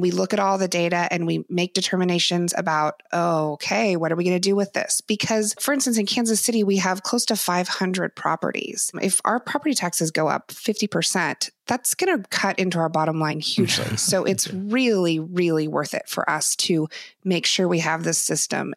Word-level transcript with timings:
We 0.00 0.10
look 0.12 0.32
at 0.32 0.38
all 0.38 0.58
the 0.58 0.68
data 0.68 1.08
and 1.10 1.26
we 1.26 1.44
make 1.48 1.74
determinations 1.74 2.54
about, 2.56 3.02
oh, 3.12 3.52
okay, 3.52 3.96
what 3.96 4.12
are 4.12 4.16
we 4.16 4.24
going 4.24 4.36
to 4.36 4.40
do 4.40 4.54
with 4.54 4.72
this? 4.72 5.00
Because, 5.00 5.54
for 5.58 5.72
instance, 5.74 5.98
in 5.98 6.06
Kansas 6.06 6.40
City, 6.40 6.62
we 6.62 6.76
have 6.76 7.02
close 7.02 7.24
to 7.26 7.36
500 7.36 8.14
properties. 8.14 8.92
If 9.02 9.20
our 9.24 9.40
property 9.40 9.74
taxes 9.74 10.10
go 10.10 10.28
up 10.28 10.48
50%, 10.48 11.50
that's 11.66 11.94
going 11.94 12.16
to 12.16 12.28
cut 12.28 12.58
into 12.58 12.78
our 12.78 12.88
bottom 12.88 13.18
line 13.18 13.40
hugely. 13.48 13.96
so 13.96 14.24
it's 14.24 14.52
really, 14.52 15.18
really 15.18 15.66
worth 15.66 15.94
it 15.94 16.08
for 16.08 16.28
us 16.30 16.54
to 16.56 16.88
make 17.24 17.46
sure 17.46 17.66
we 17.66 17.80
have 17.80 18.04
this 18.04 18.18
system. 18.18 18.74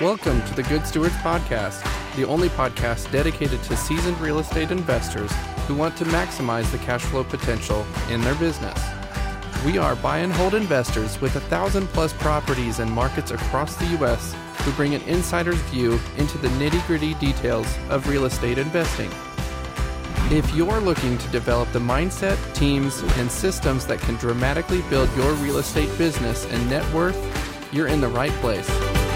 Welcome 0.00 0.42
to 0.46 0.54
the 0.54 0.64
Good 0.68 0.86
Stewards 0.86 1.14
Podcast, 1.16 1.86
the 2.16 2.24
only 2.24 2.48
podcast 2.48 3.12
dedicated 3.12 3.62
to 3.64 3.76
seasoned 3.76 4.18
real 4.20 4.40
estate 4.40 4.72
investors 4.72 5.30
who 5.66 5.74
want 5.74 5.96
to 5.96 6.04
maximize 6.04 6.70
the 6.70 6.78
cash 6.78 7.02
flow 7.02 7.24
potential 7.24 7.86
in 8.10 8.20
their 8.20 8.34
business. 8.36 8.78
We 9.64 9.78
are 9.78 9.94
buy 9.96 10.18
and 10.18 10.32
hold 10.32 10.54
investors 10.54 11.20
with 11.20 11.36
a 11.36 11.40
thousand 11.40 11.86
plus 11.88 12.12
properties 12.12 12.80
and 12.80 12.90
markets 12.90 13.30
across 13.30 13.76
the 13.76 13.86
U.S. 13.98 14.34
who 14.58 14.72
bring 14.72 14.94
an 14.94 15.02
insider's 15.02 15.60
view 15.70 16.00
into 16.18 16.36
the 16.38 16.48
nitty 16.48 16.84
gritty 16.86 17.14
details 17.14 17.66
of 17.88 18.08
real 18.08 18.24
estate 18.24 18.58
investing. 18.58 19.10
If 20.30 20.52
you're 20.54 20.80
looking 20.80 21.16
to 21.18 21.28
develop 21.28 21.70
the 21.72 21.78
mindset, 21.78 22.36
teams, 22.54 23.02
and 23.18 23.30
systems 23.30 23.86
that 23.86 24.00
can 24.00 24.16
dramatically 24.16 24.82
build 24.90 25.14
your 25.16 25.32
real 25.34 25.58
estate 25.58 25.96
business 25.98 26.46
and 26.46 26.70
net 26.70 26.90
worth, 26.92 27.18
you're 27.72 27.88
in 27.88 28.00
the 28.00 28.08
right 28.08 28.32
place. 28.40 29.11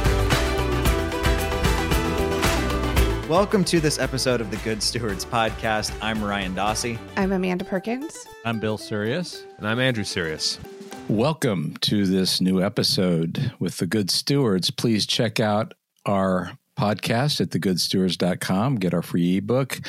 Welcome 3.29 3.65
to 3.65 3.81
this 3.81 3.99
episode 3.99 4.41
of 4.41 4.53
the 4.53 4.57
Good 4.59 4.81
Stewards 4.81 5.25
Podcast. 5.25 5.93
I'm 6.01 6.23
Ryan 6.23 6.55
Dossey. 6.55 6.97
I'm 7.17 7.33
Amanda 7.33 7.65
Perkins. 7.65 8.25
I'm 8.45 8.61
Bill 8.61 8.79
Sirius. 8.79 9.43
And 9.59 9.67
I'm 9.67 9.81
Andrew 9.81 10.05
Sirius. 10.05 10.61
Welcome 11.09 11.77
to 11.81 12.07
this 12.07 12.41
new 12.41 12.63
episode 12.63 13.51
with 13.59 13.79
the 13.79 13.87
Good 13.89 14.13
Stewards. 14.13 14.71
Please 14.71 15.07
check 15.07 15.41
out 15.41 15.75
our 16.07 16.57
podcast 16.79 17.41
at 17.41 17.51
thegoodstewards.com. 17.51 18.77
Get 18.77 18.95
our 18.95 19.03
free 19.03 19.39
ebook. 19.39 19.81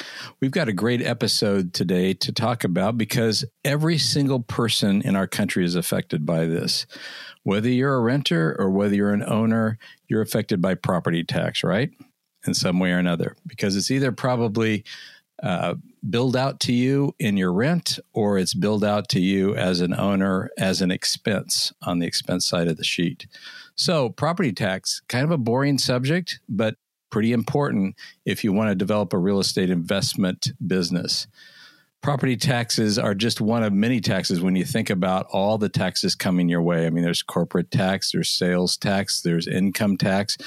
We've 0.42 0.50
got 0.50 0.68
a 0.68 0.74
great 0.74 1.04
episode 1.04 1.76
today 1.76 2.16
to 2.16 2.32
talk 2.32 2.64
about 2.64 2.98
because 2.98 3.46
every 3.64 4.00
single 4.00 4.40
person 4.40 5.04
in 5.04 5.16
our 5.16 5.28
country 5.28 5.64
is 5.64 5.76
affected 5.76 6.26
by 6.26 6.48
this. 6.48 6.88
Whether 7.44 7.70
you're 7.70 7.98
a 7.98 8.02
renter 8.02 8.56
or 8.58 8.72
whether 8.72 8.96
you're 8.96 9.14
an 9.14 9.24
owner, 9.24 9.78
you're 10.08 10.24
affected 10.24 10.60
by 10.60 10.74
property 10.74 11.24
tax, 11.24 11.64
right? 11.64 11.92
In 12.48 12.54
some 12.54 12.80
way 12.80 12.92
or 12.92 12.98
another 12.98 13.36
because 13.46 13.76
it's 13.76 13.92
either 13.92 14.12
probably 14.12 14.84
uh, 15.44 15.76
billed 16.10 16.36
out 16.36 16.60
to 16.62 16.74
you 16.74 17.14
in 17.20 17.38
your 17.38 17.54
rent 17.54 18.00
or 18.14 18.38
it's 18.38 18.54
billed 18.54 18.84
out 18.84 19.08
to 19.10 19.20
you 19.20 19.56
as 19.56 19.82
an 19.82 19.94
owner 19.94 20.50
as 20.58 20.82
an 20.82 20.90
expense 20.90 21.72
on 21.84 22.00
the 22.00 22.08
expense 22.08 22.48
side 22.48 22.68
of 22.68 22.78
the 22.78 22.84
sheet. 22.84 23.28
So, 23.76 24.10
property 24.10 24.52
tax, 24.52 25.02
kind 25.08 25.24
of 25.24 25.32
a 25.32 25.38
boring 25.38 25.78
subject, 25.78 26.40
but 26.50 26.76
pretty 27.12 27.34
important 27.34 27.96
if 28.26 28.44
you 28.44 28.52
want 28.52 28.70
to 28.70 28.76
develop 28.76 29.14
a 29.14 29.18
real 29.18 29.40
estate 29.40 29.70
investment 29.70 30.52
business. 30.66 31.28
Property 32.02 32.38
taxes 32.38 32.98
are 32.98 33.16
just 33.16 33.42
one 33.42 33.64
of 33.64 33.74
many 33.74 34.00
taxes 34.00 34.42
when 34.42 34.56
you 34.56 34.66
think 34.66 34.90
about 34.90 35.28
all 35.32 35.58
the 35.58 35.70
taxes 35.70 36.16
coming 36.16 36.48
your 36.48 36.62
way. 36.62 36.86
I 36.86 36.90
mean, 36.90 37.04
there's 37.04 37.24
corporate 37.24 37.72
tax, 37.72 38.12
there's 38.12 38.30
sales 38.30 38.78
tax, 38.78 39.22
there's 39.22 39.48
income 39.48 39.98
tax 39.98 40.38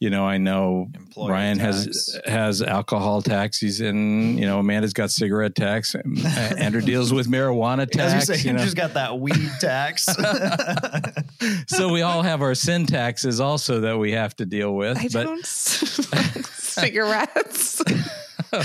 you 0.00 0.08
know, 0.08 0.26
I 0.26 0.38
know 0.38 0.88
Employee 0.94 1.30
Ryan 1.30 1.58
tax. 1.58 1.84
has 1.84 2.20
has 2.24 2.62
alcohol 2.62 3.20
taxes, 3.20 3.82
and 3.82 4.38
you 4.38 4.46
know, 4.46 4.58
Amanda's 4.58 4.94
got 4.94 5.10
cigarette 5.10 5.54
tax. 5.54 5.94
Andrew 6.24 6.80
deals 6.80 7.12
with 7.12 7.28
marijuana 7.28 7.88
tax. 7.88 8.14
As 8.14 8.28
you 8.28 8.34
say, 8.34 8.42
you 8.42 8.50
Andrew's 8.50 8.74
know. 8.74 8.84
got 8.84 8.94
that 8.94 9.20
weed 9.20 9.50
tax. 9.60 10.06
so 11.66 11.92
we 11.92 12.00
all 12.00 12.22
have 12.22 12.40
our 12.40 12.54
sin 12.54 12.86
taxes 12.86 13.40
also 13.40 13.80
that 13.80 13.98
we 13.98 14.12
have 14.12 14.34
to 14.36 14.46
deal 14.46 14.74
with. 14.74 14.96
I 14.96 15.08
but 15.12 15.24
don't 15.24 15.44
cigarettes. 16.64 17.82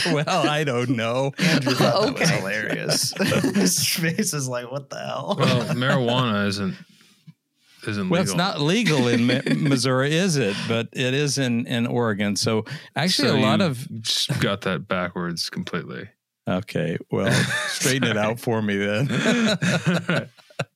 well, 0.05 0.49
I 0.49 0.63
don't 0.63 0.91
know. 0.91 1.33
Andrew 1.37 1.73
thought 1.73 2.11
okay. 2.11 2.13
that 2.13 2.19
was 2.19 2.29
hilarious. 2.29 3.13
His 3.55 3.85
face 3.89 4.33
is 4.33 4.47
like, 4.47 4.71
what 4.71 4.89
the 4.89 4.99
hell? 4.99 5.35
Well, 5.37 5.65
marijuana 5.75 6.47
isn't 6.47 6.75
isn't 7.87 8.09
well, 8.09 8.21
it's 8.21 8.33
not 8.33 8.61
legal 8.61 9.07
in 9.07 9.27
Missouri, 9.63 10.15
is 10.15 10.37
it? 10.37 10.55
But 10.67 10.89
it 10.93 11.13
is 11.13 11.37
in 11.37 11.65
in 11.65 11.87
Oregon. 11.87 12.35
So 12.35 12.65
actually, 12.95 13.29
so 13.29 13.37
a 13.37 13.39
lot 13.39 13.61
of 13.61 13.87
got 14.39 14.61
that 14.61 14.87
backwards 14.87 15.49
completely. 15.49 16.09
Okay, 16.47 16.97
well, 17.09 17.31
straighten 17.67 18.09
it 18.09 18.17
out 18.17 18.39
for 18.39 18.61
me 18.61 18.77
then. 18.77 19.07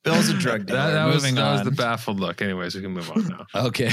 Bill's 0.04 0.30
a 0.30 0.34
drug 0.34 0.66
dealer. 0.66 0.80
That, 0.80 0.92
that 0.92 1.06
was, 1.06 1.24
that 1.24 1.52
was 1.52 1.64
the 1.64 1.72
baffled 1.72 2.20
look. 2.20 2.42
Anyways, 2.42 2.76
we 2.76 2.82
can 2.82 2.92
move 2.92 3.10
on 3.12 3.28
now. 3.28 3.46
okay. 3.68 3.92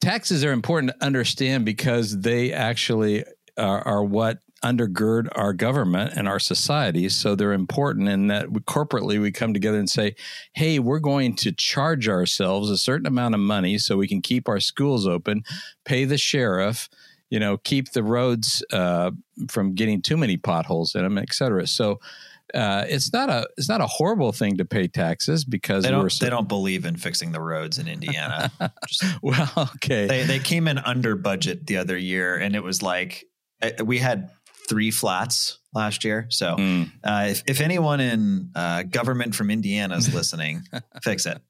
Taxes 0.00 0.44
are 0.44 0.52
important 0.52 0.92
to 0.92 1.04
understand 1.04 1.64
because 1.64 2.18
they 2.20 2.52
actually 2.52 3.24
are, 3.56 3.80
are 3.86 4.04
what 4.04 4.38
undergird 4.64 5.28
our 5.32 5.52
government 5.52 6.12
and 6.16 6.28
our 6.28 6.38
societies. 6.38 7.14
So 7.14 7.34
they're 7.34 7.52
important 7.52 8.08
in 8.08 8.28
that 8.28 8.52
we, 8.52 8.60
corporately 8.60 9.20
we 9.20 9.32
come 9.32 9.52
together 9.52 9.78
and 9.78 9.90
say, 9.90 10.14
hey, 10.52 10.78
we're 10.78 11.00
going 11.00 11.34
to 11.36 11.52
charge 11.52 12.08
ourselves 12.08 12.70
a 12.70 12.78
certain 12.78 13.06
amount 13.06 13.34
of 13.34 13.40
money 13.40 13.78
so 13.78 13.96
we 13.96 14.08
can 14.08 14.22
keep 14.22 14.48
our 14.48 14.60
schools 14.60 15.06
open, 15.06 15.42
pay 15.84 16.04
the 16.04 16.18
sheriff, 16.18 16.88
you 17.30 17.40
know, 17.40 17.56
keep 17.56 17.92
the 17.92 18.02
roads 18.02 18.64
uh, 18.72 19.10
from 19.48 19.74
getting 19.74 20.02
too 20.02 20.16
many 20.16 20.36
potholes 20.36 20.94
in 20.94 21.02
them, 21.02 21.18
et 21.18 21.32
cetera. 21.32 21.66
So 21.66 21.98
uh, 22.54 22.84
it's 22.86 23.12
not 23.12 23.30
a 23.30 23.48
it's 23.56 23.68
not 23.68 23.80
a 23.80 23.86
horrible 23.86 24.32
thing 24.32 24.58
to 24.58 24.64
pay 24.64 24.86
taxes 24.86 25.44
because 25.44 25.84
they 25.84 25.90
don't 25.90 26.10
so, 26.10 26.24
they 26.24 26.30
don't 26.30 26.48
believe 26.48 26.84
in 26.84 26.96
fixing 26.96 27.32
the 27.32 27.40
roads 27.40 27.78
in 27.78 27.88
Indiana. 27.88 28.52
Just, 28.86 29.22
well, 29.22 29.50
okay, 29.76 30.06
they 30.06 30.24
they 30.24 30.38
came 30.38 30.68
in 30.68 30.76
under 30.78 31.16
budget 31.16 31.66
the 31.66 31.78
other 31.78 31.96
year, 31.96 32.36
and 32.36 32.54
it 32.54 32.62
was 32.62 32.82
like 32.82 33.24
uh, 33.62 33.84
we 33.84 33.98
had 33.98 34.30
three 34.68 34.90
flats 34.90 35.58
last 35.74 36.04
year. 36.04 36.26
So 36.30 36.56
mm. 36.56 36.90
uh, 37.02 37.28
if, 37.30 37.42
if 37.46 37.60
anyone 37.60 38.00
in 38.00 38.50
uh, 38.54 38.82
government 38.84 39.34
from 39.34 39.50
Indiana 39.50 39.96
is 39.96 40.12
listening, 40.14 40.62
fix 41.02 41.26
it. 41.26 41.40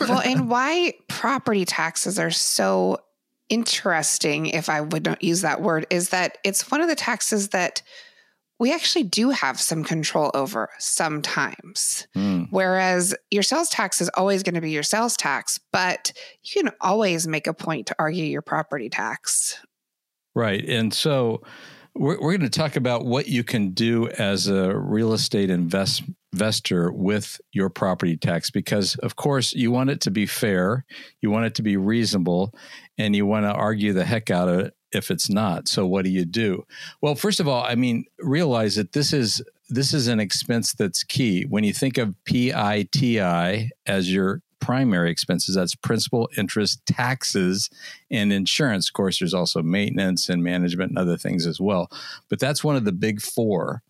well, 0.00 0.20
and 0.20 0.48
why 0.50 0.94
property 1.08 1.64
taxes 1.64 2.18
are 2.18 2.30
so 2.30 2.98
interesting, 3.48 4.46
if 4.46 4.68
I 4.68 4.80
would 4.80 5.04
not 5.04 5.22
use 5.22 5.42
that 5.42 5.60
word, 5.60 5.86
is 5.90 6.10
that 6.10 6.38
it's 6.44 6.70
one 6.70 6.80
of 6.80 6.88
the 6.88 6.94
taxes 6.94 7.50
that 7.50 7.82
we 8.58 8.72
actually 8.72 9.02
do 9.02 9.30
have 9.30 9.60
some 9.60 9.82
control 9.82 10.30
over 10.34 10.70
sometimes. 10.78 12.06
Mm. 12.16 12.46
Whereas 12.50 13.12
your 13.30 13.42
sales 13.42 13.68
tax 13.68 14.00
is 14.00 14.08
always 14.14 14.44
going 14.44 14.54
to 14.54 14.60
be 14.60 14.70
your 14.70 14.84
sales 14.84 15.16
tax, 15.16 15.58
but 15.72 16.12
you 16.44 16.62
can 16.62 16.72
always 16.80 17.26
make 17.26 17.48
a 17.48 17.54
point 17.54 17.88
to 17.88 17.96
argue 17.98 18.24
your 18.24 18.40
property 18.40 18.88
tax. 18.88 19.58
Right. 20.34 20.64
And 20.64 20.94
so 20.94 21.42
we're, 21.94 22.20
we're 22.20 22.36
going 22.36 22.40
to 22.40 22.50
talk 22.50 22.76
about 22.76 23.04
what 23.04 23.28
you 23.28 23.44
can 23.44 23.70
do 23.70 24.08
as 24.08 24.48
a 24.48 24.76
real 24.76 25.12
estate 25.12 25.50
invest, 25.50 26.02
investor 26.32 26.90
with 26.90 27.40
your 27.52 27.68
property 27.68 28.16
tax 28.16 28.50
because, 28.50 28.96
of 28.96 29.16
course, 29.16 29.52
you 29.52 29.70
want 29.70 29.90
it 29.90 30.00
to 30.02 30.10
be 30.10 30.26
fair, 30.26 30.84
you 31.20 31.30
want 31.30 31.46
it 31.46 31.54
to 31.56 31.62
be 31.62 31.76
reasonable, 31.76 32.54
and 32.98 33.14
you 33.14 33.26
want 33.26 33.44
to 33.44 33.52
argue 33.52 33.92
the 33.92 34.04
heck 34.04 34.30
out 34.30 34.48
of 34.48 34.60
it 34.60 34.74
if 34.92 35.10
it's 35.10 35.28
not. 35.28 35.68
So, 35.68 35.86
what 35.86 36.04
do 36.04 36.10
you 36.10 36.24
do? 36.24 36.64
Well, 37.00 37.14
first 37.14 37.40
of 37.40 37.48
all, 37.48 37.64
I 37.64 37.74
mean, 37.74 38.04
realize 38.18 38.76
that 38.76 38.92
this 38.92 39.12
is 39.12 39.42
this 39.68 39.94
is 39.94 40.06
an 40.06 40.20
expense 40.20 40.74
that's 40.74 41.02
key. 41.02 41.44
When 41.44 41.64
you 41.64 41.72
think 41.72 41.98
of 41.98 42.14
PITI 42.24 43.70
as 43.86 44.12
your 44.12 44.42
primary 44.62 45.10
expenses. 45.10 45.56
That's 45.56 45.74
principal, 45.74 46.30
interest, 46.38 46.86
taxes, 46.86 47.68
and 48.10 48.32
insurance. 48.32 48.88
Of 48.88 48.94
course, 48.94 49.18
there's 49.18 49.34
also 49.34 49.60
maintenance 49.60 50.28
and 50.28 50.42
management 50.42 50.92
and 50.92 50.98
other 50.98 51.18
things 51.18 51.46
as 51.46 51.60
well. 51.60 51.90
But 52.30 52.38
that's 52.38 52.64
one 52.64 52.76
of 52.76 52.84
the 52.84 52.92
big 52.92 53.20
four. 53.20 53.82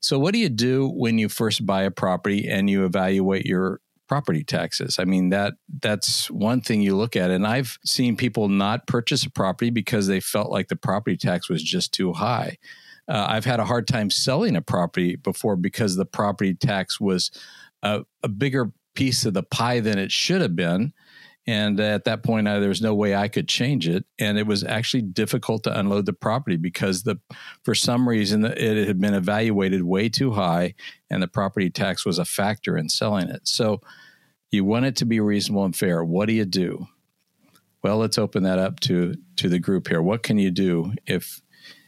So, 0.00 0.18
what 0.18 0.34
do 0.34 0.40
you 0.40 0.48
do 0.48 0.88
when 0.88 1.18
you 1.18 1.28
first 1.28 1.64
buy 1.64 1.82
a 1.82 1.90
property 1.90 2.48
and 2.48 2.68
you 2.68 2.84
evaluate 2.84 3.46
your 3.46 3.80
property 4.08 4.42
taxes? 4.42 4.98
I 4.98 5.04
mean 5.04 5.30
that 5.30 5.54
that's 5.80 6.30
one 6.30 6.60
thing 6.60 6.82
you 6.82 6.96
look 6.96 7.14
at. 7.14 7.30
And 7.30 7.46
I've 7.46 7.78
seen 7.84 8.16
people 8.16 8.48
not 8.48 8.86
purchase 8.86 9.24
a 9.24 9.30
property 9.30 9.70
because 9.70 10.08
they 10.08 10.20
felt 10.20 10.50
like 10.50 10.68
the 10.68 10.76
property 10.76 11.16
tax 11.16 11.48
was 11.48 11.62
just 11.62 11.92
too 11.92 12.12
high. 12.12 12.58
Uh, 13.08 13.26
I've 13.28 13.44
had 13.44 13.60
a 13.60 13.64
hard 13.64 13.86
time 13.86 14.10
selling 14.10 14.56
a 14.56 14.62
property 14.62 15.16
before 15.16 15.56
because 15.56 15.96
the 15.96 16.04
property 16.04 16.54
tax 16.54 17.00
was 17.00 17.30
a, 17.82 18.04
a 18.22 18.28
bigger 18.28 18.72
piece 18.98 19.24
of 19.24 19.32
the 19.32 19.44
pie 19.44 19.78
than 19.78 19.96
it 19.96 20.10
should 20.10 20.40
have 20.40 20.56
been. 20.56 20.92
And 21.46 21.78
at 21.78 22.04
that 22.04 22.24
point, 22.24 22.48
I, 22.48 22.58
there 22.58 22.68
was 22.68 22.82
no 22.82 22.96
way 22.96 23.14
I 23.14 23.28
could 23.28 23.46
change 23.46 23.88
it, 23.88 24.04
and 24.18 24.36
it 24.36 24.46
was 24.46 24.64
actually 24.64 25.02
difficult 25.02 25.62
to 25.64 25.78
unload 25.78 26.04
the 26.04 26.12
property 26.12 26.56
because 26.56 27.04
the, 27.04 27.18
for 27.62 27.76
some 27.76 28.08
reason, 28.08 28.44
it 28.44 28.86
had 28.88 29.00
been 29.00 29.14
evaluated 29.14 29.84
way 29.84 30.08
too 30.08 30.32
high, 30.32 30.74
and 31.08 31.22
the 31.22 31.28
property 31.28 31.70
tax 31.70 32.04
was 32.04 32.18
a 32.18 32.24
factor 32.24 32.76
in 32.76 32.88
selling 32.88 33.28
it. 33.28 33.46
So, 33.48 33.80
you 34.50 34.64
want 34.64 34.86
it 34.86 34.96
to 34.96 35.06
be 35.06 35.20
reasonable 35.20 35.64
and 35.64 35.76
fair. 35.76 36.04
What 36.04 36.26
do 36.26 36.34
you 36.34 36.44
do? 36.44 36.88
Well, 37.82 37.98
let's 37.98 38.18
open 38.18 38.42
that 38.42 38.58
up 38.58 38.80
to 38.80 39.14
to 39.36 39.48
the 39.48 39.60
group 39.60 39.88
here. 39.88 40.02
What 40.02 40.22
can 40.22 40.38
you 40.38 40.50
do 40.50 40.92
if 41.06 41.40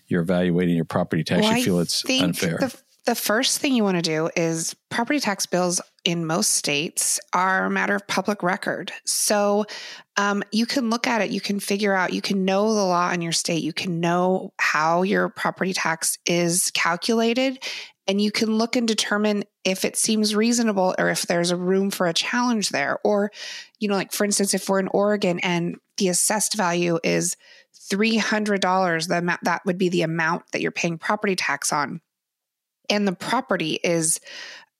you're 0.06 0.22
evaluating 0.22 0.76
your 0.76 0.84
property 0.84 1.24
tax? 1.24 1.42
Well, 1.42 1.56
you 1.56 1.64
feel 1.64 1.80
it's 1.80 2.04
unfair. 2.08 2.58
The 2.60 2.80
The 3.06 3.14
first 3.14 3.58
thing 3.58 3.74
you 3.74 3.82
want 3.82 3.96
to 3.96 4.02
do 4.02 4.28
is 4.36 4.76
property 4.90 5.20
tax 5.20 5.46
bills 5.46 5.80
in 6.04 6.26
most 6.26 6.52
states 6.52 7.18
are 7.32 7.64
a 7.64 7.70
matter 7.70 7.94
of 7.94 8.06
public 8.06 8.42
record. 8.42 8.92
So 9.06 9.64
um, 10.18 10.42
you 10.52 10.66
can 10.66 10.90
look 10.90 11.06
at 11.06 11.22
it, 11.22 11.30
you 11.30 11.40
can 11.40 11.60
figure 11.60 11.94
out, 11.94 12.12
you 12.12 12.20
can 12.20 12.44
know 12.44 12.74
the 12.74 12.84
law 12.84 13.10
in 13.10 13.22
your 13.22 13.32
state, 13.32 13.62
you 13.62 13.72
can 13.72 14.00
know 14.00 14.52
how 14.58 15.02
your 15.02 15.30
property 15.30 15.72
tax 15.72 16.18
is 16.26 16.70
calculated, 16.72 17.64
and 18.06 18.20
you 18.20 18.30
can 18.30 18.58
look 18.58 18.76
and 18.76 18.86
determine 18.86 19.44
if 19.64 19.84
it 19.84 19.96
seems 19.96 20.34
reasonable 20.34 20.94
or 20.98 21.08
if 21.08 21.22
there's 21.22 21.50
a 21.50 21.56
room 21.56 21.90
for 21.90 22.06
a 22.06 22.14
challenge 22.14 22.68
there. 22.68 22.98
Or, 23.02 23.30
you 23.78 23.88
know, 23.88 23.94
like 23.94 24.12
for 24.12 24.24
instance, 24.24 24.52
if 24.52 24.68
we're 24.68 24.80
in 24.80 24.88
Oregon 24.88 25.38
and 25.40 25.76
the 25.96 26.08
assessed 26.08 26.54
value 26.54 26.98
is 27.02 27.36
$300, 27.90 29.08
the 29.08 29.18
amount, 29.18 29.40
that 29.44 29.62
would 29.64 29.78
be 29.78 29.88
the 29.88 30.02
amount 30.02 30.44
that 30.52 30.60
you're 30.60 30.70
paying 30.70 30.98
property 30.98 31.36
tax 31.36 31.72
on 31.72 32.00
and 32.90 33.06
the 33.06 33.12
property 33.12 33.78
is 33.82 34.20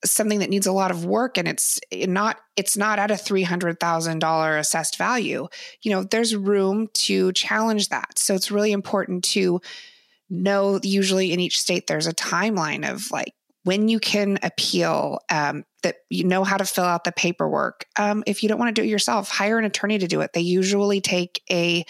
something 0.03 0.39
that 0.39 0.49
needs 0.49 0.67
a 0.67 0.71
lot 0.71 0.91
of 0.91 1.05
work 1.05 1.37
and 1.37 1.47
it's 1.47 1.79
not 1.93 2.37
it's 2.55 2.75
not 2.75 2.99
at 2.99 3.11
a 3.11 3.15
$300,000 3.15 4.59
assessed 4.59 4.97
value. 4.97 5.47
You 5.83 5.91
know, 5.91 6.03
there's 6.03 6.35
room 6.35 6.87
to 6.93 7.31
challenge 7.33 7.89
that. 7.89 8.17
So 8.17 8.33
it's 8.33 8.51
really 8.51 8.71
important 8.71 9.23
to 9.25 9.61
know 10.29 10.79
usually 10.81 11.33
in 11.33 11.39
each 11.39 11.59
state 11.59 11.87
there's 11.87 12.07
a 12.07 12.13
timeline 12.13 12.89
of 12.89 13.11
like 13.11 13.33
when 13.63 13.89
you 13.89 13.99
can 13.99 14.39
appeal 14.41 15.19
um, 15.29 15.65
that 15.83 15.97
you 16.09 16.23
know 16.23 16.43
how 16.43 16.57
to 16.57 16.65
fill 16.65 16.85
out 16.85 17.03
the 17.03 17.11
paperwork 17.11 17.85
um, 17.99 18.23
if 18.25 18.41
you 18.41 18.47
don't 18.47 18.57
want 18.57 18.73
to 18.73 18.81
do 18.81 18.85
it 18.85 18.89
yourself 18.89 19.29
hire 19.29 19.59
an 19.59 19.65
attorney 19.65 19.97
to 19.97 20.07
do 20.07 20.21
it 20.21 20.31
they 20.33 20.41
usually 20.41 21.01
take 21.01 21.43
a 21.51 21.85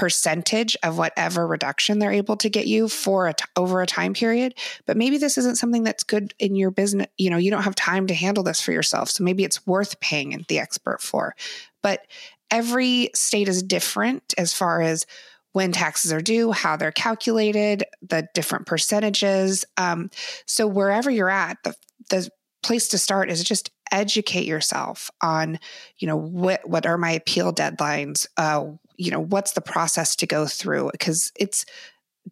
percentage 0.00 0.78
of 0.82 0.96
whatever 0.96 1.46
reduction 1.46 1.98
they're 1.98 2.10
able 2.10 2.34
to 2.34 2.48
get 2.48 2.66
you 2.66 2.88
for 2.88 3.28
a 3.28 3.34
t- 3.34 3.44
over 3.54 3.82
a 3.82 3.86
time 3.86 4.14
period 4.14 4.54
but 4.86 4.96
maybe 4.96 5.18
this 5.18 5.36
isn't 5.36 5.58
something 5.58 5.84
that's 5.84 6.04
good 6.04 6.32
in 6.38 6.56
your 6.56 6.70
business 6.70 7.06
you 7.18 7.28
know 7.28 7.36
you 7.36 7.50
don't 7.50 7.64
have 7.64 7.74
time 7.74 8.06
to 8.06 8.14
handle 8.14 8.42
this 8.42 8.62
for 8.62 8.72
yourself 8.72 9.10
so 9.10 9.22
maybe 9.22 9.44
it's 9.44 9.66
worth 9.66 10.00
paying 10.00 10.44
the 10.48 10.58
expert 10.58 11.02
for. 11.02 11.34
But 11.82 12.06
every 12.50 13.10
state 13.14 13.48
is 13.48 13.62
different 13.62 14.34
as 14.38 14.52
far 14.52 14.80
as 14.80 15.06
when 15.52 15.72
taxes 15.72 16.12
are 16.12 16.20
due 16.20 16.52
how 16.52 16.76
they're 16.76 16.92
calculated 16.92 17.84
the 18.00 18.26
different 18.34 18.66
percentages 18.66 19.64
um, 19.76 20.10
so 20.46 20.66
wherever 20.66 21.10
you're 21.10 21.28
at 21.28 21.58
the, 21.64 21.74
the 22.08 22.28
place 22.62 22.88
to 22.88 22.98
start 22.98 23.30
is 23.30 23.42
just 23.44 23.70
educate 23.92 24.46
yourself 24.46 25.10
on 25.20 25.58
you 25.98 26.06
know 26.06 26.16
what 26.16 26.68
what 26.68 26.86
are 26.86 26.96
my 26.96 27.10
appeal 27.10 27.52
deadlines 27.52 28.26
uh, 28.36 28.64
you 29.00 29.10
know 29.10 29.20
what's 29.20 29.52
the 29.52 29.60
process 29.60 30.14
to 30.14 30.26
go 30.26 30.46
through 30.46 30.90
because 30.92 31.32
it's 31.36 31.64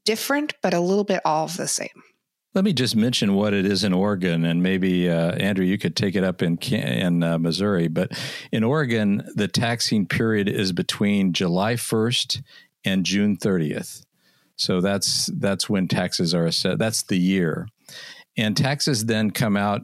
different 0.04 0.54
but 0.62 0.74
a 0.74 0.80
little 0.80 1.04
bit 1.04 1.20
all 1.24 1.44
of 1.44 1.56
the 1.56 1.66
same 1.66 2.02
let 2.54 2.64
me 2.64 2.72
just 2.72 2.96
mention 2.96 3.34
what 3.34 3.52
it 3.52 3.66
is 3.66 3.84
in 3.84 3.92
Oregon, 3.92 4.44
and 4.44 4.62
maybe 4.62 5.08
uh, 5.08 5.32
Andrew, 5.32 5.64
you 5.64 5.78
could 5.78 5.94
take 5.94 6.16
it 6.16 6.24
up 6.24 6.42
in 6.42 6.56
in 6.72 7.22
uh, 7.22 7.38
Missouri. 7.38 7.88
But 7.88 8.18
in 8.50 8.64
Oregon, 8.64 9.22
the 9.34 9.46
taxing 9.46 10.06
period 10.06 10.48
is 10.48 10.72
between 10.72 11.34
July 11.34 11.74
1st 11.74 12.42
and 12.84 13.04
June 13.04 13.36
30th. 13.36 14.04
So 14.56 14.80
that's 14.80 15.30
that's 15.38 15.68
when 15.68 15.88
taxes 15.88 16.34
are 16.34 16.46
assessed. 16.46 16.78
That's 16.78 17.02
the 17.02 17.18
year, 17.18 17.68
and 18.36 18.56
taxes 18.56 19.04
then 19.04 19.30
come 19.30 19.56
out 19.56 19.82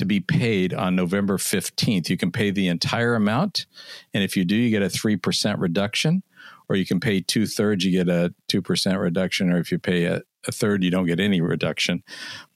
to 0.00 0.06
be 0.06 0.18
paid 0.18 0.72
on 0.72 0.96
November 0.96 1.36
15th. 1.36 2.08
You 2.08 2.16
can 2.16 2.32
pay 2.32 2.50
the 2.50 2.68
entire 2.68 3.14
amount. 3.14 3.66
And 4.14 4.24
if 4.24 4.34
you 4.34 4.46
do, 4.46 4.56
you 4.56 4.70
get 4.70 4.82
a 4.82 4.86
3% 4.86 5.60
reduction, 5.60 6.22
or 6.68 6.76
you 6.76 6.86
can 6.86 7.00
pay 7.00 7.20
two 7.20 7.46
thirds, 7.46 7.84
you 7.84 7.92
get 7.92 8.08
a 8.08 8.34
2% 8.50 8.98
reduction, 8.98 9.52
or 9.52 9.58
if 9.58 9.70
you 9.70 9.78
pay 9.78 10.04
a, 10.04 10.22
a 10.48 10.52
third, 10.52 10.82
you 10.82 10.90
don't 10.90 11.06
get 11.06 11.20
any 11.20 11.42
reduction. 11.42 12.02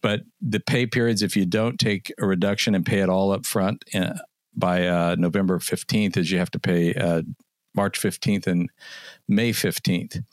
But 0.01 0.23
the 0.41 0.59
pay 0.59 0.87
periods, 0.87 1.23
if 1.23 1.37
you 1.37 1.45
don't 1.45 1.79
take 1.79 2.13
a 2.19 2.27
reduction 2.27 2.75
and 2.75 2.87
pay 2.87 3.01
it 3.01 3.11
all 3.11 3.31
up 3.31 3.45
front 3.45 3.85
uh, 3.95 4.15
by 4.57 4.89
uh, 4.89 5.17
November 5.19 5.59
15th, 5.59 6.17
is 6.17 6.31
you 6.31 6.39
have 6.39 6.51
to 6.53 6.59
pay 6.59 6.95
uh, 6.95 7.23
March 7.75 8.01
15th 8.01 8.47
and 8.47 8.71
May 9.29 9.53
15th. 9.53 10.25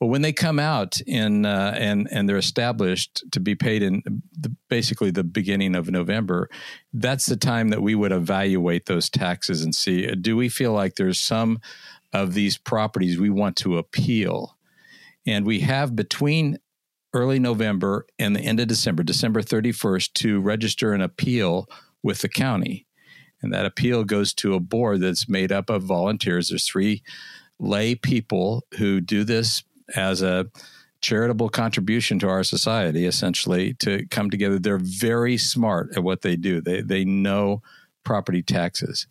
Well, 0.00 0.08
when 0.08 0.22
they 0.22 0.32
come 0.32 0.58
out 0.58 0.98
in 1.02 1.44
uh, 1.44 1.74
and 1.76 2.08
and 2.10 2.26
they're 2.26 2.38
established 2.38 3.22
to 3.32 3.40
be 3.40 3.54
paid 3.54 3.82
in 3.82 4.02
the, 4.32 4.54
basically 4.70 5.10
the 5.10 5.24
beginning 5.24 5.74
of 5.74 5.90
November, 5.90 6.48
that's 6.94 7.26
the 7.26 7.36
time 7.36 7.68
that 7.68 7.82
we 7.82 7.94
would 7.94 8.10
evaluate 8.10 8.86
those 8.86 9.10
taxes 9.10 9.62
and 9.62 9.74
see 9.74 10.08
uh, 10.08 10.14
do 10.18 10.36
we 10.36 10.48
feel 10.48 10.72
like 10.72 10.94
there's 10.94 11.20
some 11.20 11.60
of 12.14 12.32
these 12.32 12.56
properties 12.56 13.18
we 13.18 13.28
want 13.28 13.56
to 13.56 13.76
appeal, 13.76 14.56
and 15.26 15.44
we 15.44 15.60
have 15.60 15.94
between 15.94 16.58
early 17.12 17.38
November 17.38 18.06
and 18.18 18.34
the 18.34 18.40
end 18.40 18.58
of 18.58 18.68
December, 18.68 19.02
December 19.02 19.42
31st, 19.42 20.12
to 20.14 20.40
register 20.40 20.94
an 20.94 21.02
appeal 21.02 21.68
with 22.02 22.20
the 22.20 22.28
county. 22.28 22.86
And 23.42 23.52
that 23.52 23.66
appeal 23.66 24.04
goes 24.04 24.32
to 24.34 24.54
a 24.54 24.60
board 24.60 25.00
that's 25.00 25.28
made 25.28 25.50
up 25.50 25.70
of 25.70 25.82
volunteers. 25.82 26.48
There's 26.48 26.66
three 26.66 27.02
lay 27.58 27.94
people 27.94 28.64
who 28.78 29.00
do 29.00 29.24
this 29.24 29.62
as 29.96 30.22
a 30.22 30.46
charitable 31.00 31.48
contribution 31.48 32.18
to 32.18 32.28
our 32.28 32.44
society, 32.44 33.06
essentially, 33.06 33.74
to 33.74 34.06
come 34.10 34.30
together. 34.30 34.58
They're 34.58 34.78
very 34.78 35.38
smart 35.38 35.96
at 35.96 36.02
what 36.02 36.22
they 36.22 36.36
do. 36.36 36.60
They 36.60 36.82
they 36.82 37.04
know 37.04 37.62
property 38.04 38.42
taxes, 38.42 39.06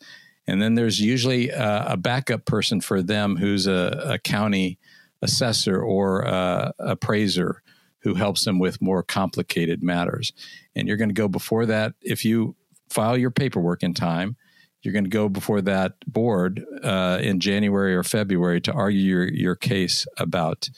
and 0.48 0.62
then 0.62 0.76
there's 0.76 1.00
usually 1.00 1.50
a, 1.50 1.86
a 1.90 1.98
backup 1.98 2.46
person 2.46 2.82
for 2.82 3.02
them 3.02 3.38
who's 3.38 3.68
a, 3.68 4.04
a 4.06 4.20
county 4.20 4.80
assessor 5.22 5.82
or 5.82 6.22
a 6.22 6.74
appraiser 6.80 7.62
who 8.02 8.14
helps 8.14 8.46
them 8.46 8.60
with 8.60 8.82
more 8.82 9.04
complicated 9.04 9.84
matters. 9.84 10.32
And 10.76 10.88
you're 10.88 10.98
going 10.98 11.10
to 11.10 11.14
go 11.14 11.28
before 11.28 11.66
that 11.66 11.94
if 12.02 12.24
you 12.24 12.56
file 12.90 13.18
your 13.18 13.32
paperwork 13.32 13.84
in 13.84 13.94
time. 13.94 14.38
You're 14.82 14.94
going 14.94 15.04
to 15.04 15.10
go 15.10 15.28
before 15.28 15.62
that 15.62 15.94
board 16.08 16.66
uh, 16.84 17.20
in 17.22 17.40
January 17.40 17.96
or 17.96 18.04
February 18.04 18.62
to 18.62 18.72
argue 18.72 19.02
your, 19.02 19.28
your 19.28 19.56
case 19.56 20.08
about 20.18 20.70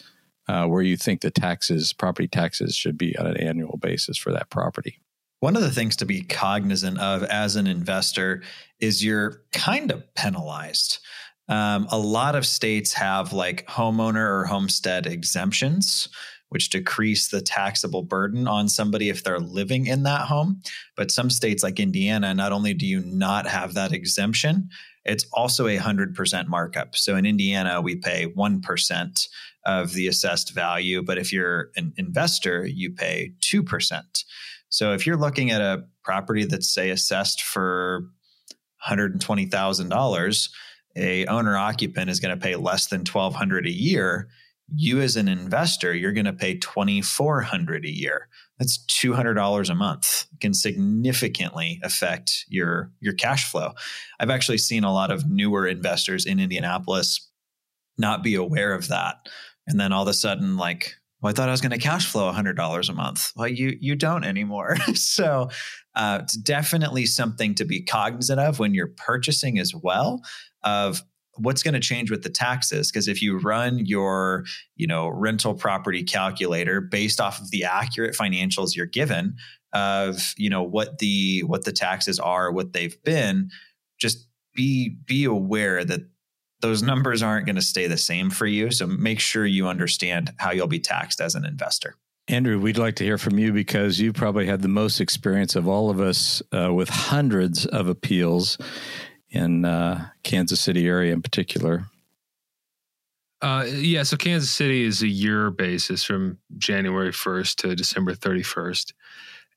uh, 0.47 0.65
where 0.65 0.81
you 0.81 0.97
think 0.97 1.21
the 1.21 1.31
taxes, 1.31 1.93
property 1.93 2.27
taxes, 2.27 2.75
should 2.75 2.97
be 2.97 3.15
on 3.17 3.27
an 3.27 3.37
annual 3.37 3.77
basis 3.77 4.17
for 4.17 4.31
that 4.31 4.49
property. 4.49 4.99
One 5.39 5.55
of 5.55 5.61
the 5.61 5.71
things 5.71 5.95
to 5.97 6.05
be 6.05 6.21
cognizant 6.21 6.99
of 6.99 7.23
as 7.23 7.55
an 7.55 7.67
investor 7.67 8.43
is 8.79 9.03
you're 9.03 9.43
kind 9.51 9.91
of 9.91 10.13
penalized. 10.13 10.99
Um, 11.47 11.87
a 11.89 11.97
lot 11.97 12.35
of 12.35 12.45
states 12.45 12.93
have 12.93 13.33
like 13.33 13.67
homeowner 13.67 14.25
or 14.25 14.45
homestead 14.45 15.07
exemptions, 15.07 16.07
which 16.51 16.69
decrease 16.69 17.29
the 17.29 17.39
taxable 17.39 18.03
burden 18.03 18.45
on 18.45 18.67
somebody 18.67 19.07
if 19.07 19.23
they're 19.23 19.39
living 19.39 19.87
in 19.87 20.03
that 20.03 20.27
home. 20.27 20.61
But 20.97 21.09
some 21.09 21.29
states 21.29 21.63
like 21.63 21.79
Indiana, 21.79 22.33
not 22.33 22.51
only 22.51 22.73
do 22.73 22.85
you 22.85 22.99
not 23.05 23.47
have 23.47 23.73
that 23.73 23.93
exemption, 23.93 24.67
it's 25.05 25.25
also 25.31 25.67
a 25.67 25.77
100% 25.77 26.47
markup. 26.47 26.97
So 26.97 27.15
in 27.15 27.25
Indiana, 27.25 27.81
we 27.81 27.95
pay 27.95 28.27
1% 28.27 29.27
of 29.65 29.93
the 29.93 30.07
assessed 30.09 30.53
value. 30.53 31.01
But 31.01 31.17
if 31.17 31.31
you're 31.31 31.69
an 31.77 31.93
investor, 31.95 32.65
you 32.65 32.91
pay 32.91 33.31
2%. 33.39 34.23
So 34.67 34.91
if 34.91 35.07
you're 35.07 35.15
looking 35.15 35.51
at 35.51 35.61
a 35.61 35.85
property 36.03 36.43
that's, 36.43 36.67
say, 36.67 36.89
assessed 36.89 37.41
for 37.41 38.09
$120,000, 38.85 40.49
a 40.97 41.25
owner 41.27 41.57
occupant 41.57 42.09
is 42.09 42.19
going 42.19 42.37
to 42.37 42.43
pay 42.43 42.57
less 42.57 42.87
than 42.87 43.05
1200 43.05 43.65
a 43.67 43.71
year 43.71 44.27
you 44.75 45.01
as 45.01 45.15
an 45.15 45.27
investor 45.27 45.93
you're 45.93 46.11
going 46.11 46.25
to 46.25 46.33
pay 46.33 46.55
2400 46.57 47.85
a 47.85 47.89
year 47.89 48.27
that's 48.57 48.83
$200 48.87 49.69
a 49.69 49.75
month 49.75 50.25
it 50.33 50.39
can 50.39 50.53
significantly 50.53 51.79
affect 51.83 52.45
your 52.47 52.91
your 52.99 53.13
cash 53.13 53.49
flow 53.49 53.73
i've 54.19 54.29
actually 54.29 54.57
seen 54.57 54.83
a 54.83 54.93
lot 54.93 55.11
of 55.11 55.29
newer 55.29 55.67
investors 55.67 56.25
in 56.25 56.39
indianapolis 56.39 57.29
not 57.97 58.23
be 58.23 58.35
aware 58.35 58.73
of 58.73 58.87
that 58.87 59.27
and 59.67 59.79
then 59.79 59.91
all 59.91 60.03
of 60.03 60.07
a 60.07 60.13
sudden 60.13 60.57
like 60.57 60.95
well, 61.21 61.29
I 61.29 61.33
thought 61.33 61.49
I 61.49 61.51
was 61.51 61.61
going 61.61 61.71
to 61.71 61.77
cash 61.77 62.07
flow 62.07 62.31
$100 62.31 62.89
a 62.89 62.93
month. 62.93 63.31
Well, 63.35 63.47
you 63.47 63.77
you 63.79 63.95
don't 63.95 64.23
anymore. 64.23 64.77
so 64.95 65.49
uh, 65.95 66.19
it's 66.23 66.35
definitely 66.35 67.05
something 67.05 67.53
to 67.55 67.65
be 67.65 67.83
cognizant 67.83 68.39
of 68.39 68.59
when 68.59 68.73
you're 68.73 68.93
purchasing 68.97 69.59
as 69.59 69.73
well. 69.75 70.21
Of 70.63 71.03
what's 71.37 71.63
going 71.63 71.73
to 71.73 71.79
change 71.79 72.11
with 72.11 72.23
the 72.23 72.29
taxes? 72.29 72.91
Because 72.91 73.07
if 73.07 73.21
you 73.21 73.39
run 73.39 73.85
your 73.85 74.45
you 74.75 74.87
know 74.87 75.07
rental 75.07 75.53
property 75.53 76.03
calculator 76.03 76.81
based 76.81 77.19
off 77.19 77.39
of 77.39 77.51
the 77.51 77.63
accurate 77.63 78.15
financials 78.15 78.75
you're 78.75 78.85
given 78.85 79.35
of 79.73 80.33
you 80.37 80.49
know 80.49 80.63
what 80.63 80.99
the 80.99 81.41
what 81.41 81.63
the 81.63 81.71
taxes 81.71 82.19
are 82.19 82.51
what 82.51 82.73
they've 82.73 83.01
been 83.03 83.49
just 83.99 84.27
be 84.53 84.97
be 85.05 85.23
aware 85.23 85.85
that 85.85 86.01
those 86.61 86.83
numbers 86.83 87.23
aren't 87.23 87.45
going 87.45 87.55
to 87.55 87.61
stay 87.61 87.87
the 87.87 87.97
same 87.97 88.29
for 88.29 88.45
you. 88.45 88.71
So 88.71 88.87
make 88.87 89.19
sure 89.19 89.45
you 89.45 89.67
understand 89.67 90.31
how 90.37 90.51
you'll 90.51 90.67
be 90.67 90.79
taxed 90.79 91.19
as 91.19 91.35
an 91.35 91.43
investor. 91.43 91.95
Andrew, 92.27 92.59
we'd 92.59 92.77
like 92.77 92.95
to 92.95 93.03
hear 93.03 93.17
from 93.17 93.39
you 93.39 93.51
because 93.51 93.99
you 93.99 94.13
probably 94.13 94.45
had 94.45 94.61
the 94.61 94.67
most 94.67 95.01
experience 95.01 95.55
of 95.55 95.67
all 95.67 95.89
of 95.89 95.99
us 95.99 96.41
uh, 96.51 96.71
with 96.71 96.87
hundreds 96.87 97.65
of 97.65 97.87
appeals 97.87 98.57
in 99.31 99.65
uh, 99.65 100.09
Kansas 100.23 100.59
City 100.59 100.87
area 100.87 101.13
in 101.13 101.21
particular? 101.21 101.85
Uh, 103.41 103.65
yeah, 103.67 104.03
so 104.03 104.17
Kansas 104.17 104.51
City 104.51 104.83
is 104.83 105.01
a 105.01 105.07
year 105.07 105.49
basis 105.49 106.03
from 106.03 106.37
January 106.57 107.11
1st 107.11 107.55
to 107.55 107.75
December 107.75 108.13
31st. 108.13 108.93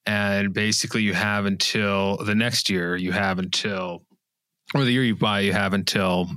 and 0.06 0.54
basically 0.54 1.02
you 1.02 1.12
have 1.12 1.44
until 1.44 2.16
the 2.18 2.34
next 2.34 2.70
year. 2.70 2.96
You 2.96 3.12
have 3.12 3.38
until 3.38 4.02
or 4.74 4.84
the 4.84 4.92
year 4.92 5.04
you 5.04 5.14
buy, 5.14 5.40
you 5.40 5.52
have 5.52 5.74
until 5.74 6.30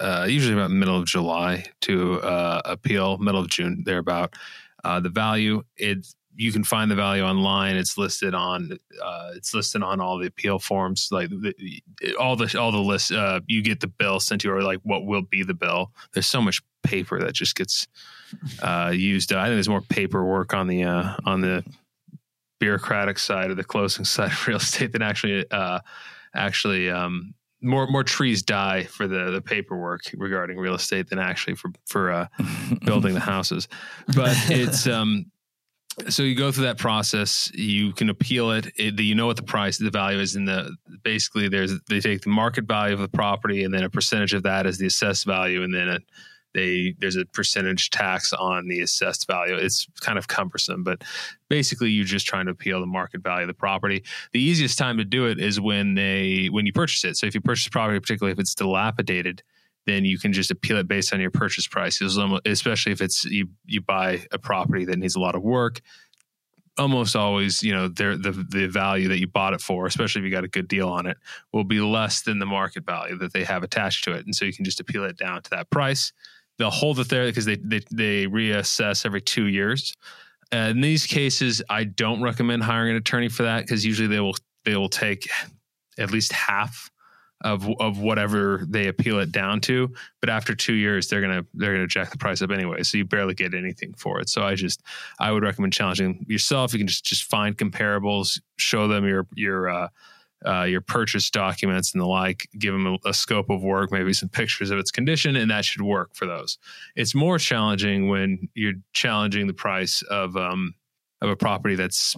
uh, 0.00 0.26
usually 0.28 0.54
about 0.54 0.70
middle 0.70 0.96
of 0.96 1.06
July 1.06 1.64
to 1.82 2.20
uh, 2.20 2.62
appeal, 2.64 3.18
middle 3.18 3.40
of 3.40 3.48
June, 3.48 3.82
thereabout. 3.84 4.34
Uh, 4.84 4.98
the 5.00 5.08
value, 5.08 5.62
it 5.76 6.06
you 6.36 6.52
can 6.52 6.64
find 6.64 6.90
the 6.90 6.94
value 6.94 7.22
online. 7.22 7.76
It's 7.76 7.98
listed 7.98 8.34
on 8.34 8.78
uh, 9.02 9.32
it's 9.34 9.54
listed 9.54 9.82
on 9.82 10.00
all 10.00 10.18
the 10.18 10.26
appeal 10.26 10.58
forms, 10.58 11.08
like 11.10 11.28
the, 11.30 11.82
all 12.18 12.36
the 12.36 12.58
all 12.58 12.72
the 12.72 12.78
lists. 12.78 13.10
Uh, 13.10 13.40
you 13.46 13.62
get 13.62 13.80
the 13.80 13.86
bill 13.86 14.20
sent 14.20 14.42
to 14.42 14.48
you, 14.48 14.54
or 14.54 14.62
like 14.62 14.80
what 14.82 15.04
will 15.04 15.22
be 15.22 15.42
the 15.42 15.54
bill. 15.54 15.92
There's 16.12 16.26
so 16.26 16.40
much 16.40 16.62
paper 16.82 17.20
that 17.20 17.34
just 17.34 17.54
gets 17.54 17.86
uh, 18.62 18.92
used. 18.94 19.32
I 19.32 19.46
think 19.46 19.56
there's 19.56 19.68
more 19.68 19.82
paperwork 19.82 20.54
on 20.54 20.66
the 20.66 20.84
uh, 20.84 21.16
on 21.24 21.40
the 21.40 21.64
bureaucratic 22.60 23.18
side 23.18 23.50
of 23.50 23.56
the 23.56 23.64
closing 23.64 24.04
side 24.04 24.32
of 24.32 24.46
real 24.46 24.58
estate 24.58 24.92
than 24.92 25.02
actually 25.02 25.44
uh, 25.50 25.80
actually 26.34 26.90
um, 26.90 27.34
more 27.60 27.86
more 27.86 28.04
trees 28.04 28.42
die 28.42 28.84
for 28.84 29.06
the 29.06 29.30
the 29.30 29.42
paperwork 29.42 30.02
regarding 30.14 30.58
real 30.58 30.74
estate 30.74 31.08
than 31.08 31.18
actually 31.18 31.56
for 31.56 31.70
for 31.86 32.10
uh, 32.10 32.26
building 32.84 33.14
the 33.14 33.20
houses. 33.20 33.68
But 34.14 34.36
it's 34.48 34.86
um 34.86 35.31
so 36.08 36.22
you 36.22 36.34
go 36.34 36.50
through 36.50 36.64
that 36.64 36.78
process. 36.78 37.50
You 37.54 37.92
can 37.92 38.08
appeal 38.08 38.50
it. 38.52 38.72
it. 38.76 38.98
You 38.98 39.14
know 39.14 39.26
what 39.26 39.36
the 39.36 39.42
price, 39.42 39.78
the 39.78 39.90
value 39.90 40.20
is 40.20 40.36
in 40.36 40.46
the. 40.46 40.74
Basically, 41.02 41.48
there's 41.48 41.72
they 41.88 42.00
take 42.00 42.22
the 42.22 42.30
market 42.30 42.64
value 42.64 42.94
of 42.94 43.00
the 43.00 43.08
property, 43.08 43.64
and 43.64 43.74
then 43.74 43.82
a 43.82 43.90
percentage 43.90 44.32
of 44.32 44.42
that 44.44 44.66
is 44.66 44.78
the 44.78 44.86
assessed 44.86 45.26
value, 45.26 45.62
and 45.62 45.74
then 45.74 45.88
a, 45.88 45.98
they 46.54 46.94
there's 46.98 47.16
a 47.16 47.24
percentage 47.26 47.90
tax 47.90 48.32
on 48.32 48.68
the 48.68 48.80
assessed 48.80 49.26
value. 49.26 49.54
It's 49.54 49.86
kind 50.00 50.18
of 50.18 50.28
cumbersome, 50.28 50.82
but 50.82 51.02
basically 51.48 51.90
you're 51.90 52.04
just 52.04 52.26
trying 52.26 52.46
to 52.46 52.52
appeal 52.52 52.80
the 52.80 52.86
market 52.86 53.22
value 53.22 53.42
of 53.42 53.48
the 53.48 53.54
property. 53.54 54.02
The 54.32 54.40
easiest 54.40 54.78
time 54.78 54.98
to 54.98 55.04
do 55.04 55.26
it 55.26 55.38
is 55.38 55.60
when 55.60 55.94
they 55.94 56.48
when 56.50 56.66
you 56.66 56.72
purchase 56.72 57.04
it. 57.04 57.16
So 57.16 57.26
if 57.26 57.34
you 57.34 57.40
purchase 57.40 57.66
a 57.66 57.70
property, 57.70 57.98
particularly 58.00 58.32
if 58.32 58.38
it's 58.38 58.54
dilapidated, 58.54 59.42
then 59.86 60.04
you 60.04 60.18
can 60.18 60.32
just 60.32 60.50
appeal 60.50 60.76
it 60.78 60.88
based 60.88 61.12
on 61.12 61.20
your 61.20 61.30
purchase 61.30 61.66
price. 61.66 62.00
Especially 62.00 62.92
if 62.92 63.00
it's 63.00 63.24
you 63.24 63.48
you 63.66 63.80
buy 63.80 64.26
a 64.32 64.38
property 64.38 64.84
that 64.86 64.98
needs 64.98 65.16
a 65.16 65.20
lot 65.20 65.34
of 65.34 65.42
work. 65.42 65.80
Almost 66.78 67.16
always, 67.16 67.62
you 67.62 67.74
know, 67.74 67.88
the 67.88 68.46
the 68.48 68.66
value 68.66 69.08
that 69.08 69.18
you 69.18 69.26
bought 69.26 69.52
it 69.52 69.60
for, 69.60 69.86
especially 69.86 70.20
if 70.20 70.24
you 70.24 70.30
got 70.30 70.44
a 70.44 70.48
good 70.48 70.68
deal 70.68 70.88
on 70.88 71.06
it, 71.06 71.18
will 71.52 71.64
be 71.64 71.80
less 71.80 72.22
than 72.22 72.38
the 72.38 72.46
market 72.46 72.86
value 72.86 73.18
that 73.18 73.32
they 73.32 73.44
have 73.44 73.62
attached 73.62 74.04
to 74.04 74.12
it, 74.12 74.24
and 74.24 74.34
so 74.34 74.44
you 74.44 74.52
can 74.52 74.64
just 74.64 74.80
appeal 74.80 75.04
it 75.04 75.18
down 75.18 75.42
to 75.42 75.50
that 75.50 75.70
price 75.70 76.12
they'll 76.58 76.70
hold 76.70 76.98
it 77.00 77.08
there 77.08 77.26
because 77.26 77.44
they 77.44 77.56
they, 77.56 77.80
they 77.90 78.26
reassess 78.26 79.04
every 79.04 79.20
two 79.20 79.46
years. 79.46 79.96
Uh, 80.52 80.68
in 80.70 80.80
these 80.80 81.06
cases, 81.06 81.62
I 81.68 81.84
don't 81.84 82.22
recommend 82.22 82.62
hiring 82.62 82.90
an 82.90 82.96
attorney 82.96 83.28
for 83.28 83.44
that 83.44 83.62
because 83.62 83.84
usually 83.84 84.08
they 84.08 84.20
will 84.20 84.36
they 84.64 84.76
will 84.76 84.88
take 84.88 85.28
at 85.98 86.10
least 86.10 86.32
half 86.32 86.90
of 87.42 87.68
of 87.80 87.98
whatever 87.98 88.64
they 88.68 88.88
appeal 88.88 89.18
it 89.18 89.32
down 89.32 89.60
to. 89.62 89.92
But 90.20 90.30
after 90.30 90.54
two 90.54 90.74
years, 90.74 91.08
they're 91.08 91.20
gonna 91.20 91.44
they're 91.54 91.74
gonna 91.74 91.86
jack 91.86 92.10
the 92.10 92.18
price 92.18 92.42
up 92.42 92.50
anyway, 92.50 92.82
so 92.82 92.98
you 92.98 93.04
barely 93.04 93.34
get 93.34 93.54
anything 93.54 93.94
for 93.94 94.20
it. 94.20 94.28
So 94.28 94.42
I 94.42 94.54
just 94.54 94.82
I 95.18 95.32
would 95.32 95.42
recommend 95.42 95.72
challenging 95.72 96.24
yourself. 96.28 96.72
You 96.72 96.78
can 96.78 96.88
just 96.88 97.04
just 97.04 97.24
find 97.24 97.56
comparables, 97.56 98.40
show 98.56 98.88
them 98.88 99.06
your 99.06 99.26
your 99.34 99.68
uh, 99.68 99.88
uh, 100.46 100.64
your 100.64 100.80
purchase 100.80 101.30
documents 101.30 101.92
and 101.92 102.00
the 102.00 102.06
like, 102.06 102.48
give 102.58 102.72
them 102.72 102.86
a, 102.86 103.08
a, 103.08 103.14
scope 103.14 103.48
of 103.48 103.62
work, 103.62 103.92
maybe 103.92 104.12
some 104.12 104.28
pictures 104.28 104.70
of 104.70 104.78
its 104.78 104.90
condition, 104.90 105.36
and 105.36 105.50
that 105.50 105.64
should 105.64 105.82
work 105.82 106.14
for 106.14 106.26
those. 106.26 106.58
It's 106.96 107.14
more 107.14 107.38
challenging 107.38 108.08
when 108.08 108.48
you're 108.54 108.74
challenging 108.92 109.46
the 109.46 109.54
price 109.54 110.02
of 110.02 110.36
um, 110.36 110.74
of 111.20 111.30
a 111.30 111.36
property 111.36 111.76
that's 111.76 112.16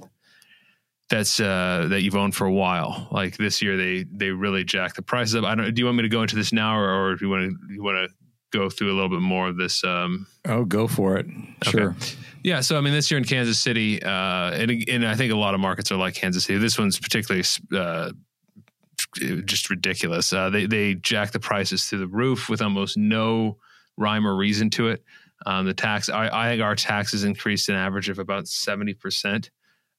that's 1.11 1.39
uh, 1.39 1.87
that 1.91 2.03
you've 2.03 2.17
owned 2.17 2.35
for 2.35 2.47
a 2.47 2.53
while. 2.53 3.09
Like 3.11 3.37
this 3.37 3.61
year, 3.61 3.77
they 3.77 4.05
they 4.05 4.31
really 4.31 4.65
jack 4.65 4.95
the 4.95 5.03
prices 5.03 5.37
up. 5.37 5.45
I 5.45 5.55
don't. 5.55 5.75
Do 5.75 5.81
you 5.81 5.87
want 5.87 5.97
me 5.97 6.03
to 6.03 6.09
go 6.09 6.23
into 6.23 6.37
this 6.37 6.53
now, 6.53 6.77
or, 6.77 6.89
or 6.89 7.17
do 7.17 7.25
you 7.25 7.31
want 7.31 7.51
to 7.51 7.75
you 7.75 7.83
want 7.83 8.09
to 8.09 8.15
go 8.57 8.71
through 8.71 8.93
a 8.93 8.95
little 8.95 9.11
bit 9.11 9.21
more 9.21 9.49
of 9.49 9.57
this? 9.57 9.85
Um, 9.85 10.27
oh, 10.47 10.65
go 10.65 10.87
for 10.87 11.17
it. 11.17 11.27
Sure. 11.65 11.95
Yeah, 12.43 12.61
so 12.61 12.77
I 12.77 12.83
mean, 12.83 12.93
this 12.93 13.11
year 13.11 13.17
in 13.19 13.25
Kansas 13.25 13.59
City, 13.59 14.03
uh, 14.03 14.53
and, 14.53 14.85
and 14.89 15.07
I 15.07 15.15
think 15.15 15.33
a 15.33 15.37
lot 15.37 15.55
of 15.55 15.61
markets 15.61 15.91
are 15.91 15.97
like 15.97 16.15
Kansas 16.15 16.45
City. 16.45 16.59
This 16.59 16.79
one's 16.79 16.99
particularly 16.99 17.43
uh, 17.75 18.13
just 19.45 19.71
ridiculous. 19.71 20.33
Uh, 20.33 20.51
they 20.51 20.67
they 20.67 20.95
jack 20.95 21.33
the 21.33 21.41
prices 21.41 21.87
through 21.87 22.01
the 22.01 22.07
roof 22.07 22.49
with 22.49 22.61
almost 22.61 22.97
no 22.97 23.57
rhyme 23.97 24.27
or 24.27 24.37
reason 24.37 24.71
to 24.71 24.89
it. 24.89 25.03
Um, 25.47 25.67
the 25.67 25.75
tax, 25.75 26.09
I, 26.09 26.29
I, 26.29 26.51
think 26.51 26.63
our 26.63 26.75
taxes 26.75 27.25
increased 27.25 27.69
an 27.69 27.75
average 27.75 28.09
of 28.09 28.19
about 28.19 28.47
seventy 28.47 28.95
percent. 28.95 29.51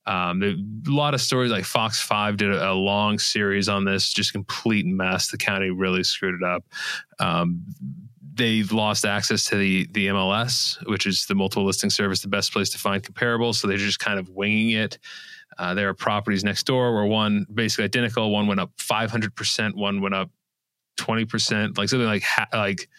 Um, 0.08 0.44
a 0.44 0.92
lot 0.92 1.14
of 1.14 1.22
stories 1.22 1.52
like 1.52 1.66
Fox 1.66 2.00
5 2.00 2.38
did 2.38 2.52
a, 2.52 2.72
a, 2.72 2.74
long 2.74 3.18
series 3.18 3.68
on 3.68 3.86
this, 3.86 4.14
just 4.14 4.34
complete 4.34 4.86
mess. 4.86 5.32
The 5.32 5.38
county 5.38 5.72
really 5.72 6.04
screwed 6.04 6.36
it 6.36 6.46
up. 6.46 6.64
Um, 7.20 7.64
they 8.36 8.64
lost 8.64 9.06
access 9.06 9.46
to 9.46 9.56
the 9.56 9.88
the 9.92 10.08
MLS, 10.08 10.78
which 10.88 11.08
is 11.08 11.26
the 11.26 11.36
multiple 11.36 11.66
listing 11.66 11.90
service, 11.90 12.20
the 12.20 12.28
best 12.28 12.52
place 12.52 12.70
to 12.72 12.78
find 12.78 13.02
comparables. 13.02 13.56
So 13.56 13.68
they're 13.68 13.78
just 13.78 14.00
kind 14.00 14.20
of 14.20 14.30
winging 14.30 14.72
it. 14.72 15.00
Uh, 15.58 15.74
there 15.74 15.88
are 15.88 15.94
properties 15.94 16.44
next 16.44 16.64
door 16.66 16.94
where 16.94 17.06
one 17.06 17.46
basically 17.54 17.86
identical, 17.86 18.30
one 18.32 18.46
went 18.46 18.60
up 18.60 18.76
500%, 18.78 19.76
one 19.76 20.02
went 20.02 20.14
up 20.14 20.30
20%, 20.98 21.78
like 21.78 21.88
something 21.88 22.08
like 22.08 22.24
ha- 22.24 22.48
like 22.54 22.90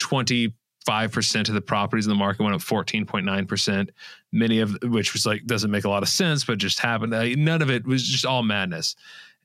20 0.00 0.52
5% 0.86 1.48
of 1.48 1.54
the 1.54 1.60
properties 1.60 2.06
in 2.06 2.10
the 2.10 2.16
market 2.16 2.42
went 2.42 2.54
up 2.54 2.62
14.9%, 2.62 3.90
many 4.32 4.60
of 4.60 4.76
which 4.82 5.12
was 5.12 5.26
like, 5.26 5.44
doesn't 5.46 5.70
make 5.70 5.84
a 5.84 5.90
lot 5.90 6.02
of 6.02 6.08
sense, 6.08 6.44
but 6.44 6.58
just 6.58 6.80
happened. 6.80 7.12
None 7.12 7.62
of 7.62 7.70
it 7.70 7.86
was 7.86 8.02
just 8.02 8.24
all 8.24 8.42
madness. 8.42 8.96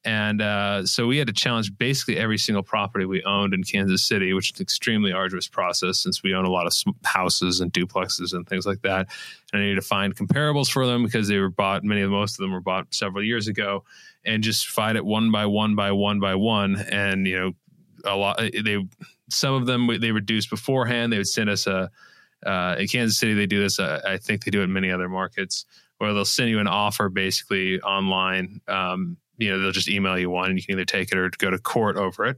And 0.06 0.39
uh, 0.39 0.86
so 0.86 1.08
we 1.08 1.18
had 1.18 1.25
to 1.27 1.34
challenge 1.34 1.75
basically 1.80 2.18
every 2.18 2.38
single 2.38 2.62
property 2.62 3.06
we 3.06 3.24
owned 3.24 3.56
in 3.56 3.63
Kansas 3.63 4.04
City, 4.04 4.34
which 4.34 4.51
is 4.51 4.60
an 4.60 4.63
extremely 4.63 5.12
arduous 5.12 5.48
process 5.48 5.98
since 5.98 6.22
we 6.22 6.36
own 6.36 6.46
a 6.46 6.51
lot 6.51 6.68
of 6.68 6.74
houses 7.04 7.60
and 7.60 7.74
duplexes 7.74 8.32
and 8.32 8.48
things 8.48 8.68
like 8.68 8.84
that. 8.84 9.08
And 9.51 9.62
I 9.62 9.65
needed 9.65 9.75
to 9.75 9.82
find 9.82 10.15
comparables 10.15 10.70
for 10.70 10.86
them 10.86 11.04
because 11.04 11.27
they 11.27 11.39
were 11.39 11.50
bought, 11.50 11.84
many 11.84 12.01
of 12.01 12.12
most 12.12 12.34
of 12.34 12.44
them 12.44 12.51
were 12.51 12.62
bought 12.62 12.94
several 12.94 13.24
years 13.24 13.48
ago, 13.48 13.84
and 14.24 14.44
just 14.44 14.70
fight 14.70 14.96
it 14.96 15.04
one 15.04 15.32
by 15.32 15.48
one 15.48 15.75
by 15.75 15.92
one 15.92 16.20
by 16.20 16.36
one. 16.36 16.75
And, 16.75 17.25
you 17.25 17.39
know, 17.39 17.51
a 18.06 18.15
lot, 18.15 18.38
they, 18.38 18.86
some 19.29 19.53
of 19.53 19.65
them 19.65 19.89
they 20.00 20.12
reduced 20.12 20.50
beforehand. 20.50 21.12
They 21.12 21.17
would 21.17 21.27
send 21.27 21.50
us 21.50 21.67
a, 21.67 21.89
uh, 22.46 22.75
in 22.77 22.88
Kansas 22.88 23.17
City, 23.17 23.34
they 23.34 23.48
do 23.48 23.62
this. 23.62 23.79
Uh, 23.79 24.01
I 24.05 24.17
think 24.17 24.44
they 24.44 24.51
do 24.51 24.62
it 24.62 24.65
in 24.65 24.74
many 24.74 24.91
other 24.91 25.10
markets 25.10 25.65
where 25.98 26.13
they'll 26.13 26.25
send 26.25 26.50
you 26.50 26.60
an 26.60 26.67
offer 26.67 27.10
basically 27.10 27.79
online. 27.82 28.62
Um, 28.67 29.17
you 29.38 29.50
know 29.50 29.60
they'll 29.60 29.72
just 29.72 29.89
email 29.89 30.17
you 30.17 30.29
one 30.29 30.50
and 30.50 30.58
you 30.58 30.63
can 30.63 30.74
either 30.74 30.86
take 30.86 31.12
it 31.12 31.17
or 31.17 31.29
go 31.38 31.50
to 31.50 31.58
court 31.58 31.98
over 31.98 32.25
it 32.25 32.38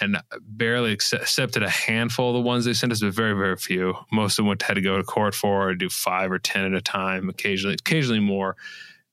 and 0.00 0.20
barely 0.40 0.92
accepted 0.92 1.62
a 1.62 1.70
handful 1.70 2.30
of 2.30 2.34
the 2.34 2.40
ones 2.40 2.64
they 2.64 2.72
sent 2.72 2.92
us, 2.92 3.00
but 3.00 3.14
very, 3.14 3.34
very 3.34 3.56
few. 3.56 3.94
Most 4.10 4.38
of 4.38 4.44
them 4.44 4.56
had 4.60 4.74
to 4.74 4.80
go 4.80 4.96
to 4.96 5.04
court 5.04 5.34
for 5.34 5.68
or 5.68 5.74
do 5.74 5.88
five 5.88 6.32
or 6.32 6.38
ten 6.38 6.64
at 6.64 6.74
a 6.74 6.80
time, 6.80 7.28
occasionally, 7.28 7.74
occasionally 7.74 8.20
more, 8.20 8.56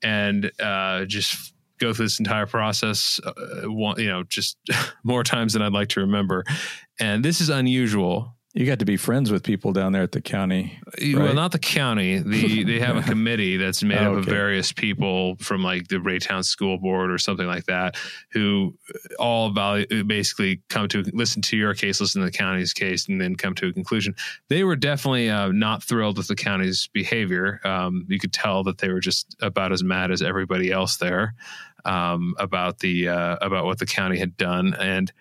and 0.01 0.51
uh, 0.59 1.05
just 1.05 1.52
go 1.83 1.93
through 1.93 2.05
this 2.05 2.19
entire 2.19 2.45
process. 2.45 3.19
Uh, 3.25 3.67
you 3.97 4.07
know, 4.07 4.23
just 4.23 4.57
more 5.03 5.23
times 5.23 5.53
than 5.53 5.61
I'd 5.61 5.73
like 5.73 5.89
to 5.89 6.01
remember. 6.01 6.43
And 6.99 7.23
this 7.23 7.41
is 7.41 7.49
unusual 7.49 8.35
you 8.53 8.67
got 8.67 8.79
to 8.79 8.85
be 8.85 8.97
friends 8.97 9.31
with 9.31 9.41
people 9.41 9.73
down 9.73 9.93
there 9.93 10.03
at 10.03 10.11
the 10.11 10.21
county. 10.21 10.79
Right? 11.01 11.15
Well, 11.15 11.33
not 11.33 11.51
the 11.51 11.59
county. 11.59 12.19
The 12.19 12.63
they 12.63 12.79
have 12.79 12.97
a 12.97 13.01
committee 13.09 13.57
that's 13.57 13.81
made 13.81 13.97
oh, 13.97 14.11
up 14.11 14.17
of 14.19 14.25
various 14.25 14.71
people 14.71 15.35
from 15.37 15.63
like 15.63 15.87
the 15.87 15.95
Raytown 15.95 16.45
School 16.45 16.77
Board 16.77 17.11
or 17.11 17.17
something 17.17 17.47
like 17.47 17.65
that, 17.65 17.95
who 18.31 18.75
all 19.17 19.49
value, 19.49 20.03
basically 20.03 20.61
come 20.69 20.87
to 20.89 21.03
listen 21.13 21.41
to 21.43 21.57
your 21.57 21.73
case, 21.73 21.99
listen 21.99 22.21
to 22.21 22.25
the 22.25 22.31
county's 22.31 22.73
case, 22.73 23.07
and 23.07 23.19
then 23.19 23.35
come 23.35 23.55
to 23.55 23.69
a 23.69 23.73
conclusion. 23.73 24.13
They 24.49 24.63
were 24.63 24.75
definitely 24.75 25.31
uh, 25.31 25.47
not 25.47 25.81
thrilled 25.81 26.17
with 26.17 26.27
the 26.27 26.35
county's 26.35 26.87
behavior. 26.93 27.59
Um, 27.63 28.05
you 28.07 28.19
could 28.19 28.33
tell 28.33 28.63
that 28.65 28.77
they 28.77 28.89
were 28.89 28.99
just 28.99 29.35
about 29.41 29.71
as 29.71 29.83
mad 29.83 30.11
as 30.11 30.21
everybody 30.21 30.71
else 30.71 30.97
there 30.97 31.33
um, 31.85 32.35
about 32.37 32.79
the 32.79 33.07
uh, 33.07 33.37
about 33.41 33.65
what 33.65 33.79
the 33.79 33.87
county 33.87 34.19
had 34.19 34.37
done 34.37 34.75
and 34.75 35.11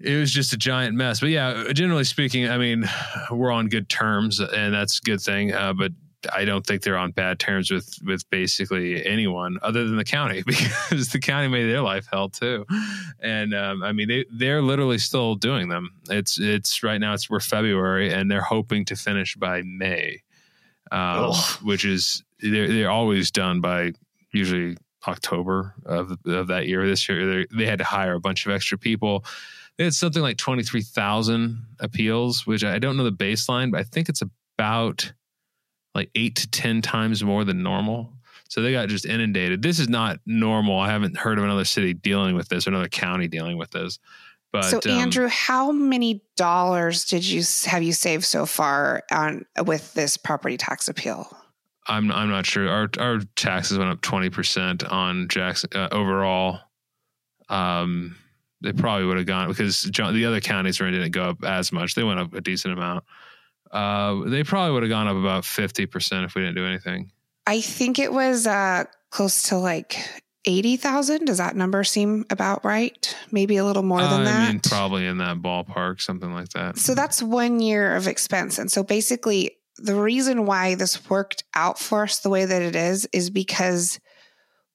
it 0.00 0.16
was 0.16 0.32
just 0.32 0.52
a 0.52 0.56
giant 0.56 0.94
mess. 0.94 1.20
But 1.20 1.30
yeah, 1.30 1.72
generally 1.72 2.04
speaking, 2.04 2.48
I 2.48 2.58
mean, 2.58 2.88
we're 3.30 3.50
on 3.50 3.68
good 3.68 3.88
terms, 3.88 4.40
and 4.40 4.72
that's 4.72 4.98
a 4.98 5.02
good 5.02 5.20
thing. 5.20 5.52
Uh, 5.52 5.72
but 5.72 5.92
I 6.32 6.44
don't 6.44 6.66
think 6.66 6.82
they're 6.82 6.96
on 6.96 7.12
bad 7.12 7.38
terms 7.38 7.70
with 7.70 7.98
with 8.04 8.28
basically 8.30 9.04
anyone 9.04 9.58
other 9.62 9.84
than 9.84 9.96
the 9.96 10.04
county 10.04 10.42
because 10.46 11.08
the 11.08 11.18
county 11.18 11.48
made 11.48 11.66
their 11.66 11.82
life 11.82 12.08
hell 12.10 12.28
too. 12.28 12.66
And 13.20 13.54
um, 13.54 13.82
I 13.82 13.92
mean, 13.92 14.08
they 14.08 14.24
they're 14.30 14.62
literally 14.62 14.98
still 14.98 15.34
doing 15.34 15.68
them. 15.68 15.90
It's 16.10 16.38
it's 16.38 16.82
right 16.82 17.00
now. 17.00 17.14
It's 17.14 17.28
we're 17.28 17.40
February, 17.40 18.12
and 18.12 18.30
they're 18.30 18.40
hoping 18.40 18.84
to 18.86 18.96
finish 18.96 19.36
by 19.36 19.62
May, 19.62 20.22
um, 20.90 21.34
which 21.62 21.84
is 21.84 22.22
they're 22.40 22.68
they're 22.68 22.90
always 22.90 23.30
done 23.30 23.60
by 23.60 23.92
usually 24.32 24.76
October 25.06 25.74
of 25.84 26.18
of 26.26 26.48
that 26.48 26.66
year. 26.66 26.86
This 26.86 27.08
year 27.08 27.46
they 27.50 27.66
had 27.66 27.78
to 27.78 27.84
hire 27.84 28.14
a 28.14 28.20
bunch 28.20 28.46
of 28.46 28.52
extra 28.52 28.76
people 28.78 29.24
They 29.76 29.84
had 29.84 29.94
something 29.94 30.22
like 30.22 30.38
23,000 30.38 31.64
appeals, 31.78 32.46
which 32.46 32.64
I 32.64 32.78
don't 32.78 32.96
know 32.96 33.04
the 33.04 33.12
baseline, 33.12 33.70
but 33.70 33.80
I 33.80 33.84
think 33.84 34.08
it's 34.08 34.22
about 34.58 35.12
like 35.94 36.10
eight 36.14 36.36
to 36.36 36.50
10 36.50 36.82
times 36.82 37.22
more 37.22 37.44
than 37.44 37.62
normal. 37.62 38.12
So 38.48 38.62
they 38.62 38.72
got 38.72 38.88
just 38.88 39.04
inundated. 39.04 39.62
This 39.62 39.78
is 39.78 39.88
not 39.88 40.20
normal. 40.26 40.78
I 40.78 40.88
haven't 40.88 41.16
heard 41.16 41.38
of 41.38 41.44
another 41.44 41.66
city 41.66 41.92
dealing 41.92 42.34
with 42.34 42.48
this, 42.48 42.66
or 42.66 42.70
another 42.70 42.88
county 42.88 43.28
dealing 43.28 43.58
with 43.58 43.70
this. 43.70 43.98
But 44.52 44.64
so 44.64 44.80
um, 44.86 44.90
Andrew, 44.90 45.28
how 45.28 45.72
many 45.72 46.22
dollars 46.36 47.04
did 47.04 47.24
you 47.24 47.42
have 47.66 47.82
you 47.82 47.92
saved 47.92 48.24
so 48.24 48.46
far 48.46 49.02
on 49.12 49.44
with 49.66 49.92
this 49.92 50.16
property 50.16 50.56
tax 50.56 50.88
appeal? 50.88 51.36
I'm 51.88 52.12
I'm 52.12 52.28
not 52.28 52.46
sure. 52.46 52.68
Our 52.68 52.90
our 52.98 53.20
taxes 53.34 53.78
went 53.78 53.90
up 53.90 54.00
twenty 54.02 54.30
percent 54.30 54.84
on 54.84 55.28
Jackson 55.28 55.70
uh, 55.74 55.88
overall. 55.90 56.60
Um, 57.48 58.16
they 58.60 58.72
probably 58.72 59.06
would 59.06 59.16
have 59.16 59.26
gone 59.26 59.48
because 59.48 59.82
John, 59.82 60.14
the 60.14 60.26
other 60.26 60.40
counties 60.40 60.80
really 60.80 60.92
didn't 60.92 61.12
go 61.12 61.22
up 61.24 61.44
as 61.44 61.72
much. 61.72 61.94
They 61.94 62.02
went 62.02 62.20
up 62.20 62.34
a 62.34 62.40
decent 62.40 62.74
amount. 62.74 63.04
Uh, 63.70 64.24
they 64.26 64.42
probably 64.44 64.74
would 64.74 64.82
have 64.82 64.90
gone 64.90 65.08
up 65.08 65.16
about 65.16 65.44
fifty 65.44 65.86
percent 65.86 66.24
if 66.24 66.34
we 66.34 66.42
didn't 66.42 66.56
do 66.56 66.66
anything. 66.66 67.10
I 67.46 67.60
think 67.60 67.98
it 67.98 68.12
was 68.12 68.46
uh, 68.46 68.84
close 69.10 69.44
to 69.44 69.56
like 69.56 69.98
eighty 70.44 70.76
thousand. 70.76 71.26
Does 71.26 71.38
that 71.38 71.56
number 71.56 71.84
seem 71.84 72.24
about 72.30 72.64
right? 72.64 73.16
Maybe 73.30 73.56
a 73.56 73.64
little 73.64 73.82
more 73.82 74.00
than 74.00 74.22
I 74.22 74.24
that. 74.24 74.48
mean, 74.50 74.60
probably 74.60 75.06
in 75.06 75.18
that 75.18 75.38
ballpark, 75.38 76.00
something 76.00 76.32
like 76.32 76.48
that. 76.50 76.78
So 76.78 76.94
that's 76.94 77.22
one 77.22 77.60
year 77.60 77.96
of 77.96 78.08
expense, 78.08 78.58
and 78.58 78.70
so 78.70 78.82
basically, 78.82 79.57
the 79.78 79.94
reason 79.94 80.46
why 80.46 80.74
this 80.74 81.08
worked 81.08 81.44
out 81.54 81.78
for 81.78 82.04
us 82.04 82.20
the 82.20 82.30
way 82.30 82.44
that 82.44 82.62
it 82.62 82.76
is 82.76 83.08
is 83.12 83.30
because 83.30 84.00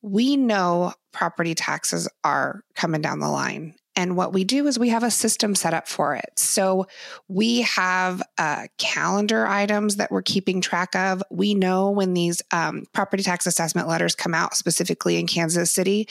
we 0.01 0.35
know 0.35 0.93
property 1.11 1.55
taxes 1.55 2.09
are 2.23 2.61
coming 2.75 3.01
down 3.01 3.19
the 3.19 3.29
line. 3.29 3.75
And 3.95 4.17
what 4.17 4.33
we 4.33 4.43
do 4.43 4.65
is 4.65 4.79
we 4.79 4.89
have 4.89 5.03
a 5.03 5.11
system 5.11 5.53
set 5.53 5.73
up 5.73 5.87
for 5.87 6.15
it. 6.15 6.31
So 6.35 6.87
we 7.27 7.61
have 7.61 8.23
uh, 8.39 8.67
calendar 8.79 9.45
items 9.45 9.97
that 9.97 10.11
we're 10.11 10.23
keeping 10.23 10.61
track 10.61 10.95
of. 10.95 11.21
We 11.29 11.53
know 11.53 11.91
when 11.91 12.13
these 12.13 12.41
um, 12.51 12.85
property 12.91 13.21
tax 13.21 13.45
assessment 13.45 13.87
letters 13.87 14.15
come 14.15 14.33
out, 14.33 14.55
specifically 14.55 15.17
in 15.17 15.27
Kansas 15.27 15.71
City. 15.71 16.07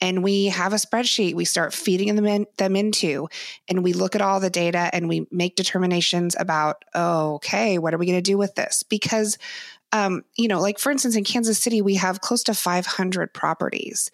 And 0.00 0.22
we 0.22 0.46
have 0.46 0.72
a 0.72 0.76
spreadsheet 0.76 1.34
we 1.34 1.44
start 1.44 1.72
feeding 1.72 2.14
them, 2.14 2.26
in, 2.26 2.46
them 2.58 2.76
into. 2.76 3.28
And 3.68 3.82
we 3.82 3.92
look 3.92 4.14
at 4.14 4.20
all 4.20 4.40
the 4.40 4.50
data 4.50 4.90
and 4.92 5.08
we 5.08 5.26
make 5.30 5.56
determinations 5.56 6.36
about, 6.38 6.84
oh, 6.94 7.34
okay, 7.36 7.78
what 7.78 7.94
are 7.94 7.98
we 7.98 8.06
going 8.06 8.18
to 8.18 8.22
do 8.22 8.36
with 8.36 8.54
this? 8.54 8.82
Because 8.82 9.38
um, 9.94 10.24
you 10.36 10.48
know, 10.48 10.60
like 10.60 10.80
for 10.80 10.90
instance, 10.90 11.14
in 11.14 11.22
Kansas 11.22 11.62
City, 11.62 11.80
we 11.80 11.94
have 11.94 12.20
close 12.20 12.42
to 12.44 12.54
500 12.54 13.32
properties. 13.32 14.10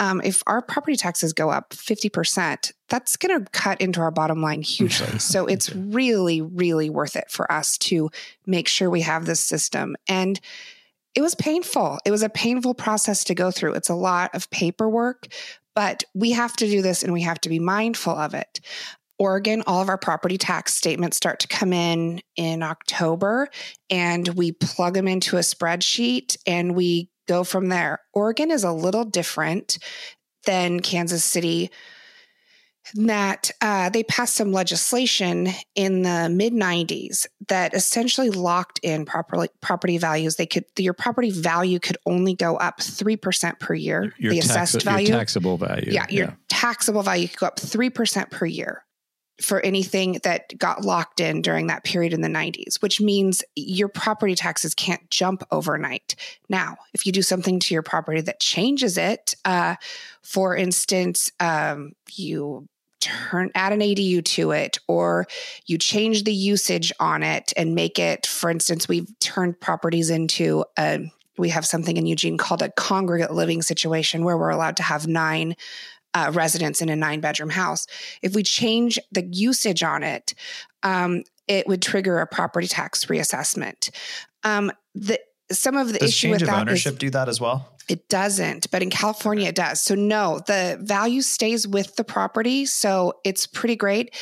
Um, 0.00 0.20
if 0.24 0.42
our 0.46 0.60
property 0.60 0.96
taxes 0.96 1.32
go 1.32 1.50
up 1.50 1.70
50%, 1.70 2.72
that's 2.88 3.16
going 3.16 3.38
to 3.38 3.50
cut 3.52 3.80
into 3.80 4.00
our 4.00 4.10
bottom 4.10 4.42
line 4.42 4.62
hugely. 4.62 5.18
so 5.20 5.46
it's 5.46 5.72
really, 5.72 6.40
really 6.40 6.90
worth 6.90 7.14
it 7.14 7.30
for 7.30 7.50
us 7.50 7.78
to 7.78 8.10
make 8.44 8.66
sure 8.66 8.90
we 8.90 9.02
have 9.02 9.24
this 9.24 9.40
system. 9.40 9.94
And 10.08 10.40
it 11.14 11.22
was 11.22 11.34
painful. 11.34 11.98
It 12.04 12.10
was 12.10 12.22
a 12.22 12.28
painful 12.28 12.74
process 12.74 13.24
to 13.24 13.34
go 13.34 13.50
through. 13.50 13.74
It's 13.74 13.88
a 13.88 13.94
lot 13.94 14.34
of 14.34 14.50
paperwork, 14.50 15.26
but 15.74 16.04
we 16.14 16.32
have 16.32 16.54
to 16.56 16.66
do 16.66 16.82
this 16.82 17.02
and 17.02 17.12
we 17.12 17.22
have 17.22 17.40
to 17.42 17.48
be 17.48 17.58
mindful 17.58 18.14
of 18.14 18.34
it. 18.34 18.60
Oregon, 19.18 19.62
all 19.66 19.82
of 19.82 19.90
our 19.90 19.98
property 19.98 20.38
tax 20.38 20.74
statements 20.74 21.16
start 21.16 21.40
to 21.40 21.48
come 21.48 21.74
in 21.74 22.22
in 22.36 22.62
October 22.62 23.48
and 23.90 24.26
we 24.28 24.52
plug 24.52 24.94
them 24.94 25.06
into 25.06 25.36
a 25.36 25.40
spreadsheet 25.40 26.38
and 26.46 26.74
we 26.74 27.10
go 27.28 27.44
from 27.44 27.68
there. 27.68 28.00
Oregon 28.14 28.50
is 28.50 28.64
a 28.64 28.72
little 28.72 29.04
different 29.04 29.78
than 30.46 30.80
Kansas 30.80 31.22
City 31.22 31.70
that 32.94 33.50
uh, 33.60 33.90
they 33.90 34.02
passed 34.02 34.34
some 34.34 34.52
legislation 34.52 35.48
in 35.74 36.02
the 36.02 36.28
mid 36.30 36.52
90s 36.52 37.26
that 37.48 37.74
essentially 37.74 38.30
locked 38.30 38.78
in 38.82 39.04
properly 39.04 39.48
property 39.60 39.98
values. 39.98 40.36
They 40.36 40.46
could 40.46 40.64
your 40.78 40.94
property 40.94 41.30
value 41.30 41.78
could 41.78 41.98
only 42.06 42.34
go 42.34 42.56
up 42.56 42.80
3% 42.80 43.58
per 43.58 43.74
year 43.74 44.14
your 44.18 44.32
the 44.32 44.40
tax, 44.40 44.50
assessed 44.50 44.82
value. 44.82 45.08
your 45.08 45.18
taxable 45.18 45.56
value 45.56 45.92
yeah 45.92 46.06
your 46.08 46.36
taxable 46.48 47.02
value 47.02 47.28
could 47.28 47.38
go 47.38 47.46
up 47.46 47.56
3% 47.56 48.30
per 48.30 48.46
year 48.46 48.84
for 49.40 49.60
anything 49.60 50.18
that 50.22 50.56
got 50.58 50.84
locked 50.84 51.20
in 51.20 51.42
during 51.42 51.68
that 51.68 51.84
period 51.84 52.12
in 52.12 52.20
the 52.20 52.28
90s, 52.28 52.82
which 52.82 53.00
means 53.00 53.42
your 53.56 53.88
property 53.88 54.34
taxes 54.34 54.74
can't 54.74 55.10
jump 55.10 55.42
overnight. 55.50 56.14
Now, 56.48 56.76
if 56.92 57.06
you 57.06 57.12
do 57.12 57.22
something 57.22 57.58
to 57.60 57.74
your 57.74 57.82
property 57.82 58.20
that 58.20 58.40
changes 58.40 58.98
it, 58.98 59.34
uh, 59.44 59.76
for 60.22 60.56
instance, 60.56 61.32
um, 61.40 61.92
you 62.12 62.68
turn 63.00 63.50
add 63.54 63.72
an 63.72 63.80
ADU 63.80 64.24
to 64.24 64.50
it 64.50 64.78
or 64.88 65.26
you 65.66 65.78
change 65.78 66.24
the 66.24 66.34
usage 66.34 66.92
on 67.00 67.22
it 67.22 67.52
and 67.56 67.74
make 67.74 67.98
it 67.98 68.26
for 68.26 68.50
instance 68.50 68.88
we've 68.88 69.08
turned 69.20 69.58
properties 69.60 70.10
into 70.10 70.64
a 70.78 71.10
we 71.40 71.48
have 71.48 71.66
something 71.66 71.96
in 71.96 72.06
Eugene 72.06 72.36
called 72.36 72.62
a 72.62 72.70
congregate 72.70 73.32
living 73.32 73.62
situation 73.62 74.24
where 74.24 74.36
we're 74.36 74.50
allowed 74.50 74.76
to 74.76 74.82
have 74.82 75.06
nine 75.08 75.56
uh, 76.14 76.30
residents 76.34 76.82
in 76.82 76.88
a 76.88 76.96
nine 76.96 77.20
bedroom 77.20 77.50
house. 77.50 77.86
If 78.22 78.34
we 78.34 78.42
change 78.42 78.98
the 79.10 79.24
usage 79.24 79.82
on 79.82 80.02
it, 80.02 80.34
um, 80.82 81.22
it 81.48 81.66
would 81.66 81.82
trigger 81.82 82.20
a 82.20 82.26
property 82.26 82.66
tax 82.66 83.06
reassessment. 83.06 83.90
Um, 84.44 84.70
the 84.94 85.20
some 85.50 85.76
of 85.76 85.92
the 85.92 85.98
Does 85.98 86.10
issue 86.10 86.28
change 86.28 86.42
with 86.42 86.42
of 86.42 86.48
that 86.48 86.60
ownership 86.60 86.92
is, 86.94 86.98
do 86.98 87.10
that 87.10 87.28
as 87.28 87.40
well? 87.40 87.68
It 87.90 88.08
doesn't, 88.08 88.70
but 88.70 88.84
in 88.84 88.90
California 88.90 89.48
it 89.48 89.56
does. 89.56 89.80
So 89.80 89.96
no, 89.96 90.38
the 90.46 90.78
value 90.80 91.22
stays 91.22 91.66
with 91.66 91.96
the 91.96 92.04
property, 92.04 92.64
so 92.64 93.14
it's 93.24 93.48
pretty 93.48 93.74
great. 93.74 94.14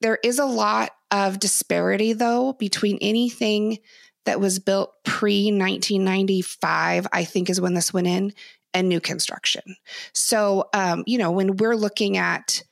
There 0.00 0.18
is 0.24 0.40
a 0.40 0.44
lot 0.44 0.90
of 1.12 1.38
disparity 1.38 2.12
though 2.12 2.54
between 2.54 2.98
anything 3.00 3.78
that 4.26 4.40
was 4.40 4.58
built 4.58 4.92
pre 5.04 5.44
1995, 5.52 7.06
I 7.12 7.22
think 7.22 7.48
is 7.48 7.60
when 7.60 7.74
this 7.74 7.94
went 7.94 8.08
in, 8.08 8.32
and 8.74 8.88
new 8.88 9.00
construction. 9.00 9.76
So, 10.12 10.68
um, 10.74 11.04
you 11.06 11.18
know, 11.18 11.30
when 11.30 11.56
we're 11.56 11.76
looking 11.76 12.16
at, 12.16 12.64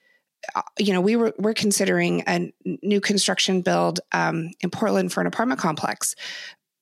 uh, 0.56 0.62
you 0.76 0.92
know, 0.92 1.00
we 1.00 1.14
were 1.14 1.34
we're 1.38 1.54
considering 1.54 2.24
a 2.26 2.52
new 2.82 3.00
construction 3.00 3.60
build 3.60 4.00
um, 4.10 4.50
in 4.60 4.70
Portland 4.70 5.12
for 5.12 5.20
an 5.20 5.28
apartment 5.28 5.60
complex. 5.60 6.16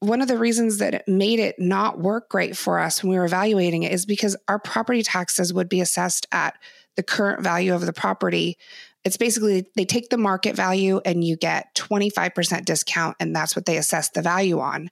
One 0.05 0.21
of 0.21 0.29
the 0.29 0.39
reasons 0.39 0.79
that 0.79 0.95
it 0.95 1.09
made 1.09 1.39
it 1.39 1.59
not 1.59 1.99
work 1.99 2.29
great 2.29 2.57
for 2.57 2.79
us 2.79 3.03
when 3.03 3.11
we 3.11 3.19
were 3.19 3.25
evaluating 3.25 3.83
it 3.85 3.93
is 3.93 4.07
because 4.07 4.37
our 4.49 4.59
property 4.59 5.03
taxes 5.03 5.53
would 5.53 5.69
be 5.69 5.81
assessed 5.81 6.27
at 6.33 6.57
the 6.97 7.03
current 7.03 7.43
value 7.43 7.75
of 7.75 7.85
the 7.85 7.93
property. 7.93 8.59
It's 9.05 9.17
basically 9.17 9.67
they 9.77 9.85
take 9.85 10.11
the 10.11 10.19
market 10.19 10.57
value 10.57 11.01
and 11.05 11.25
you 11.25 11.37
get 11.37 11.75
25% 11.75 12.65
discount, 12.65 13.17
and 13.21 13.35
that's 13.35 13.57
what 13.57 13.67
they 13.67 13.77
assess 13.77 14.11
the 14.11 14.23
value 14.23 14.61
on 14.61 14.91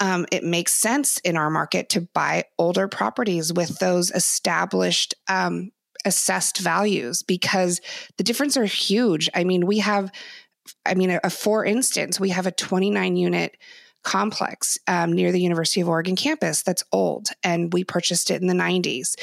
um, 0.00 0.26
it 0.30 0.44
makes 0.44 0.74
sense 0.74 1.18
in 1.18 1.36
our 1.36 1.50
market 1.50 1.88
to 1.90 2.02
buy 2.02 2.44
older 2.58 2.88
properties 2.88 3.52
with 3.52 3.78
those 3.78 4.10
established 4.10 5.14
um, 5.28 5.70
assessed 6.04 6.58
values 6.58 7.22
because 7.22 7.80
the 8.16 8.24
difference 8.24 8.56
are 8.56 8.64
huge. 8.64 9.28
I 9.34 9.44
mean, 9.44 9.66
we 9.66 9.78
have, 9.78 10.12
I 10.86 10.94
mean, 10.94 11.10
a, 11.10 11.20
a 11.24 11.30
for 11.30 11.64
instance, 11.64 12.20
we 12.20 12.30
have 12.30 12.46
a 12.46 12.52
29 12.52 13.16
unit 13.16 13.56
complex 14.08 14.78
um, 14.86 15.12
near 15.12 15.32
the 15.32 15.40
University 15.40 15.82
of 15.82 15.88
Oregon 15.88 16.16
campus 16.16 16.62
that's 16.62 16.82
old, 16.92 17.28
and 17.44 17.70
we 17.74 17.84
purchased 17.84 18.30
it 18.30 18.40
in 18.40 18.48
the 18.48 18.54
90s. 18.54 19.16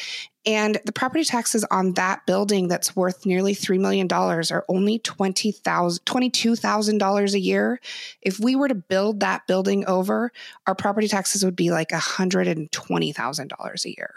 And 0.46 0.78
the 0.86 0.92
property 0.92 1.24
taxes 1.24 1.66
on 1.72 1.94
that 1.94 2.28
building 2.28 2.68
that's 2.68 2.96
worth 2.96 3.26
nearly 3.26 3.56
$3 3.56 3.80
million 3.80 4.08
are 4.14 4.64
only 4.70 5.00
$20,000, 5.00 5.64
$22,000 5.64 7.34
a 7.34 7.40
year. 7.40 7.80
If 8.22 8.40
we 8.40 8.56
were 8.56 8.68
to 8.68 8.76
build 8.76 9.22
that 9.22 9.48
building 9.48 9.88
over, 9.88 10.32
our 10.68 10.76
property 10.76 11.08
taxes 11.08 11.44
would 11.44 11.56
be 11.56 11.72
like 11.72 11.90
$120,000 11.90 13.86
a 13.86 13.90
year. 13.90 14.14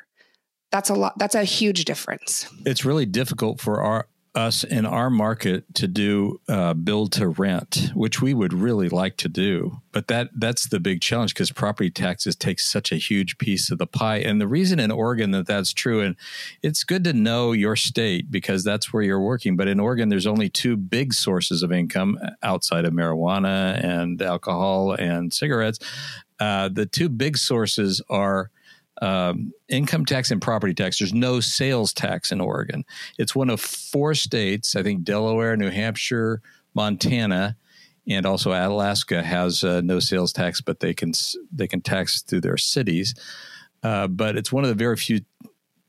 That's 0.70 0.90
a 0.90 0.94
lot. 0.94 1.18
That's 1.18 1.34
a 1.34 1.44
huge 1.44 1.86
difference. 1.86 2.46
It's 2.66 2.84
really 2.84 3.06
difficult 3.06 3.58
for 3.58 3.80
our 3.80 4.06
us 4.34 4.64
in 4.64 4.86
our 4.86 5.10
market 5.10 5.64
to 5.74 5.88
do 5.88 6.40
uh, 6.48 6.74
build 6.74 7.12
to 7.12 7.28
rent, 7.28 7.90
which 7.94 8.20
we 8.20 8.34
would 8.34 8.52
really 8.52 8.88
like 8.88 9.16
to 9.18 9.28
do. 9.28 9.80
But 9.92 10.08
that 10.08 10.30
that's 10.34 10.68
the 10.68 10.80
big 10.80 11.00
challenge 11.00 11.34
because 11.34 11.50
property 11.50 11.90
taxes 11.90 12.36
take 12.36 12.60
such 12.60 12.92
a 12.92 12.96
huge 12.96 13.38
piece 13.38 13.70
of 13.70 13.78
the 13.78 13.86
pie. 13.86 14.18
And 14.18 14.40
the 14.40 14.48
reason 14.48 14.78
in 14.78 14.90
Oregon 14.90 15.30
that 15.32 15.46
that's 15.46 15.72
true, 15.72 16.00
and 16.00 16.16
it's 16.62 16.84
good 16.84 17.04
to 17.04 17.12
know 17.12 17.52
your 17.52 17.76
state 17.76 18.30
because 18.30 18.64
that's 18.64 18.92
where 18.92 19.02
you're 19.02 19.20
working. 19.20 19.56
But 19.56 19.68
in 19.68 19.80
Oregon, 19.80 20.08
there's 20.08 20.26
only 20.26 20.48
two 20.48 20.76
big 20.76 21.14
sources 21.14 21.62
of 21.62 21.72
income 21.72 22.18
outside 22.42 22.84
of 22.84 22.92
marijuana 22.92 23.82
and 23.82 24.20
alcohol 24.22 24.92
and 24.92 25.32
cigarettes. 25.32 25.78
Uh, 26.38 26.68
the 26.68 26.86
two 26.86 27.08
big 27.08 27.36
sources 27.36 28.00
are 28.08 28.50
um, 29.00 29.52
income 29.68 30.04
tax 30.04 30.30
and 30.30 30.40
property 30.40 30.74
tax. 30.74 30.98
There's 30.98 31.14
no 31.14 31.40
sales 31.40 31.92
tax 31.92 32.32
in 32.32 32.40
Oregon. 32.40 32.84
It's 33.18 33.34
one 33.34 33.50
of 33.50 33.60
four 33.60 34.14
states, 34.14 34.76
I 34.76 34.82
think 34.82 35.04
Delaware, 35.04 35.56
New 35.56 35.70
Hampshire, 35.70 36.42
Montana, 36.74 37.56
and 38.08 38.26
also 38.26 38.52
Alaska 38.52 39.22
has 39.22 39.62
uh, 39.62 39.80
no 39.82 40.00
sales 40.00 40.32
tax, 40.32 40.60
but 40.60 40.80
they 40.80 40.94
can 40.94 41.12
they 41.52 41.66
can 41.66 41.80
tax 41.80 42.22
through 42.22 42.40
their 42.40 42.56
cities. 42.56 43.14
Uh, 43.82 44.08
but 44.08 44.36
it's 44.36 44.52
one 44.52 44.64
of 44.64 44.70
the 44.70 44.74
very 44.74 44.96
few 44.96 45.20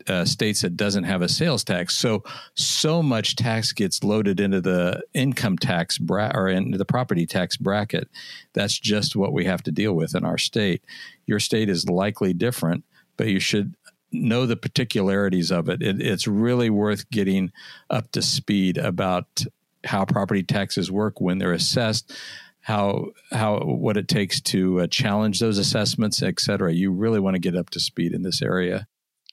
uh, 0.08 0.26
states 0.26 0.62
that 0.62 0.78
doesn't 0.78 1.04
have 1.04 1.22
a 1.22 1.30
sales 1.30 1.64
tax. 1.64 1.96
So 1.98 2.24
so 2.56 3.02
much 3.02 3.36
tax 3.36 3.72
gets 3.72 4.04
loaded 4.04 4.40
into 4.40 4.62
the 4.62 5.02
income 5.14 5.58
tax 5.58 5.98
bra- 5.98 6.32
or 6.34 6.48
into 6.50 6.78
the 6.78 6.86
property 6.86 7.26
tax 7.26 7.58
bracket. 7.58 8.10
That's 8.54 8.78
just 8.78 9.16
what 9.16 9.34
we 9.34 9.46
have 9.46 9.64
to 9.64 9.72
deal 9.72 9.94
with 9.94 10.16
in 10.16 10.26
our 10.26 10.38
state. 10.38 10.84
Your 11.26 11.40
state 11.40 11.70
is 11.70 11.90
likely 11.90 12.34
different, 12.34 12.84
but 13.20 13.28
you 13.28 13.40
should 13.40 13.76
know 14.14 14.46
the 14.46 14.56
particularities 14.56 15.52
of 15.52 15.68
it. 15.68 15.84
it. 15.84 16.02
It's 16.02 16.26
really 16.26 16.70
worth 16.70 17.10
getting 17.12 17.52
up 17.90 18.12
to 18.14 18.22
speed 18.22 18.78
about 18.78 19.44
how 19.84 20.06
property 20.06 20.42
taxes 20.42 20.90
work 20.90 21.20
when 21.20 21.38
they're 21.38 21.52
assessed, 21.52 22.14
how 22.62 23.08
how 23.32 23.60
what 23.60 23.98
it 23.98 24.08
takes 24.08 24.40
to 24.42 24.82
uh, 24.82 24.88
challenge 24.88 25.42
those 25.42 25.58
assessments, 25.58 26.24
et 26.24 26.40
cetera. 26.40 26.72
You 26.74 26.92
really 26.92 27.20
want 27.20 27.36
to 27.36 27.40
get 27.40 27.58
up 27.58 27.70
to 27.72 27.80
speed 27.80 28.14
in 28.14 28.24
this 28.24 28.42
area. 28.42 28.88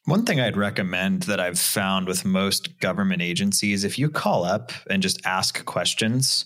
One 0.04 0.24
thing 0.24 0.40
I'd 0.40 0.56
recommend 0.56 1.22
that 1.22 1.38
I've 1.38 1.60
found 1.60 2.08
with 2.08 2.24
most 2.24 2.80
government 2.80 3.22
agencies, 3.22 3.84
if 3.84 4.00
you 4.00 4.10
call 4.10 4.44
up 4.44 4.72
and 4.90 5.00
just 5.00 5.24
ask 5.24 5.64
questions, 5.64 6.44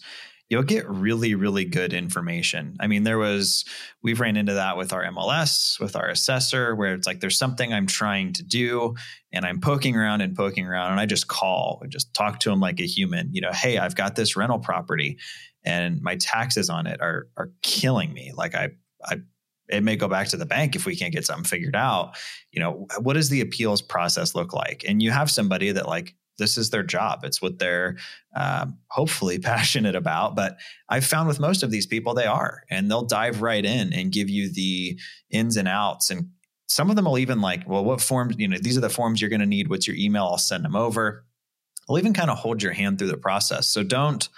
you'll 0.50 0.64
get 0.64 0.86
really, 0.88 1.34
really 1.34 1.64
good 1.64 1.94
information. 1.94 2.76
I 2.80 2.88
mean, 2.88 3.04
there 3.04 3.18
was, 3.18 3.64
we've 4.02 4.20
ran 4.20 4.36
into 4.36 4.54
that 4.54 4.76
with 4.76 4.92
our 4.92 5.04
MLS, 5.04 5.80
with 5.80 5.96
our 5.96 6.08
assessor, 6.08 6.74
where 6.74 6.92
it's 6.92 7.06
like 7.06 7.20
there's 7.20 7.38
something 7.38 7.72
I'm 7.72 7.86
trying 7.86 8.32
to 8.34 8.42
do 8.42 8.96
and 9.32 9.46
I'm 9.46 9.60
poking 9.60 9.96
around 9.96 10.20
and 10.20 10.36
poking 10.36 10.66
around, 10.66 10.90
and 10.90 11.00
I 11.00 11.06
just 11.06 11.28
call 11.28 11.78
and 11.82 11.90
just 11.90 12.12
talk 12.14 12.40
to 12.40 12.50
them 12.50 12.58
like 12.58 12.80
a 12.80 12.86
human. 12.86 13.32
You 13.32 13.40
know, 13.40 13.52
hey, 13.52 13.78
I've 13.78 13.94
got 13.94 14.16
this 14.16 14.36
rental 14.36 14.58
property 14.58 15.18
and 15.64 16.00
my 16.02 16.16
taxes 16.16 16.70
on 16.70 16.86
it 16.86 17.00
are 17.00 17.28
are 17.36 17.50
killing 17.62 18.12
me. 18.12 18.32
Like 18.34 18.54
I, 18.54 18.70
I 19.04 19.18
it 19.68 19.82
may 19.82 19.96
go 19.96 20.08
back 20.08 20.28
to 20.28 20.36
the 20.36 20.46
bank 20.46 20.74
if 20.74 20.84
we 20.84 20.96
can't 20.96 21.12
get 21.12 21.24
something 21.24 21.44
figured 21.44 21.76
out. 21.76 22.16
You 22.50 22.60
know, 22.60 22.86
what 22.98 23.14
does 23.14 23.28
the 23.28 23.40
appeals 23.40 23.80
process 23.80 24.34
look 24.34 24.52
like? 24.52 24.84
And 24.88 25.02
you 25.02 25.12
have 25.12 25.30
somebody 25.30 25.70
that 25.72 25.86
like 25.86 26.14
this 26.40 26.58
is 26.58 26.70
their 26.70 26.82
job. 26.82 27.20
It's 27.22 27.40
what 27.40 27.60
they're 27.60 27.96
um, 28.34 28.78
hopefully 28.88 29.38
passionate 29.52 29.94
about. 29.94 30.34
But 30.34 30.58
I've 30.88 31.06
found 31.06 31.28
with 31.28 31.38
most 31.38 31.62
of 31.62 31.70
these 31.70 31.86
people, 31.86 32.14
they 32.14 32.26
are, 32.26 32.64
and 32.68 32.90
they'll 32.90 33.04
dive 33.04 33.42
right 33.42 33.64
in 33.64 33.92
and 33.92 34.10
give 34.10 34.28
you 34.28 34.52
the 34.52 34.98
ins 35.30 35.56
and 35.56 35.68
outs. 35.68 36.10
And 36.10 36.30
some 36.66 36.90
of 36.90 36.96
them 36.96 37.04
will 37.04 37.18
even 37.18 37.40
like, 37.40 37.68
well, 37.68 37.84
what 37.84 38.00
forms, 38.00 38.34
you 38.38 38.48
know, 38.48 38.58
these 38.60 38.76
are 38.76 38.82
the 38.82 38.90
forms 38.90 39.20
you're 39.20 39.30
going 39.30 39.40
to 39.40 39.46
need. 39.46 39.68
What's 39.68 39.86
your 39.86 39.96
email? 39.96 40.24
I'll 40.24 40.38
send 40.38 40.64
them 40.64 40.74
over. 40.74 41.24
They'll 41.86 41.98
even 41.98 42.12
kind 42.12 42.30
of 42.30 42.38
hold 42.38 42.62
your 42.62 42.72
hand 42.72 42.98
through 42.98 43.08
the 43.08 43.16
process. 43.16 43.68
So 43.68 43.84
don't, 43.84 44.28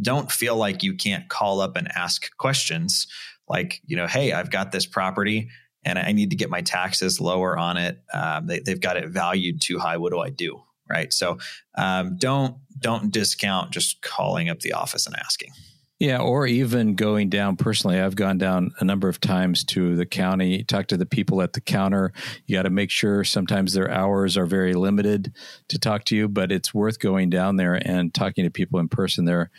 don't 0.00 0.32
feel 0.32 0.56
like 0.56 0.82
you 0.82 0.94
can't 0.94 1.28
call 1.28 1.60
up 1.60 1.76
and 1.76 1.88
ask 1.94 2.34
questions 2.36 3.06
like, 3.48 3.80
you 3.84 3.96
know, 3.96 4.06
hey, 4.06 4.32
I've 4.32 4.50
got 4.50 4.72
this 4.72 4.86
property 4.86 5.48
and 5.84 5.98
I 5.98 6.12
need 6.12 6.30
to 6.30 6.36
get 6.36 6.50
my 6.50 6.60
taxes 6.60 7.20
lower 7.20 7.58
on 7.58 7.76
it. 7.76 8.02
Um, 8.12 8.46
they, 8.46 8.62
have 8.66 8.80
got 8.80 8.96
it 8.96 9.08
valued 9.08 9.60
too 9.60 9.78
high. 9.78 9.96
What 9.96 10.12
do 10.12 10.20
I 10.20 10.30
do? 10.30 10.62
Right. 10.90 11.12
So 11.12 11.38
um, 11.76 12.16
don't 12.16 12.56
don't 12.78 13.12
discount 13.12 13.70
just 13.70 14.02
calling 14.02 14.48
up 14.48 14.60
the 14.60 14.72
office 14.72 15.06
and 15.06 15.16
asking. 15.16 15.52
Yeah, 16.00 16.22
or 16.22 16.46
even 16.46 16.94
going 16.94 17.28
down 17.28 17.56
personally. 17.56 18.00
I've 18.00 18.16
gone 18.16 18.38
down 18.38 18.70
a 18.80 18.84
number 18.84 19.06
of 19.10 19.20
times 19.20 19.64
to 19.64 19.96
the 19.96 20.06
county, 20.06 20.64
talk 20.64 20.86
to 20.86 20.96
the 20.96 21.04
people 21.04 21.42
at 21.42 21.52
the 21.52 21.60
counter. 21.60 22.14
You 22.46 22.56
got 22.56 22.62
to 22.62 22.70
make 22.70 22.90
sure 22.90 23.22
sometimes 23.22 23.74
their 23.74 23.90
hours 23.90 24.38
are 24.38 24.46
very 24.46 24.72
limited 24.72 25.34
to 25.68 25.78
talk 25.78 26.04
to 26.06 26.16
you, 26.16 26.26
but 26.26 26.50
it's 26.50 26.72
worth 26.72 27.00
going 27.00 27.28
down 27.28 27.56
there 27.56 27.74
and 27.74 28.14
talking 28.14 28.44
to 28.44 28.50
people 28.50 28.80
in 28.80 28.88
person. 28.88 29.26
They're 29.26 29.50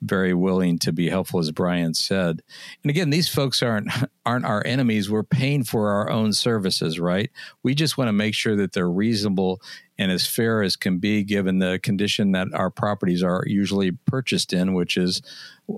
very 0.00 0.34
willing 0.34 0.78
to 0.78 0.92
be 0.92 1.08
helpful, 1.08 1.40
as 1.40 1.52
Ryan 1.56 1.94
said. 1.94 2.42
And 2.82 2.90
again, 2.90 3.10
these 3.10 3.28
folks 3.28 3.62
aren't 3.62 3.90
aren't 4.26 4.44
our 4.44 4.64
enemies. 4.66 5.10
We're 5.10 5.22
paying 5.22 5.64
for 5.64 5.90
our 5.90 6.10
own 6.10 6.32
services, 6.32 7.00
right? 7.00 7.30
We 7.62 7.74
just 7.74 7.98
want 7.98 8.08
to 8.08 8.12
make 8.12 8.34
sure 8.34 8.56
that 8.56 8.72
they're 8.72 8.90
reasonable 8.90 9.60
and 9.98 10.12
as 10.12 10.26
fair 10.26 10.62
as 10.62 10.76
can 10.76 10.98
be, 10.98 11.24
given 11.24 11.58
the 11.58 11.80
condition 11.82 12.32
that 12.32 12.48
our 12.54 12.70
properties 12.70 13.22
are 13.22 13.42
usually 13.46 13.90
purchased 13.90 14.52
in, 14.52 14.74
which 14.74 14.96
is 14.96 15.20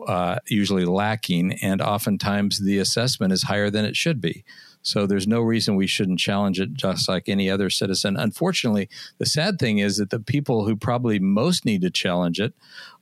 uh, 0.07 0.37
usually 0.47 0.85
lacking, 0.85 1.55
and 1.63 1.81
oftentimes 1.81 2.59
the 2.59 2.79
assessment 2.79 3.33
is 3.33 3.45
higher 3.45 3.71
than 3.71 3.87
it 3.87 3.97
should 3.97 4.21
be. 4.21 4.45
So 4.83 5.07
there's 5.07 5.27
no 5.27 5.41
reason 5.41 5.77
we 5.77 5.87
shouldn't 5.87 6.19
challenge 6.19 6.59
it 6.59 6.73
just 6.73 7.09
like 7.09 7.29
any 7.29 7.51
other 7.51 7.69
citizen. 7.71 8.17
Unfortunately, 8.17 8.89
the 9.19 9.27
sad 9.27 9.59
thing 9.59 9.79
is 9.79 9.99
that 9.99 10.11
the 10.11 10.21
people 10.21 10.65
who 10.65 10.77
probably 10.77 11.19
most 11.19 11.65
need 11.65 11.83
to 11.83 11.91
challenge 11.91 12.41
it 12.41 12.55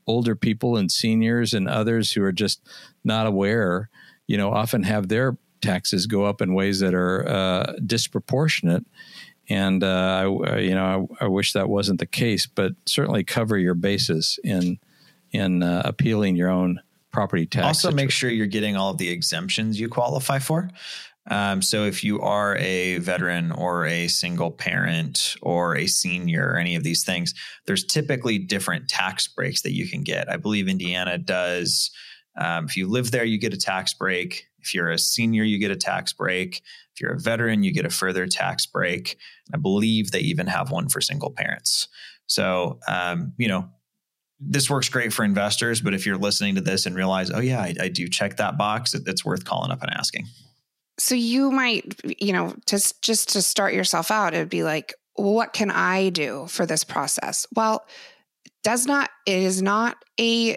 older 0.08 0.34
people 0.34 0.76
and 0.76 0.90
seniors 0.90 1.54
and 1.54 1.68
others 1.68 2.12
who 2.12 2.22
are 2.22 2.32
just 2.32 2.60
not 3.04 3.26
aware, 3.26 3.90
you 4.26 4.36
know, 4.36 4.50
often 4.50 4.82
have 4.82 5.08
their 5.08 5.36
taxes 5.60 6.06
go 6.06 6.24
up 6.24 6.40
in 6.40 6.54
ways 6.54 6.80
that 6.80 6.94
are 6.94 7.28
uh, 7.28 7.72
disproportionate. 7.84 8.84
And 9.48 9.82
uh, 9.82 10.36
I, 10.46 10.58
you 10.58 10.74
know, 10.74 11.08
I, 11.20 11.24
I, 11.24 11.28
wish 11.28 11.54
that 11.54 11.68
wasn't 11.68 12.00
the 12.00 12.06
case, 12.06 12.46
but 12.46 12.72
certainly 12.84 13.24
cover 13.24 13.56
your 13.56 13.74
bases 13.74 14.38
in 14.44 14.78
in 15.32 15.62
uh, 15.62 15.82
appealing 15.84 16.36
your 16.36 16.50
own 16.50 16.80
property 17.12 17.46
tax. 17.46 17.64
Also, 17.64 17.88
situation. 17.88 17.96
make 17.96 18.10
sure 18.10 18.30
you're 18.30 18.46
getting 18.46 18.76
all 18.76 18.90
of 18.90 18.98
the 18.98 19.08
exemptions 19.08 19.80
you 19.80 19.88
qualify 19.88 20.38
for. 20.38 20.70
Um, 21.28 21.60
so 21.60 21.84
if 21.84 22.02
you 22.02 22.20
are 22.20 22.56
a 22.56 22.98
veteran 22.98 23.52
or 23.52 23.84
a 23.84 24.08
single 24.08 24.50
parent 24.50 25.36
or 25.42 25.76
a 25.76 25.86
senior 25.86 26.48
or 26.48 26.56
any 26.56 26.74
of 26.74 26.82
these 26.82 27.04
things, 27.04 27.34
there's 27.66 27.84
typically 27.84 28.38
different 28.38 28.88
tax 28.88 29.28
breaks 29.28 29.62
that 29.62 29.74
you 29.74 29.88
can 29.88 30.02
get. 30.02 30.30
I 30.30 30.36
believe 30.38 30.68
Indiana 30.68 31.18
does. 31.18 31.90
Um, 32.40 32.64
if 32.64 32.76
you 32.76 32.88
live 32.88 33.10
there, 33.10 33.24
you 33.24 33.38
get 33.38 33.52
a 33.52 33.58
tax 33.58 33.92
break. 33.92 34.46
If 34.60 34.74
you're 34.74 34.90
a 34.90 34.98
senior, 34.98 35.44
you 35.44 35.58
get 35.58 35.70
a 35.70 35.76
tax 35.76 36.12
break. 36.12 36.62
If 36.94 37.00
you're 37.00 37.12
a 37.12 37.20
veteran, 37.20 37.62
you 37.62 37.72
get 37.72 37.84
a 37.84 37.90
further 37.90 38.26
tax 38.26 38.64
break. 38.64 39.18
I 39.52 39.58
believe 39.58 40.10
they 40.10 40.20
even 40.20 40.46
have 40.46 40.70
one 40.70 40.88
for 40.88 41.00
single 41.00 41.30
parents. 41.30 41.88
So, 42.26 42.78
um, 42.88 43.34
you 43.38 43.48
know, 43.48 43.68
this 44.40 44.70
works 44.70 44.88
great 44.88 45.12
for 45.12 45.24
investors, 45.24 45.80
but 45.80 45.94
if 45.94 46.06
you're 46.06 46.16
listening 46.16 46.54
to 46.54 46.60
this 46.60 46.86
and 46.86 46.94
realize, 46.94 47.30
oh, 47.30 47.40
yeah, 47.40 47.60
I, 47.60 47.74
I 47.80 47.88
do 47.88 48.08
check 48.08 48.36
that 48.36 48.56
box, 48.56 48.94
it, 48.94 49.02
it's 49.06 49.24
worth 49.24 49.44
calling 49.44 49.70
up 49.70 49.82
and 49.82 49.90
asking 49.92 50.26
so 50.98 51.14
you 51.14 51.50
might 51.50 51.94
you 52.20 52.32
know 52.32 52.54
just 52.66 53.02
just 53.02 53.30
to 53.30 53.42
start 53.42 53.74
yourself 53.74 54.10
out 54.10 54.34
it 54.34 54.38
would 54.38 54.48
be 54.48 54.64
like 54.64 54.94
what 55.14 55.52
can 55.52 55.70
i 55.70 56.10
do 56.10 56.46
for 56.48 56.64
this 56.64 56.84
process? 56.84 57.46
Well 57.54 57.84
does 58.62 58.86
not 58.86 59.10
it 59.26 59.42
is 59.42 59.62
not 59.62 59.96
a 60.20 60.56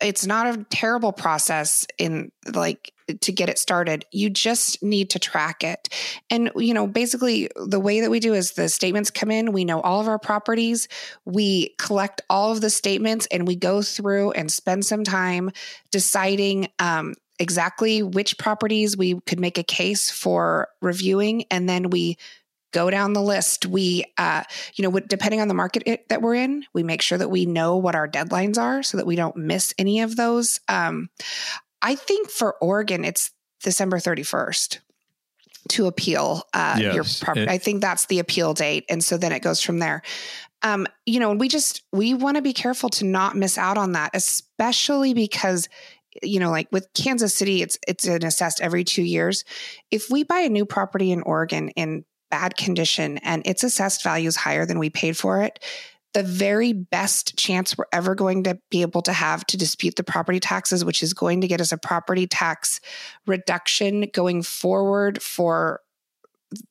it's 0.00 0.26
not 0.26 0.46
a 0.46 0.64
terrible 0.64 1.12
process 1.12 1.86
in 1.98 2.30
like 2.52 2.92
to 3.20 3.32
get 3.32 3.48
it 3.48 3.58
started. 3.58 4.04
You 4.12 4.30
just 4.30 4.82
need 4.82 5.10
to 5.10 5.18
track 5.18 5.62
it. 5.62 5.88
And 6.30 6.50
you 6.56 6.74
know 6.74 6.86
basically 6.86 7.48
the 7.56 7.80
way 7.80 8.00
that 8.00 8.10
we 8.10 8.20
do 8.20 8.34
is 8.34 8.52
the 8.52 8.68
statements 8.68 9.10
come 9.10 9.30
in 9.30 9.52
we 9.52 9.64
know 9.64 9.80
all 9.80 10.00
of 10.00 10.08
our 10.08 10.18
properties 10.18 10.88
we 11.24 11.74
collect 11.78 12.22
all 12.28 12.52
of 12.52 12.60
the 12.60 12.70
statements 12.70 13.26
and 13.30 13.46
we 13.46 13.56
go 13.56 13.82
through 13.82 14.32
and 14.32 14.50
spend 14.50 14.84
some 14.84 15.04
time 15.04 15.50
deciding 15.90 16.68
um, 16.78 17.14
exactly 17.38 18.02
which 18.02 18.38
properties 18.38 18.96
we 18.96 19.20
could 19.22 19.40
make 19.40 19.58
a 19.58 19.62
case 19.62 20.10
for 20.10 20.68
reviewing 20.80 21.44
and 21.50 21.68
then 21.68 21.90
we 21.90 22.16
go 22.72 22.90
down 22.90 23.12
the 23.12 23.22
list 23.22 23.66
we 23.66 24.04
uh, 24.18 24.42
you 24.74 24.82
know 24.82 25.00
depending 25.00 25.40
on 25.40 25.48
the 25.48 25.54
market 25.54 25.82
it, 25.86 26.08
that 26.08 26.22
we're 26.22 26.34
in 26.34 26.64
we 26.72 26.82
make 26.82 27.02
sure 27.02 27.18
that 27.18 27.30
we 27.30 27.46
know 27.46 27.76
what 27.76 27.94
our 27.94 28.08
deadlines 28.08 28.58
are 28.58 28.82
so 28.82 28.96
that 28.96 29.06
we 29.06 29.16
don't 29.16 29.36
miss 29.36 29.74
any 29.78 30.00
of 30.00 30.16
those 30.16 30.60
um, 30.68 31.08
i 31.82 31.94
think 31.94 32.30
for 32.30 32.56
oregon 32.60 33.04
it's 33.04 33.30
december 33.62 33.98
31st 33.98 34.78
to 35.68 35.86
appeal 35.86 36.42
uh, 36.52 36.76
yes, 36.78 36.94
your 36.94 37.04
property. 37.24 37.48
I 37.48 37.58
think 37.58 37.80
that's 37.80 38.06
the 38.06 38.18
appeal 38.18 38.54
date, 38.54 38.84
and 38.88 39.02
so 39.02 39.16
then 39.16 39.32
it 39.32 39.40
goes 39.40 39.60
from 39.60 39.78
there. 39.78 40.02
Um, 40.62 40.86
you 41.04 41.20
know, 41.20 41.30
and 41.30 41.40
we 41.40 41.48
just 41.48 41.82
we 41.92 42.14
want 42.14 42.36
to 42.36 42.42
be 42.42 42.52
careful 42.52 42.88
to 42.90 43.04
not 43.04 43.36
miss 43.36 43.58
out 43.58 43.78
on 43.78 43.92
that, 43.92 44.10
especially 44.14 45.14
because 45.14 45.68
you 46.22 46.40
know, 46.40 46.50
like 46.50 46.68
with 46.70 46.88
Kansas 46.94 47.34
City, 47.34 47.62
it's 47.62 47.78
it's 47.86 48.06
an 48.06 48.24
assessed 48.24 48.60
every 48.60 48.84
two 48.84 49.02
years. 49.02 49.44
If 49.90 50.10
we 50.10 50.24
buy 50.24 50.40
a 50.40 50.48
new 50.48 50.66
property 50.66 51.12
in 51.12 51.22
Oregon 51.22 51.70
in 51.70 52.04
bad 52.30 52.56
condition 52.56 53.18
and 53.18 53.46
its 53.46 53.62
assessed 53.62 54.02
value 54.02 54.28
is 54.28 54.36
higher 54.36 54.66
than 54.66 54.78
we 54.78 54.90
paid 54.90 55.16
for 55.16 55.42
it, 55.42 55.60
the 56.14 56.22
very 56.22 56.72
best 56.72 57.36
chance 57.36 57.76
we're 57.76 57.84
ever 57.92 58.14
going 58.14 58.44
to 58.44 58.58
be 58.70 58.82
able 58.82 59.02
to 59.02 59.12
have 59.12 59.44
to 59.46 59.56
dispute 59.56 59.96
the 59.96 60.04
property 60.04 60.40
taxes, 60.40 60.84
which 60.84 61.02
is 61.02 61.12
going 61.12 61.40
to 61.40 61.48
get 61.48 61.60
us 61.60 61.72
a 61.72 61.76
property 61.76 62.26
tax 62.26 62.80
reduction 63.26 64.08
going 64.12 64.42
forward 64.42 65.20
for 65.20 65.80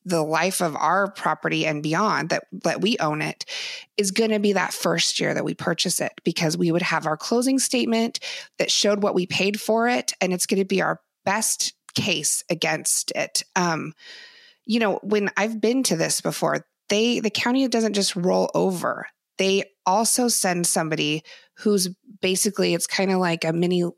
the 0.04 0.22
life 0.22 0.60
of 0.60 0.76
our 0.76 1.10
property 1.10 1.66
and 1.66 1.82
beyond 1.82 2.30
that 2.30 2.44
that 2.64 2.80
we 2.80 2.96
own 2.98 3.22
it 3.22 3.44
is 3.96 4.10
going 4.10 4.30
to 4.30 4.38
be 4.38 4.52
that 4.52 4.72
first 4.72 5.20
year 5.20 5.34
that 5.34 5.44
we 5.44 5.54
purchase 5.54 6.00
it 6.00 6.12
because 6.24 6.56
we 6.56 6.72
would 6.72 6.82
have 6.82 7.06
our 7.06 7.16
closing 7.16 7.58
statement 7.58 8.20
that 8.58 8.70
showed 8.70 9.02
what 9.02 9.14
we 9.14 9.26
paid 9.26 9.60
for 9.60 9.88
it 9.88 10.12
and 10.20 10.32
it's 10.32 10.46
going 10.46 10.60
to 10.60 10.64
be 10.64 10.82
our 10.82 11.00
best 11.24 11.74
case 11.94 12.42
against 12.50 13.12
it. 13.12 13.44
Um, 13.56 13.94
you 14.66 14.80
know 14.80 14.98
when 15.02 15.30
i've 15.36 15.60
been 15.60 15.82
to 15.82 15.94
this 15.94 16.22
before 16.22 16.64
they 16.88 17.20
the 17.20 17.30
county 17.30 17.66
doesn't 17.68 17.94
just 17.94 18.16
roll 18.16 18.50
over. 18.54 19.06
They 19.38 19.64
also 19.86 20.28
send 20.28 20.66
somebody 20.66 21.22
who's 21.58 21.88
basically 22.20 22.74
it's 22.74 22.86
kind 22.86 23.10
of 23.10 23.18
like 23.18 23.44
a 23.44 23.52
mini 23.52 23.82
um, 23.82 23.92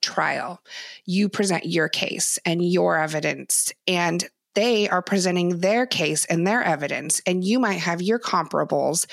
trial. 0.00 0.62
You 1.04 1.28
present 1.28 1.66
your 1.66 1.88
case 1.88 2.38
and 2.44 2.64
your 2.64 2.98
evidence 2.98 3.72
and 3.86 4.28
they 4.54 4.88
are 4.88 5.02
presenting 5.02 5.60
their 5.60 5.86
case 5.86 6.24
and 6.26 6.46
their 6.46 6.62
evidence 6.62 7.20
and 7.26 7.44
you 7.44 7.58
might 7.58 7.78
have 7.78 8.02
your 8.02 8.18
comparables 8.18 9.06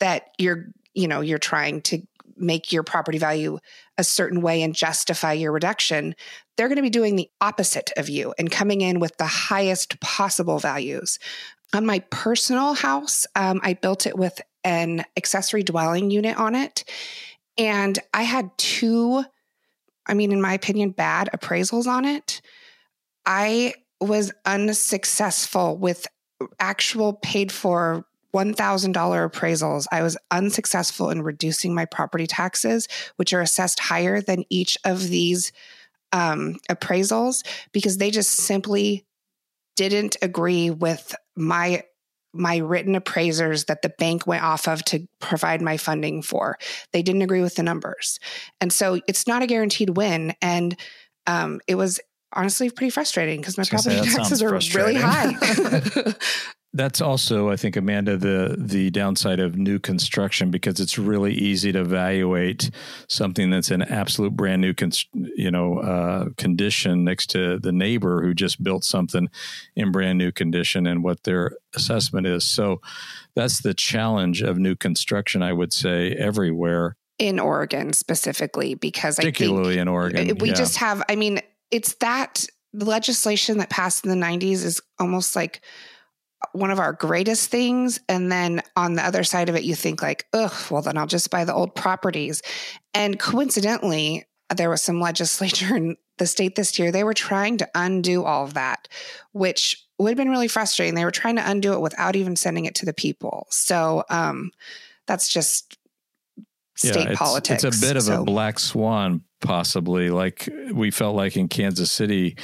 that 0.00 0.30
you're 0.38 0.66
you 0.94 1.08
know 1.08 1.20
you're 1.20 1.38
trying 1.38 1.80
to 1.80 2.02
make 2.36 2.72
your 2.72 2.82
property 2.82 3.18
value 3.18 3.58
a 3.98 4.04
certain 4.04 4.40
way 4.40 4.62
and 4.62 4.74
justify 4.74 5.32
your 5.32 5.52
reduction, 5.52 6.14
they're 6.56 6.68
going 6.68 6.76
to 6.76 6.82
be 6.82 6.90
doing 6.90 7.16
the 7.16 7.30
opposite 7.40 7.92
of 7.96 8.08
you 8.08 8.34
and 8.38 8.50
coming 8.50 8.80
in 8.80 9.00
with 9.00 9.16
the 9.16 9.26
highest 9.26 10.00
possible 10.00 10.58
values. 10.58 11.18
On 11.74 11.86
my 11.86 12.00
personal 12.10 12.74
house, 12.74 13.26
um, 13.34 13.60
I 13.62 13.74
built 13.74 14.06
it 14.06 14.16
with 14.16 14.40
an 14.64 15.04
accessory 15.16 15.62
dwelling 15.62 16.10
unit 16.10 16.36
on 16.36 16.54
it. 16.54 16.84
And 17.58 17.98
I 18.12 18.22
had 18.22 18.50
two, 18.58 19.24
I 20.06 20.14
mean, 20.14 20.32
in 20.32 20.40
my 20.40 20.54
opinion, 20.54 20.90
bad 20.90 21.30
appraisals 21.34 21.86
on 21.86 22.04
it. 22.04 22.40
I 23.24 23.74
was 24.02 24.32
unsuccessful 24.44 25.76
with 25.76 26.06
actual 26.58 27.14
paid 27.14 27.52
for 27.52 28.04
$1,000 28.34 28.92
appraisals. 28.94 29.86
I 29.92 30.02
was 30.02 30.16
unsuccessful 30.30 31.10
in 31.10 31.22
reducing 31.22 31.74
my 31.74 31.84
property 31.84 32.26
taxes, 32.26 32.88
which 33.16 33.32
are 33.32 33.40
assessed 33.40 33.78
higher 33.78 34.20
than 34.20 34.44
each 34.48 34.78
of 34.84 35.08
these 35.08 35.52
um, 36.12 36.56
appraisals 36.70 37.46
because 37.72 37.98
they 37.98 38.10
just 38.10 38.30
simply 38.30 39.04
didn't 39.76 40.16
agree 40.22 40.70
with 40.70 41.14
my 41.36 41.82
my 42.34 42.56
written 42.56 42.94
appraisers 42.94 43.64
that 43.66 43.82
the 43.82 43.90
bank 43.90 44.26
went 44.26 44.42
off 44.42 44.66
of 44.66 44.82
to 44.86 45.06
provide 45.20 45.60
my 45.60 45.76
funding 45.76 46.22
for. 46.22 46.56
They 46.92 47.02
didn't 47.02 47.20
agree 47.20 47.42
with 47.42 47.56
the 47.56 47.62
numbers. 47.62 48.18
And 48.58 48.72
so 48.72 49.02
it's 49.06 49.26
not 49.26 49.42
a 49.42 49.46
guaranteed 49.46 49.98
win. 49.98 50.32
And 50.40 50.74
um, 51.26 51.60
it 51.66 51.74
was 51.74 52.00
honestly 52.32 52.70
pretty 52.70 52.90
frustrating 52.90 53.40
because 53.40 53.58
my 53.58 53.64
property 53.64 54.02
say, 54.02 54.16
taxes 54.16 54.42
are 54.42 54.58
really 54.74 54.94
high. 54.94 55.34
That's 56.74 57.02
also, 57.02 57.50
I 57.50 57.56
think, 57.56 57.76
Amanda, 57.76 58.16
the 58.16 58.56
the 58.58 58.90
downside 58.90 59.40
of 59.40 59.58
new 59.58 59.78
construction 59.78 60.50
because 60.50 60.80
it's 60.80 60.96
really 60.96 61.34
easy 61.34 61.70
to 61.70 61.80
evaluate 61.80 62.70
something 63.08 63.50
that's 63.50 63.70
an 63.70 63.82
absolute 63.82 64.34
brand 64.34 64.62
new, 64.62 64.72
you 65.12 65.50
know, 65.50 65.80
uh, 65.80 66.30
condition 66.38 67.04
next 67.04 67.26
to 67.30 67.58
the 67.58 67.72
neighbor 67.72 68.22
who 68.22 68.32
just 68.32 68.62
built 68.62 68.84
something 68.84 69.28
in 69.76 69.92
brand 69.92 70.16
new 70.16 70.32
condition 70.32 70.86
and 70.86 71.04
what 71.04 71.24
their 71.24 71.52
assessment 71.74 72.26
is. 72.26 72.46
So 72.46 72.80
that's 73.34 73.60
the 73.60 73.74
challenge 73.74 74.40
of 74.40 74.56
new 74.56 74.74
construction, 74.74 75.42
I 75.42 75.52
would 75.52 75.74
say, 75.74 76.12
everywhere 76.12 76.96
in 77.18 77.38
Oregon 77.38 77.92
specifically, 77.92 78.74
because 78.74 79.16
particularly 79.16 79.76
in 79.76 79.88
Oregon, 79.88 80.38
we 80.38 80.48
yeah. 80.48 80.54
just 80.54 80.78
have. 80.78 81.02
I 81.08 81.16
mean, 81.16 81.40
it's 81.72 81.94
that 81.94 82.46
the 82.72 82.84
legislation 82.84 83.58
that 83.58 83.70
passed 83.70 84.04
in 84.04 84.10
the 84.10 84.26
'90s 84.26 84.64
is 84.64 84.80
almost 85.00 85.34
like 85.34 85.60
one 86.52 86.70
of 86.70 86.78
our 86.78 86.92
greatest 86.92 87.50
things. 87.50 88.00
And 88.08 88.30
then 88.30 88.62
on 88.76 88.94
the 88.94 89.04
other 89.04 89.24
side 89.24 89.48
of 89.48 89.54
it, 89.54 89.64
you 89.64 89.74
think 89.74 90.02
like, 90.02 90.26
ugh, 90.32 90.52
well, 90.70 90.82
then 90.82 90.98
I'll 90.98 91.06
just 91.06 91.30
buy 91.30 91.44
the 91.44 91.54
old 91.54 91.74
properties. 91.74 92.42
And 92.94 93.18
coincidentally, 93.18 94.24
there 94.54 94.70
was 94.70 94.82
some 94.82 95.00
legislature 95.00 95.76
in 95.76 95.96
the 96.18 96.26
state 96.26 96.56
this 96.56 96.78
year. 96.78 96.92
They 96.92 97.04
were 97.04 97.14
trying 97.14 97.58
to 97.58 97.70
undo 97.74 98.24
all 98.24 98.44
of 98.44 98.54
that, 98.54 98.88
which 99.32 99.84
would 99.98 100.10
have 100.10 100.16
been 100.16 100.30
really 100.30 100.48
frustrating. 100.48 100.94
They 100.94 101.04
were 101.04 101.10
trying 101.10 101.36
to 101.36 101.48
undo 101.48 101.72
it 101.74 101.80
without 101.80 102.16
even 102.16 102.36
sending 102.36 102.64
it 102.64 102.74
to 102.76 102.86
the 102.86 102.92
people. 102.92 103.46
So 103.50 104.04
um, 104.10 104.50
that's 105.06 105.28
just 105.28 105.78
state 106.76 107.04
yeah, 107.04 107.10
it's, 107.10 107.18
politics. 107.18 107.64
It's 107.64 107.78
a 107.78 107.86
bit 107.86 107.96
of 107.96 108.02
so. 108.02 108.22
a 108.22 108.24
black 108.24 108.58
swan, 108.58 109.22
possibly. 109.42 110.08
Like 110.08 110.48
we 110.72 110.90
felt 110.90 111.14
like 111.14 111.36
in 111.36 111.48
Kansas 111.48 111.92
City, 111.92 112.36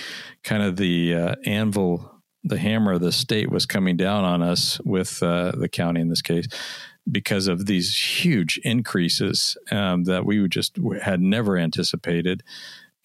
kind 0.45 0.63
of 0.63 0.77
the 0.77 1.15
uh, 1.15 1.35
anvil 1.47 2.19
the 2.45 2.59
hammer 2.59 2.93
of 2.93 3.01
the 3.01 3.13
state 3.13 3.51
was 3.51 3.67
coming 3.67 3.97
down 3.97 4.25
on 4.25 4.43
us 4.43 4.81
with 4.85 5.23
uh, 5.23 5.53
the 5.57 5.69
county 5.69 6.01
in 6.01 6.09
this 6.09 6.23
case 6.23 6.47
because 7.11 7.47
of 7.47 7.67
these 7.67 7.97
huge 7.97 8.61
increases 8.65 9.57
um, 9.71 10.05
that 10.05 10.25
we 10.25 10.47
just 10.49 10.79
had 11.03 11.21
never 11.21 11.57
anticipated. 11.57 12.43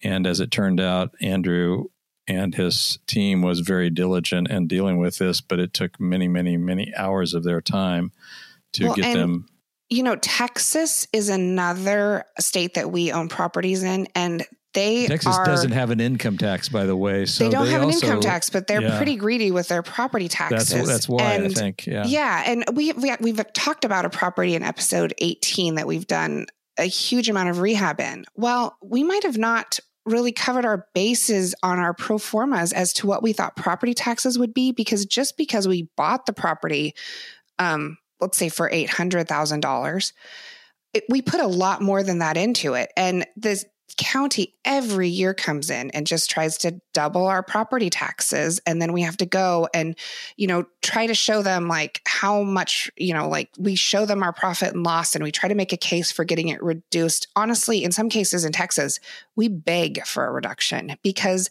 And 0.02 0.26
as 0.26 0.40
it 0.40 0.50
turned 0.50 0.80
out, 0.80 1.14
Andrew 1.20 1.84
and 2.26 2.54
his 2.54 2.98
team 3.06 3.42
was 3.42 3.60
very 3.60 3.90
diligent 3.90 4.50
in 4.50 4.66
dealing 4.66 4.98
with 4.98 5.18
this, 5.18 5.40
but 5.40 5.58
it 5.58 5.72
took 5.72 5.98
many, 6.00 6.28
many, 6.28 6.56
many 6.56 6.92
hours 6.94 7.34
of 7.34 7.44
their 7.44 7.60
time 7.60 8.12
to 8.74 8.86
well, 8.86 8.94
get 8.94 9.14
them. 9.14 9.46
You 9.90 10.02
know, 10.02 10.16
Texas 10.16 11.06
is 11.12 11.28
another 11.28 12.24
state 12.40 12.74
that 12.74 12.90
we 12.90 13.12
own 13.12 13.28
properties 13.28 13.82
in, 13.82 14.08
and 14.14 14.44
they 14.72 15.06
Texas 15.06 15.36
are, 15.36 15.44
doesn't 15.44 15.70
have 15.70 15.90
an 15.90 16.00
income 16.00 16.36
tax, 16.36 16.68
by 16.68 16.84
the 16.84 16.96
way. 16.96 17.26
So 17.26 17.44
they 17.44 17.50
don't 17.50 17.66
they 17.66 17.72
have 17.72 17.82
also, 17.82 17.98
an 17.98 18.04
income 18.04 18.20
tax, 18.20 18.50
but 18.50 18.66
they're 18.66 18.82
yeah. 18.82 18.96
pretty 18.96 19.16
greedy 19.16 19.50
with 19.50 19.68
their 19.68 19.82
property 19.82 20.28
taxes. 20.28 20.70
That's, 20.70 20.88
that's 20.88 21.08
why 21.08 21.22
and, 21.22 21.44
I 21.44 21.48
think. 21.48 21.86
Yeah, 21.86 22.04
yeah, 22.06 22.42
and 22.46 22.64
we, 22.72 22.92
we 22.92 23.14
we've 23.20 23.40
talked 23.52 23.84
about 23.84 24.04
a 24.04 24.10
property 24.10 24.54
in 24.54 24.62
episode 24.62 25.14
eighteen 25.18 25.76
that 25.76 25.86
we've 25.86 26.06
done 26.06 26.46
a 26.76 26.84
huge 26.84 27.28
amount 27.28 27.50
of 27.50 27.60
rehab 27.60 28.00
in. 28.00 28.24
Well, 28.34 28.76
we 28.82 29.04
might 29.04 29.22
have 29.22 29.38
not 29.38 29.78
really 30.06 30.32
covered 30.32 30.64
our 30.64 30.86
bases 30.92 31.54
on 31.62 31.78
our 31.78 31.94
pro 31.94 32.18
formas 32.18 32.72
as 32.72 32.92
to 32.94 33.06
what 33.06 33.22
we 33.22 33.32
thought 33.32 33.56
property 33.56 33.94
taxes 33.94 34.38
would 34.38 34.52
be 34.52 34.72
because 34.72 35.06
just 35.06 35.36
because 35.36 35.66
we 35.66 35.88
bought 35.96 36.26
the 36.26 36.32
property, 36.32 36.94
um, 37.58 37.96
let's 38.20 38.38
say 38.38 38.48
for 38.48 38.70
eight 38.70 38.90
hundred 38.90 39.28
thousand 39.28 39.60
dollars. 39.60 40.12
We 41.08 41.22
put 41.22 41.40
a 41.40 41.46
lot 41.46 41.82
more 41.82 42.04
than 42.04 42.18
that 42.18 42.36
into 42.36 42.74
it. 42.74 42.92
And 42.96 43.26
this 43.36 43.64
county 43.96 44.54
every 44.64 45.08
year 45.08 45.34
comes 45.34 45.70
in 45.70 45.90
and 45.90 46.06
just 46.06 46.30
tries 46.30 46.58
to 46.58 46.80
double 46.92 47.26
our 47.26 47.42
property 47.42 47.90
taxes 47.90 48.60
and 48.66 48.80
then 48.80 48.92
we 48.92 49.02
have 49.02 49.16
to 49.16 49.26
go 49.26 49.68
and 49.74 49.96
you 50.36 50.46
know 50.46 50.64
try 50.82 51.06
to 51.06 51.14
show 51.14 51.42
them 51.42 51.68
like 51.68 52.00
how 52.06 52.42
much 52.42 52.90
you 52.96 53.14
know 53.14 53.28
like 53.28 53.50
we 53.58 53.74
show 53.74 54.04
them 54.06 54.22
our 54.22 54.32
profit 54.32 54.74
and 54.74 54.82
loss 54.82 55.14
and 55.14 55.22
we 55.22 55.30
try 55.30 55.48
to 55.48 55.54
make 55.54 55.72
a 55.72 55.76
case 55.76 56.10
for 56.10 56.24
getting 56.24 56.48
it 56.48 56.62
reduced 56.62 57.28
honestly 57.36 57.84
in 57.84 57.92
some 57.92 58.08
cases 58.08 58.44
in 58.44 58.52
Texas 58.52 58.98
we 59.36 59.48
beg 59.48 60.04
for 60.06 60.26
a 60.26 60.32
reduction 60.32 60.96
because 61.02 61.48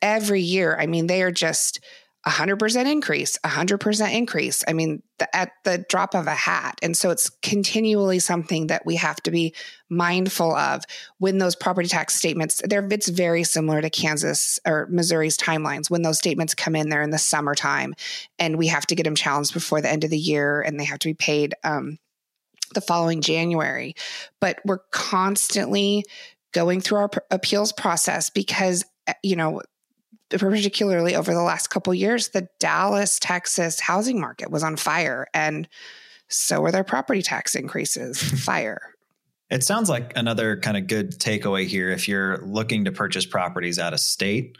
every 0.00 0.40
year 0.40 0.76
i 0.78 0.86
mean 0.86 1.06
they 1.06 1.22
are 1.22 1.32
just 1.32 1.80
100% 2.26 2.90
increase, 2.90 3.36
100% 3.44 4.14
increase. 4.14 4.62
I 4.68 4.72
mean, 4.72 5.02
the, 5.18 5.34
at 5.34 5.52
the 5.64 5.84
drop 5.88 6.14
of 6.14 6.28
a 6.28 6.34
hat. 6.34 6.78
And 6.80 6.96
so 6.96 7.10
it's 7.10 7.28
continually 7.42 8.20
something 8.20 8.68
that 8.68 8.86
we 8.86 8.96
have 8.96 9.16
to 9.22 9.32
be 9.32 9.54
mindful 9.88 10.54
of 10.54 10.84
when 11.18 11.38
those 11.38 11.56
property 11.56 11.88
tax 11.88 12.14
statements, 12.14 12.62
they're, 12.64 12.86
it's 12.92 13.08
very 13.08 13.42
similar 13.42 13.82
to 13.82 13.90
Kansas 13.90 14.60
or 14.64 14.86
Missouri's 14.88 15.36
timelines. 15.36 15.90
When 15.90 16.02
those 16.02 16.18
statements 16.18 16.54
come 16.54 16.76
in, 16.76 16.88
they're 16.88 17.02
in 17.02 17.10
the 17.10 17.18
summertime 17.18 17.94
and 18.38 18.56
we 18.56 18.68
have 18.68 18.86
to 18.86 18.94
get 18.94 19.02
them 19.02 19.16
challenged 19.16 19.52
before 19.52 19.80
the 19.80 19.90
end 19.90 20.04
of 20.04 20.10
the 20.10 20.18
year 20.18 20.60
and 20.60 20.78
they 20.78 20.84
have 20.84 21.00
to 21.00 21.08
be 21.08 21.14
paid 21.14 21.54
um, 21.64 21.98
the 22.74 22.80
following 22.80 23.20
January. 23.20 23.94
But 24.40 24.60
we're 24.64 24.78
constantly 24.92 26.04
going 26.52 26.80
through 26.80 26.98
our 26.98 27.10
appeals 27.30 27.72
process 27.72 28.30
because 28.30 28.84
eh, 29.06 29.14
you 29.22 29.36
know 29.36 29.62
particularly 30.38 31.14
over 31.14 31.32
the 31.32 31.42
last 31.42 31.68
couple 31.68 31.94
years, 31.94 32.28
the 32.28 32.48
Dallas, 32.58 33.18
Texas 33.18 33.80
housing 33.80 34.20
market 34.20 34.50
was 34.50 34.62
on 34.62 34.76
fire, 34.76 35.26
and 35.34 35.68
so 36.28 36.60
were 36.60 36.72
their 36.72 36.84
property 36.84 37.22
tax 37.22 37.54
increases. 37.54 38.20
fire. 38.44 38.92
It 39.50 39.62
sounds 39.62 39.90
like 39.90 40.12
another 40.16 40.56
kind 40.56 40.78
of 40.78 40.86
good 40.86 41.18
takeaway 41.18 41.66
here 41.66 41.90
if 41.90 42.08
you're 42.08 42.38
looking 42.38 42.86
to 42.86 42.92
purchase 42.92 43.26
properties 43.26 43.78
out 43.78 43.92
of 43.92 44.00
state 44.00 44.56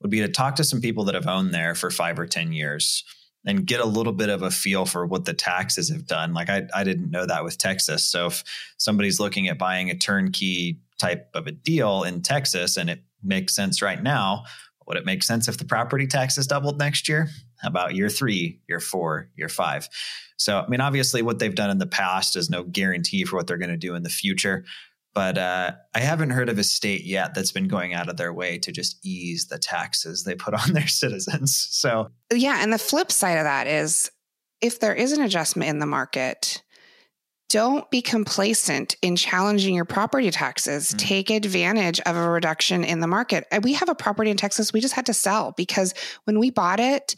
would 0.00 0.10
be 0.10 0.20
to 0.20 0.28
talk 0.28 0.56
to 0.56 0.64
some 0.64 0.80
people 0.80 1.04
that 1.04 1.14
have 1.14 1.28
owned 1.28 1.54
there 1.54 1.74
for 1.74 1.90
five 1.90 2.18
or 2.18 2.26
10 2.26 2.52
years 2.52 3.04
and 3.46 3.66
get 3.66 3.80
a 3.80 3.86
little 3.86 4.12
bit 4.12 4.28
of 4.28 4.42
a 4.42 4.50
feel 4.50 4.86
for 4.86 5.06
what 5.06 5.24
the 5.24 5.34
taxes 5.34 5.90
have 5.90 6.06
done. 6.06 6.34
Like 6.34 6.50
I, 6.50 6.62
I 6.74 6.84
didn't 6.84 7.10
know 7.10 7.26
that 7.26 7.44
with 7.44 7.58
Texas. 7.58 8.04
So 8.04 8.26
if 8.26 8.42
somebody's 8.76 9.20
looking 9.20 9.48
at 9.48 9.58
buying 9.58 9.90
a 9.90 9.94
turnkey 9.94 10.80
type 10.98 11.28
of 11.34 11.46
a 11.46 11.52
deal 11.52 12.02
in 12.02 12.22
Texas 12.22 12.76
and 12.76 12.90
it 12.90 13.02
makes 13.22 13.54
sense 13.54 13.82
right 13.82 14.02
now, 14.02 14.44
would 14.86 14.96
it 14.96 15.06
make 15.06 15.22
sense 15.22 15.48
if 15.48 15.58
the 15.58 15.64
property 15.64 16.06
taxes 16.06 16.46
doubled 16.46 16.78
next 16.78 17.08
year? 17.08 17.28
How 17.60 17.68
about 17.68 17.94
year 17.94 18.08
three, 18.08 18.60
year 18.68 18.80
four, 18.80 19.30
year 19.36 19.48
five? 19.48 19.88
So, 20.36 20.58
I 20.58 20.68
mean, 20.68 20.80
obviously, 20.80 21.22
what 21.22 21.38
they've 21.38 21.54
done 21.54 21.70
in 21.70 21.78
the 21.78 21.86
past 21.86 22.36
is 22.36 22.50
no 22.50 22.64
guarantee 22.64 23.24
for 23.24 23.36
what 23.36 23.46
they're 23.46 23.58
going 23.58 23.70
to 23.70 23.76
do 23.76 23.94
in 23.94 24.02
the 24.02 24.10
future. 24.10 24.64
But 25.14 25.38
uh, 25.38 25.72
I 25.94 26.00
haven't 26.00 26.30
heard 26.30 26.48
of 26.48 26.58
a 26.58 26.64
state 26.64 27.04
yet 27.04 27.34
that's 27.34 27.52
been 27.52 27.68
going 27.68 27.94
out 27.94 28.08
of 28.08 28.16
their 28.16 28.32
way 28.32 28.58
to 28.58 28.72
just 28.72 28.98
ease 29.06 29.46
the 29.46 29.58
taxes 29.58 30.24
they 30.24 30.34
put 30.34 30.54
on 30.54 30.72
their 30.72 30.88
citizens. 30.88 31.56
So, 31.70 32.08
yeah. 32.32 32.58
And 32.60 32.72
the 32.72 32.78
flip 32.78 33.12
side 33.12 33.38
of 33.38 33.44
that 33.44 33.68
is 33.68 34.10
if 34.60 34.80
there 34.80 34.94
is 34.94 35.12
an 35.12 35.22
adjustment 35.22 35.70
in 35.70 35.78
the 35.78 35.86
market, 35.86 36.62
don't 37.48 37.88
be 37.90 38.02
complacent 38.02 38.96
in 39.02 39.16
challenging 39.16 39.74
your 39.74 39.84
property 39.84 40.30
taxes. 40.30 40.88
Mm-hmm. 40.88 40.96
Take 40.98 41.30
advantage 41.30 42.00
of 42.00 42.16
a 42.16 42.28
reduction 42.28 42.84
in 42.84 43.00
the 43.00 43.06
market. 43.06 43.46
We 43.62 43.74
have 43.74 43.88
a 43.88 43.94
property 43.94 44.30
in 44.30 44.36
Texas 44.36 44.72
we 44.72 44.80
just 44.80 44.94
had 44.94 45.06
to 45.06 45.14
sell 45.14 45.52
because 45.56 45.94
when 46.24 46.38
we 46.38 46.50
bought 46.50 46.80
it, 46.80 47.14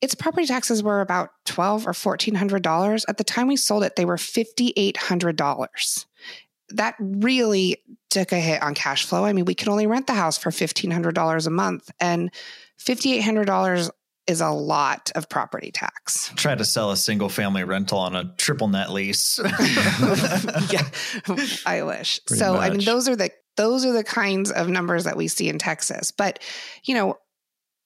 its 0.00 0.14
property 0.14 0.46
taxes 0.46 0.82
were 0.82 1.00
about 1.00 1.30
twelve 1.44 1.86
or 1.86 1.92
fourteen 1.92 2.34
hundred 2.34 2.62
dollars. 2.62 3.04
At 3.08 3.18
the 3.18 3.24
time 3.24 3.48
we 3.48 3.56
sold 3.56 3.84
it, 3.84 3.96
they 3.96 4.04
were 4.04 4.16
fifty 4.16 4.72
eight 4.76 4.96
hundred 4.96 5.36
dollars. 5.36 6.06
That 6.70 6.94
really 6.98 7.82
took 8.10 8.32
a 8.32 8.40
hit 8.40 8.62
on 8.62 8.74
cash 8.74 9.04
flow. 9.04 9.24
I 9.24 9.32
mean, 9.32 9.44
we 9.44 9.54
could 9.54 9.68
only 9.68 9.86
rent 9.86 10.06
the 10.06 10.14
house 10.14 10.38
for 10.38 10.50
fifteen 10.50 10.90
hundred 10.90 11.14
dollars 11.14 11.46
a 11.46 11.50
month, 11.50 11.90
and 12.00 12.32
fifty 12.78 13.12
eight 13.12 13.24
hundred 13.24 13.46
dollars 13.46 13.90
is 14.30 14.40
a 14.40 14.50
lot 14.50 15.10
of 15.16 15.28
property 15.28 15.72
tax. 15.72 16.32
Try 16.36 16.54
to 16.54 16.64
sell 16.64 16.92
a 16.92 16.96
single 16.96 17.28
family 17.28 17.64
rental 17.64 17.98
on 17.98 18.14
a 18.14 18.32
triple 18.38 18.68
net 18.68 18.90
lease. 18.90 19.40
yeah, 20.70 20.88
I 21.66 21.82
wish. 21.84 22.24
Pretty 22.24 22.38
so, 22.38 22.56
I 22.56 22.70
mean, 22.70 22.84
those 22.84 23.08
are 23.08 23.16
the 23.16 23.30
those 23.56 23.84
are 23.84 23.92
the 23.92 24.04
kinds 24.04 24.52
of 24.52 24.68
numbers 24.68 25.04
that 25.04 25.16
we 25.16 25.28
see 25.28 25.48
in 25.48 25.58
Texas. 25.58 26.12
But 26.12 26.38
you 26.84 26.94
know, 26.94 27.16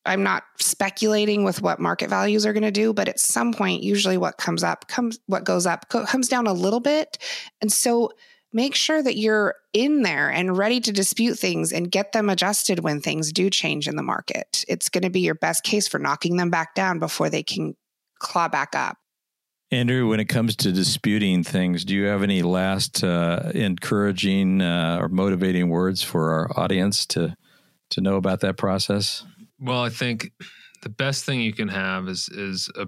I'm 0.05 0.23
not 0.23 0.45
speculating 0.61 1.45
with 1.45 1.63
what 1.63 1.81
market 1.81 2.11
values 2.11 2.45
are 2.45 2.53
going 2.53 2.63
to 2.63 2.71
do, 2.71 2.93
but 2.93 3.09
at 3.09 3.19
some 3.19 3.55
point, 3.55 3.83
usually 3.83 4.19
what 4.19 4.37
comes 4.37 4.63
up 4.63 4.87
comes 4.87 5.19
what 5.27 5.45
goes 5.45 5.67
up 5.67 5.89
comes 5.89 6.29
down 6.29 6.47
a 6.47 6.53
little 6.53 6.81
bit, 6.81 7.17
and 7.63 7.73
so 7.73 8.13
make 8.55 8.75
sure 8.75 9.03
that 9.03 9.17
you're 9.17 9.57
in 9.73 10.03
there 10.03 10.31
and 10.31 10.57
ready 10.57 10.81
to 10.81 10.93
dispute 10.93 11.35
things 11.35 11.73
and 11.73 11.91
get 11.91 12.13
them 12.13 12.31
adjusted 12.31 12.79
when 12.79 13.01
things 13.01 13.33
do 13.33 13.51
change 13.51 13.89
in 13.89 13.97
the 13.97 14.03
market. 14.03 14.65
It's 14.69 14.89
going 14.89 15.03
to 15.03 15.11
be 15.11 15.21
your 15.21 15.35
best 15.35 15.65
case 15.65 15.89
for 15.89 15.99
knocking 15.99 16.37
them 16.37 16.51
back 16.51 16.75
down 16.75 17.01
before 17.01 17.29
they 17.29 17.43
can 17.43 17.77
claw 18.21 18.49
back 18.49 18.75
up. 18.75 18.97
Andrew, 19.71 20.09
when 20.09 20.21
it 20.21 20.27
comes 20.27 20.55
to 20.57 20.71
disputing 20.71 21.43
things, 21.43 21.85
do 21.85 21.97
you 21.97 22.05
have 22.05 22.23
any 22.23 22.43
last 22.43 23.03
uh, 23.03 23.51
encouraging 23.55 24.63
uh, 24.63 24.99
or 25.01 25.09
motivating 25.09 25.69
words 25.69 26.01
for 26.03 26.31
our 26.31 26.59
audience 26.59 27.05
to 27.07 27.37
to 27.91 28.01
know 28.01 28.17
about 28.17 28.41
that 28.41 28.57
process? 28.57 29.25
Well, 29.59 29.83
I 29.83 29.89
think 29.89 30.31
the 30.83 30.89
best 30.89 31.25
thing 31.25 31.41
you 31.41 31.53
can 31.53 31.69
have 31.69 32.09
is 32.09 32.29
is 32.29 32.71
a 32.77 32.87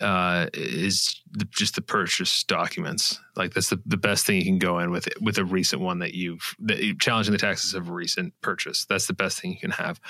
uh, 0.00 0.46
is 0.54 1.22
just 1.50 1.74
the 1.74 1.82
purchase 1.82 2.44
documents. 2.44 3.20
Like 3.36 3.54
that's 3.54 3.70
the, 3.70 3.80
the 3.86 3.96
best 3.96 4.26
thing 4.26 4.36
you 4.36 4.44
can 4.44 4.58
go 4.58 4.78
in 4.78 4.90
with 4.90 5.08
with 5.20 5.38
a 5.38 5.44
recent 5.44 5.82
one 5.82 5.98
that 6.00 6.14
you've 6.14 6.54
that 6.60 6.98
challenging 7.00 7.32
the 7.32 7.38
taxes 7.38 7.74
of 7.74 7.88
a 7.88 7.92
recent 7.92 8.34
purchase. 8.40 8.84
That's 8.86 9.06
the 9.06 9.12
best 9.14 9.40
thing 9.40 9.52
you 9.52 9.58
can 9.58 9.70
have 9.72 10.00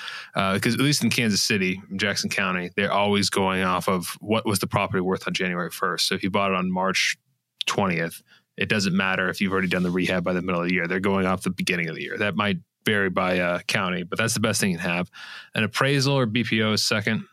because 0.53 0.73
at 0.73 0.81
least 0.81 1.03
in 1.03 1.09
Kansas 1.09 1.41
City, 1.41 1.81
Jackson 1.95 2.29
County, 2.29 2.69
they're 2.75 2.91
always 2.91 3.29
going 3.29 3.63
off 3.63 3.87
of 3.87 4.17
what 4.19 4.45
was 4.45 4.59
the 4.59 4.67
property 4.67 5.01
worth 5.01 5.27
on 5.27 5.33
January 5.33 5.71
first. 5.71 6.07
So 6.07 6.15
if 6.15 6.23
you 6.23 6.29
bought 6.29 6.51
it 6.51 6.57
on 6.57 6.71
March 6.71 7.17
twentieth, 7.65 8.21
it 8.57 8.69
doesn't 8.69 8.95
matter 8.95 9.29
if 9.29 9.41
you've 9.41 9.51
already 9.51 9.67
done 9.69 9.83
the 9.83 9.91
rehab 9.91 10.23
by 10.23 10.33
the 10.33 10.41
middle 10.41 10.61
of 10.61 10.67
the 10.67 10.73
year. 10.73 10.87
They're 10.87 10.99
going 10.99 11.25
off 11.25 11.43
the 11.43 11.49
beginning 11.49 11.89
of 11.89 11.95
the 11.95 12.01
year. 12.01 12.17
That 12.17 12.35
might 12.35 12.57
vary 12.85 13.09
by 13.09 13.39
uh, 13.39 13.59
county, 13.67 14.03
but 14.03 14.17
that's 14.17 14.33
the 14.33 14.39
best 14.39 14.59
thing 14.59 14.71
you 14.71 14.77
can 14.77 14.89
have. 14.89 15.11
An 15.53 15.63
appraisal 15.63 16.17
or 16.17 16.25
BPO 16.27 16.73
is 16.73 16.83
second. 16.83 17.25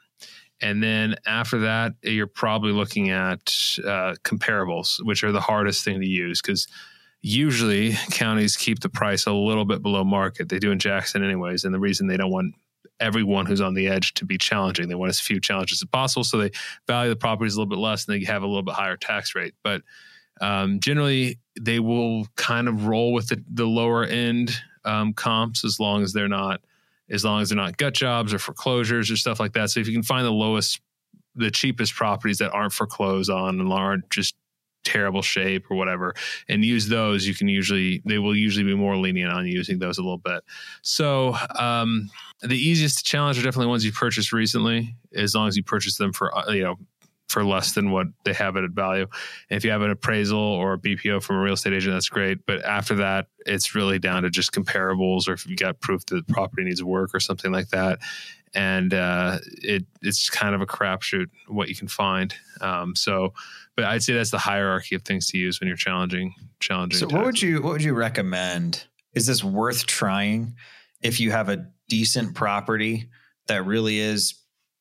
And 0.61 0.83
then 0.83 1.17
after 1.27 1.61
that, 1.61 1.95
you're 2.03 2.27
probably 2.27 2.73
looking 2.73 3.11
at 3.11 3.53
uh, 3.85 4.15
comparables, 4.25 4.97
which 5.03 5.23
are 5.23 5.33
the 5.33 5.41
hardest 5.41 5.85
thing 5.85 6.01
to 6.01 6.07
use 6.07 6.41
because 6.41 6.67
usually 7.21 7.93
counties 8.11 8.57
keep 8.57 8.81
the 8.81 8.89
price 8.89 9.27
a 9.27 9.33
little 9.33 9.65
bit 9.65 9.83
below 9.83 10.05
market. 10.05 10.49
They 10.49 10.59
do 10.59 10.71
in 10.71 10.79
Jackson, 10.79 11.25
anyways. 11.25 11.65
And 11.65 11.75
the 11.75 11.81
reason 11.81 12.07
they 12.07 12.17
don't 12.17 12.31
want 12.31 12.55
everyone 13.01 13.45
who's 13.45 13.61
on 13.61 13.75
the 13.75 13.89
edge 13.89 14.15
to 14.15 14.25
be 14.25 14.39
challenging, 14.39 14.89
they 14.89 14.95
want 14.95 15.11
as 15.11 15.21
few 15.21 15.41
challenges 15.41 15.83
as 15.83 15.89
possible. 15.89 16.25
So 16.25 16.39
they 16.39 16.53
value 16.87 17.11
the 17.11 17.17
properties 17.17 17.55
a 17.55 17.59
little 17.59 17.69
bit 17.69 17.79
less 17.79 18.07
and 18.07 18.15
they 18.15 18.25
have 18.25 18.43
a 18.43 18.47
little 18.47 18.63
bit 18.63 18.75
higher 18.75 18.97
tax 18.97 19.35
rate. 19.35 19.55
But 19.63 19.83
um, 20.41 20.81
generally, 20.81 21.39
they 21.61 21.81
will 21.81 22.27
kind 22.37 22.69
of 22.69 22.87
roll 22.87 23.13
with 23.13 23.29
the, 23.29 23.43
the 23.53 23.67
lower 23.67 24.05
end 24.05 24.59
um, 24.85 25.13
comps 25.13 25.65
as 25.65 25.81
long 25.81 26.03
as 26.03 26.13
they're 26.13 26.29
not 26.29 26.61
as 27.11 27.25
long 27.25 27.43
as 27.43 27.49
they're 27.49 27.57
not 27.57 27.77
gut 27.77 27.95
jobs 27.95 28.35
or 28.35 28.39
foreclosures 28.39 29.11
or 29.11 29.17
stuff 29.17 29.41
like 29.41 29.53
that. 29.53 29.71
So 29.71 29.81
if 29.81 29.87
you 29.87 29.93
can 29.93 30.03
find 30.03 30.25
the 30.25 30.33
lowest, 30.33 30.81
the 31.35 31.51
cheapest 31.51 31.95
properties 31.95 32.39
that 32.39 32.53
aren't 32.53 32.73
foreclosed 32.73 33.31
on 33.31 33.61
and 33.61 33.73
aren't 33.73 34.09
just 34.11 34.35
terrible 34.85 35.23
shape 35.23 35.71
or 35.71 35.77
whatever, 35.77 36.15
and 36.49 36.65
use 36.65 36.89
those, 36.89 37.27
you 37.27 37.35
can 37.35 37.49
usually 37.49 38.03
they 38.05 38.19
will 38.19 38.35
usually 38.35 38.65
be 38.65 38.75
more 38.75 38.97
lenient 38.97 39.33
on 39.33 39.47
using 39.47 39.79
those 39.79 39.99
a 39.99 40.03
little 40.03 40.19
bit. 40.19 40.43
So 40.83 41.37
um, 41.59 42.09
the 42.41 42.57
easiest 42.57 42.99
to 42.99 43.05
challenge 43.05 43.39
are 43.39 43.43
definitely 43.43 43.69
ones 43.69 43.85
you 43.85 43.93
purchased 43.93 44.33
recently, 44.33 44.95
as 45.15 45.35
long 45.35 45.49
as 45.49 45.57
you 45.57 45.63
purchase 45.63 45.99
them 45.99 46.13
for 46.13 46.37
uh, 46.37 46.53
you 46.53 46.63
know 46.63 46.77
for 47.29 47.45
less 47.45 47.73
than 47.73 47.91
what 47.91 48.07
they 48.25 48.33
have 48.33 48.57
it 48.57 48.65
at 48.65 48.71
value. 48.71 49.07
And 49.51 49.57
if 49.57 49.65
you 49.65 49.71
have 49.71 49.83
an 49.83 49.91
appraisal 49.91 50.39
or 50.39 50.75
a 50.75 50.79
BPO 50.79 51.23
from 51.23 51.37
a 51.37 51.41
real 51.41 51.55
estate 51.55 51.73
agent, 51.73 51.95
that's 51.95 52.09
great. 52.09 52.47
But 52.47 52.65
after 52.65 52.95
that, 52.97 53.27
it's 53.45 53.75
really 53.75 53.99
down 53.99 54.23
to 54.23 54.31
just 54.31 54.53
comparables 54.53 55.29
or 55.29 55.33
if 55.33 55.47
you 55.47 55.57
got 55.57 55.81
proof 55.81 56.07
that 56.07 56.27
the 56.27 56.33
property 56.33 56.65
needs 56.65 56.83
work 56.83 57.15
or 57.15 57.21
something 57.21 57.53
like 57.53 57.69
that. 57.71 57.99
And 58.55 58.95
uh, 58.95 59.39
it 59.63 59.85
it's 60.03 60.31
kind 60.31 60.55
of 60.55 60.61
a 60.63 60.67
crapshoot 60.67 61.27
what 61.49 61.69
you 61.69 61.75
can 61.75 61.89
find. 61.89 62.35
Um, 62.61 62.97
so, 62.97 63.35
but 63.75 63.85
I'd 63.85 64.03
say 64.03 64.15
that's 64.15 64.31
the 64.31 64.39
hierarchy 64.39 64.95
of 64.95 65.03
things 65.03 65.27
to 65.29 65.39
use 65.39 65.61
when 65.61 65.69
you're 65.69 65.77
challenging 65.77 66.35
challenging. 66.61 67.01
So 67.01 67.15
what 67.15 67.25
would 67.25 67.43
you 67.43 67.61
what 67.61 67.73
would 67.73 67.83
you 67.83 67.93
recommend? 67.93 68.87
Is 69.15 69.27
this 69.27 69.45
worth 69.45 69.87
trying 69.87 70.55
if 71.03 71.21
you 71.21 71.33
have 71.33 71.49
a 71.49 71.67
decent 71.89 72.35
property 72.35 73.11
that 73.49 73.67
really 73.67 73.99
is 73.99 74.35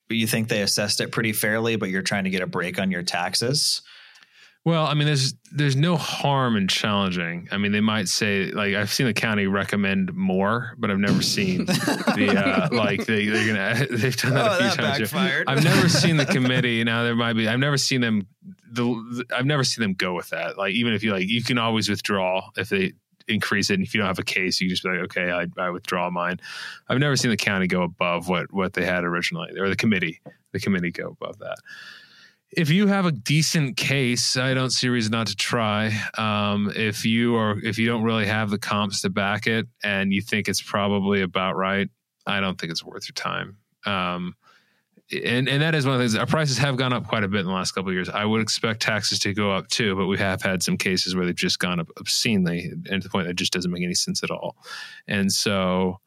you 0.10 0.28
think 0.28 0.48
they 0.50 0.62
assessed 0.62 1.02
it 1.02 1.12
pretty 1.12 1.34
fairly, 1.34 1.76
but 1.78 1.89
you're 1.89 2.02
trying 2.04 2.26
to 2.26 2.30
get 2.30 2.41
a 2.41 2.48
break 2.48 2.80
on 2.80 2.91
your 2.91 3.04
taxes? 3.04 3.82
Well, 4.63 4.88
I 4.88 4.96
mean, 4.96 5.06
there's 5.06 5.36
there's 5.52 5.76
no 5.76 5.96
harm 5.96 6.56
in 6.58 6.68
challenging. 6.68 7.48
I 7.52 7.58
mean, 7.58 7.72
they 7.72 7.82
might 7.82 8.08
say 8.08 8.46
like 8.52 8.74
I've 8.74 8.91
seen 8.91 9.06
the 9.06 9.13
county 9.13 9.46
recommend 9.46 10.15
more, 10.15 10.74
but 10.80 10.89
I've 10.89 10.98
never 10.98 11.22
seen 11.22 11.65
the 11.65 12.34
uh, 12.36 12.76
like 12.76 13.06
they 13.06 13.28
they're 13.28 13.46
gonna 13.48 13.86
they've 13.91 14.18
done 14.18 14.34
that 14.34 14.52
Oh, 14.52 14.54
a 14.54 14.58
few 14.58 14.68
that 14.70 14.76
times. 14.78 15.00
backfired. 15.12 15.48
I've 15.48 15.63
never 15.63 15.88
seen 15.88 16.18
the 16.18 16.26
committee. 16.38 16.84
Now 16.84 17.04
there 17.04 17.15
might 17.15 17.34
be. 17.34 17.48
I've 17.48 17.60
never 17.60 17.78
seen 17.78 18.02
them. 18.02 18.26
The 18.72 19.24
I've 19.36 19.46
never 19.46 19.63
seen 19.63 19.84
them 19.84 19.94
go 19.94 20.15
with 20.15 20.32
that. 20.32 20.58
Like 20.58 20.74
even 20.74 20.94
if 20.94 21.04
you 21.04 21.12
like, 21.12 21.28
you 21.30 21.44
can 21.44 21.60
always 21.60 21.88
withdraw 21.88 22.50
if 22.58 22.70
they 22.70 22.94
increase 23.27 23.69
it. 23.69 23.75
And 23.75 23.83
if 23.83 23.93
you 23.93 23.99
don't 23.99 24.07
have 24.07 24.19
a 24.19 24.23
case, 24.23 24.61
you 24.61 24.69
just 24.69 24.83
be 24.83 24.89
like, 24.89 24.99
okay, 25.05 25.31
I, 25.31 25.47
I 25.61 25.69
withdraw 25.69 26.09
mine. 26.09 26.39
I've 26.88 26.99
never 26.99 27.15
seen 27.15 27.31
the 27.31 27.38
county 27.38 27.67
go 27.67 27.83
above 27.83 28.27
what 28.27 28.53
what 28.53 28.73
they 28.73 28.85
had 28.85 29.03
originally, 29.03 29.57
or 29.59 29.69
the 29.69 29.75
committee. 29.75 30.21
The 30.51 30.59
committee 30.59 30.91
go 30.91 31.09
above 31.09 31.39
that 31.39 31.57
if 32.55 32.69
you 32.69 32.88
have 32.88 33.05
a 33.05 33.11
decent 33.11 33.75
case, 33.75 34.38
I 34.38 34.53
don't 34.53 34.69
see 34.69 34.88
a 34.88 34.91
reason 34.91 35.11
not 35.11 35.27
to 35.27 35.35
try. 35.35 35.91
Um, 36.17 36.71
if 36.75 37.05
you 37.05 37.35
are, 37.35 37.59
if 37.59 37.77
you 37.77 37.88
don't 37.88 38.03
really 38.03 38.25
have 38.25 38.49
the 38.49 38.57
comps 38.57 39.01
to 39.01 39.09
back 39.09 39.45
it, 39.45 39.67
and 39.83 40.13
you 40.13 40.21
think 40.21 40.47
it's 40.47 40.61
probably 40.61 41.21
about 41.21 41.55
right, 41.55 41.89
I 42.25 42.39
don't 42.39 42.59
think 42.59 42.71
it's 42.71 42.83
worth 42.83 43.07
your 43.07 43.13
time. 43.13 43.57
Um, 43.85 44.35
and 45.12 45.48
and 45.48 45.62
that 45.62 45.76
is 45.76 45.86
one 45.86 45.96
of 45.96 46.00
the 46.00 46.06
things. 46.06 46.15
Our 46.15 46.26
prices 46.26 46.58
have 46.58 46.78
gone 46.78 46.94
up 46.94 47.08
quite 47.08 47.24
a 47.24 47.28
bit 47.28 47.41
in 47.41 47.46
the 47.46 47.52
last 47.52 47.74
couple 47.74 47.89
of 47.89 47.94
years. 47.94 48.10
I 48.10 48.26
would 48.26 48.41
expect 48.41 48.82
taxes 48.82 49.20
to 49.20 49.34
go 49.34 49.52
up 49.52 49.68
too, 49.68 49.96
but 49.96 50.08
we 50.08 50.18
have 50.18 50.41
had 50.41 50.63
some 50.63 50.78
cases 50.78 51.15
where 51.15 51.26
they've 51.26 51.36
just 51.36 51.60
gone 51.60 51.80
up 51.80 51.89
obscenely, 52.00 52.72
and 52.89 53.02
to 53.02 53.08
the 53.08 53.12
point 53.12 53.28
that 53.28 53.36
just 53.36 53.54
doesn't 53.54 53.72
make 53.72 53.84
any 53.84 53.94
sense 53.94 54.24
at 54.24 54.32
all. 54.32 54.56
And 55.08 55.32
so, 55.32 56.00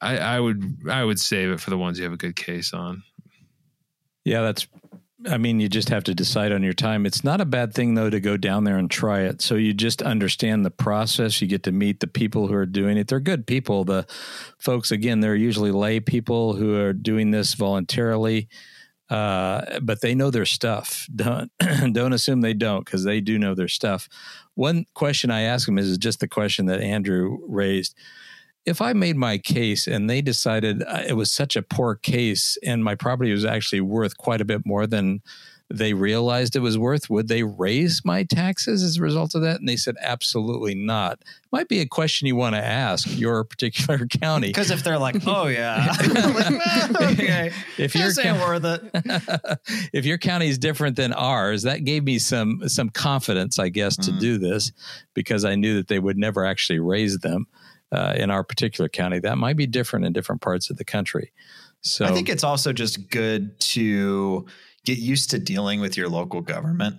I, 0.00 0.18
I 0.18 0.40
would 0.40 0.64
I 0.88 1.04
would 1.04 1.20
save 1.20 1.50
it 1.50 1.60
for 1.60 1.70
the 1.70 1.78
ones 1.78 1.98
you 1.98 2.04
have 2.04 2.12
a 2.12 2.18
good 2.18 2.36
case 2.36 2.72
on. 2.72 3.02
Yeah, 4.24 4.42
that's. 4.42 4.66
I 5.28 5.36
mean, 5.36 5.60
you 5.60 5.68
just 5.68 5.90
have 5.90 6.04
to 6.04 6.14
decide 6.14 6.50
on 6.50 6.62
your 6.62 6.72
time. 6.72 7.04
It's 7.04 7.22
not 7.22 7.40
a 7.40 7.44
bad 7.44 7.74
thing 7.74 7.94
though 7.94 8.08
to 8.08 8.20
go 8.20 8.36
down 8.36 8.64
there 8.64 8.78
and 8.78 8.90
try 8.90 9.20
it. 9.20 9.42
So 9.42 9.54
you 9.54 9.74
just 9.74 10.00
understand 10.00 10.64
the 10.64 10.70
process. 10.70 11.42
You 11.42 11.48
get 11.48 11.62
to 11.64 11.72
meet 11.72 12.00
the 12.00 12.06
people 12.06 12.46
who 12.46 12.54
are 12.54 12.66
doing 12.66 12.96
it. 12.96 13.08
They're 13.08 13.20
good 13.20 13.46
people. 13.46 13.84
The 13.84 14.06
folks, 14.58 14.90
again, 14.90 15.20
they're 15.20 15.34
usually 15.34 15.72
lay 15.72 16.00
people 16.00 16.54
who 16.54 16.74
are 16.76 16.94
doing 16.94 17.32
this 17.32 17.52
voluntarily, 17.54 18.48
uh, 19.10 19.80
but 19.80 20.00
they 20.00 20.14
know 20.14 20.30
their 20.30 20.46
stuff. 20.46 21.06
Don't 21.14 21.52
don't 21.92 22.14
assume 22.14 22.40
they 22.40 22.54
don't 22.54 22.84
because 22.84 23.04
they 23.04 23.20
do 23.20 23.38
know 23.38 23.54
their 23.54 23.68
stuff. 23.68 24.08
One 24.54 24.86
question 24.94 25.30
I 25.30 25.42
ask 25.42 25.66
them 25.66 25.78
is 25.78 25.98
just 25.98 26.20
the 26.20 26.28
question 26.28 26.66
that 26.66 26.80
Andrew 26.80 27.38
raised 27.46 27.94
if 28.66 28.80
I 28.82 28.92
made 28.92 29.16
my 29.16 29.38
case 29.38 29.86
and 29.86 30.08
they 30.08 30.20
decided 30.22 30.82
uh, 30.82 31.02
it 31.06 31.14
was 31.14 31.30
such 31.32 31.56
a 31.56 31.62
poor 31.62 31.94
case 31.94 32.58
and 32.64 32.84
my 32.84 32.94
property 32.94 33.32
was 33.32 33.44
actually 33.44 33.80
worth 33.80 34.16
quite 34.18 34.40
a 34.40 34.44
bit 34.44 34.66
more 34.66 34.86
than 34.86 35.22
they 35.72 35.94
realized 35.94 36.56
it 36.56 36.60
was 36.60 36.76
worth, 36.76 37.08
would 37.08 37.28
they 37.28 37.44
raise 37.44 38.04
my 38.04 38.24
taxes 38.24 38.82
as 38.82 38.96
a 38.96 39.02
result 39.02 39.36
of 39.36 39.42
that? 39.42 39.60
And 39.60 39.68
they 39.68 39.76
said, 39.76 39.94
absolutely 40.02 40.74
not. 40.74 41.22
Might 41.52 41.68
be 41.68 41.78
a 41.78 41.86
question 41.86 42.26
you 42.26 42.34
want 42.34 42.56
to 42.56 42.60
ask 42.64 43.06
your 43.16 43.44
particular 43.44 44.04
county. 44.20 44.48
Because 44.48 44.72
if 44.72 44.82
they're 44.82 44.98
like, 44.98 45.14
oh 45.28 45.46
yeah, 45.46 45.86
like, 46.00 46.34
well, 46.34 47.12
okay, 47.12 47.52
If 47.78 47.94
your 47.94 48.08
this 48.08 48.18
ain't 48.18 48.38
ca- 48.38 48.44
worth 48.46 48.64
it. 48.64 49.58
if 49.92 50.04
your 50.04 50.18
county 50.18 50.48
is 50.48 50.58
different 50.58 50.96
than 50.96 51.12
ours, 51.12 51.62
that 51.62 51.84
gave 51.84 52.02
me 52.02 52.18
some 52.18 52.68
some 52.68 52.88
confidence, 52.90 53.58
I 53.60 53.68
guess, 53.68 53.96
to 53.98 54.10
Mhm. 54.10 54.18
do 54.20 54.38
this 54.38 54.72
because 55.14 55.44
I 55.44 55.54
knew 55.54 55.76
that 55.76 55.86
they 55.86 56.00
would 56.00 56.18
never 56.18 56.44
actually 56.44 56.80
raise 56.80 57.18
them 57.18 57.46
uh, 57.92 58.14
in 58.16 58.30
our 58.30 58.44
particular 58.44 58.88
county. 58.88 59.18
That 59.18 59.38
might 59.38 59.56
be 59.56 59.66
different 59.66 60.04
in 60.04 60.12
different 60.12 60.40
parts 60.40 60.70
of 60.70 60.76
the 60.76 60.84
country. 60.84 61.32
So 61.82 62.04
I 62.04 62.12
think 62.12 62.28
it's 62.28 62.44
also 62.44 62.72
just 62.72 63.10
good 63.10 63.58
to 63.60 64.46
get 64.84 64.98
used 64.98 65.30
to 65.30 65.38
dealing 65.38 65.80
with 65.80 65.96
your 65.96 66.08
local 66.08 66.40
government. 66.40 66.96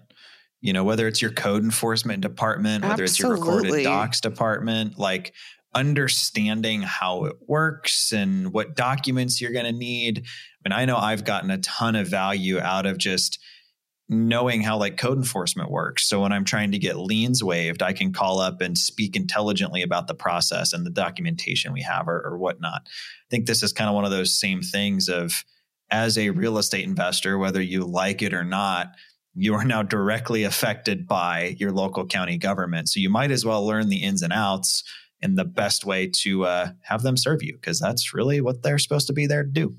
You 0.60 0.74
know, 0.74 0.84
whether 0.84 1.08
it's 1.08 1.22
your 1.22 1.32
code 1.32 1.64
enforcement 1.64 2.22
department, 2.22 2.84
whether 2.86 3.04
it's 3.04 3.18
your 3.20 3.32
recorded 3.32 3.84
docs 3.84 4.22
department, 4.22 5.00
like 5.00 5.34
understanding 5.74 6.82
how 6.82 7.26
it 7.26 7.36
works 7.48 8.12
and 8.12 8.54
what 8.54 8.76
documents 8.76 9.42
you're 9.42 9.54
going 9.54 9.66
to 9.66 9.72
need. 9.72 10.20
I 10.66 10.70
mean, 10.70 10.80
I 10.80 10.86
know 10.86 10.98
I've 10.98 11.24
gotten 11.24 11.50
a 11.50 11.58
ton 11.60 11.96
of 11.96 12.08
value 12.08 12.60
out 12.60 12.86
of 12.86 12.98
just 12.98 13.40
knowing 14.12 14.62
how 14.62 14.78
like 14.78 14.98
code 14.98 15.18
enforcement 15.18 15.72
works. 15.72 16.06
So 16.06 16.20
when 16.20 16.34
I'm 16.34 16.44
trying 16.44 16.74
to 16.74 16.78
get 16.78 16.98
liens 16.98 17.42
waived, 17.42 17.82
I 17.82 17.94
can 17.94 18.12
call 18.12 18.40
up 18.40 18.60
and 18.60 18.78
speak 18.78 19.16
intelligently 19.16 19.82
about 19.82 20.08
the 20.08 20.14
process 20.14 20.74
and 20.74 20.86
the 20.86 20.90
documentation 20.90 21.72
we 21.72 21.82
have 21.84 22.10
or, 22.10 22.22
or 22.22 22.38
whatnot. 22.38 22.82
I 22.86 23.30
think 23.30 23.46
this 23.46 23.64
is 23.64 23.72
kind 23.72 23.90
of 23.90 23.96
one 23.96 24.04
of 24.04 24.12
those 24.12 24.38
same 24.38 24.62
things 24.62 25.08
of 25.08 25.46
as 25.92 26.18
a 26.18 26.32
real 26.32 26.58
estate 26.58 26.84
investor, 26.84 27.38
whether 27.38 27.62
you 27.62 27.86
like 27.86 28.22
it 28.22 28.34
or 28.34 28.44
not, 28.44 28.96
you 29.34 29.54
are 29.54 29.64
now 29.64 29.82
directly 29.82 30.44
affected 30.44 31.08
by 31.08 31.56
your 31.58 31.72
local 31.72 32.06
county 32.06 32.38
government. 32.38 32.90
So 32.90 33.00
you 33.00 33.10
might 33.10 33.32
as 33.32 33.46
well 33.46 33.66
learn 33.66 33.88
the 33.88 34.04
ins 34.04 34.22
and 34.22 34.34
outs 34.34 34.84
and 35.22 35.38
the 35.38 35.46
best 35.46 35.86
way 35.86 36.12
to 36.24 36.44
uh, 36.44 36.72
have 36.82 37.02
them 37.02 37.16
serve 37.16 37.44
you 37.44 37.54
because 37.54 37.80
that's 37.80 38.14
really 38.14 38.42
what 38.42 38.62
they're 38.62 38.78
supposed 38.78 39.08
to 39.08 39.14
be 39.14 39.26
there 39.26 39.44
to 39.44 39.50
do. 39.50 39.74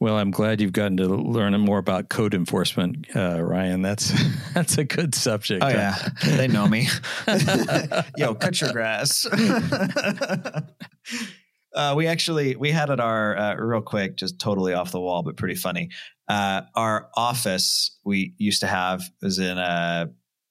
Well, 0.00 0.18
I'm 0.18 0.32
glad 0.32 0.60
you've 0.60 0.72
gotten 0.72 0.96
to 0.98 1.06
learn 1.06 1.58
more 1.60 1.78
about 1.78 2.08
code 2.08 2.34
enforcement, 2.34 3.06
uh, 3.14 3.40
Ryan. 3.40 3.80
That's 3.80 4.12
that's 4.54 4.76
a 4.76 4.82
good 4.84 5.14
subject. 5.14 5.62
Oh 5.62 5.68
yeah, 5.68 5.96
they 6.24 6.48
know 6.48 6.66
me. 6.66 6.88
Yo, 8.16 8.34
cut 8.34 8.60
your 8.60 8.72
grass. 8.72 9.24
uh, 11.74 11.94
we 11.96 12.08
actually 12.08 12.56
we 12.56 12.70
had 12.70 12.90
at 12.90 13.00
our 13.00 13.36
uh, 13.36 13.54
real 13.54 13.82
quick, 13.82 14.16
just 14.16 14.40
totally 14.40 14.74
off 14.74 14.90
the 14.90 15.00
wall, 15.00 15.22
but 15.22 15.36
pretty 15.36 15.54
funny. 15.54 15.90
Uh, 16.28 16.62
our 16.74 17.08
office 17.14 17.98
we 18.04 18.34
used 18.36 18.60
to 18.60 18.66
have 18.66 19.02
was 19.22 19.38
in 19.38 19.58
a 19.58 20.10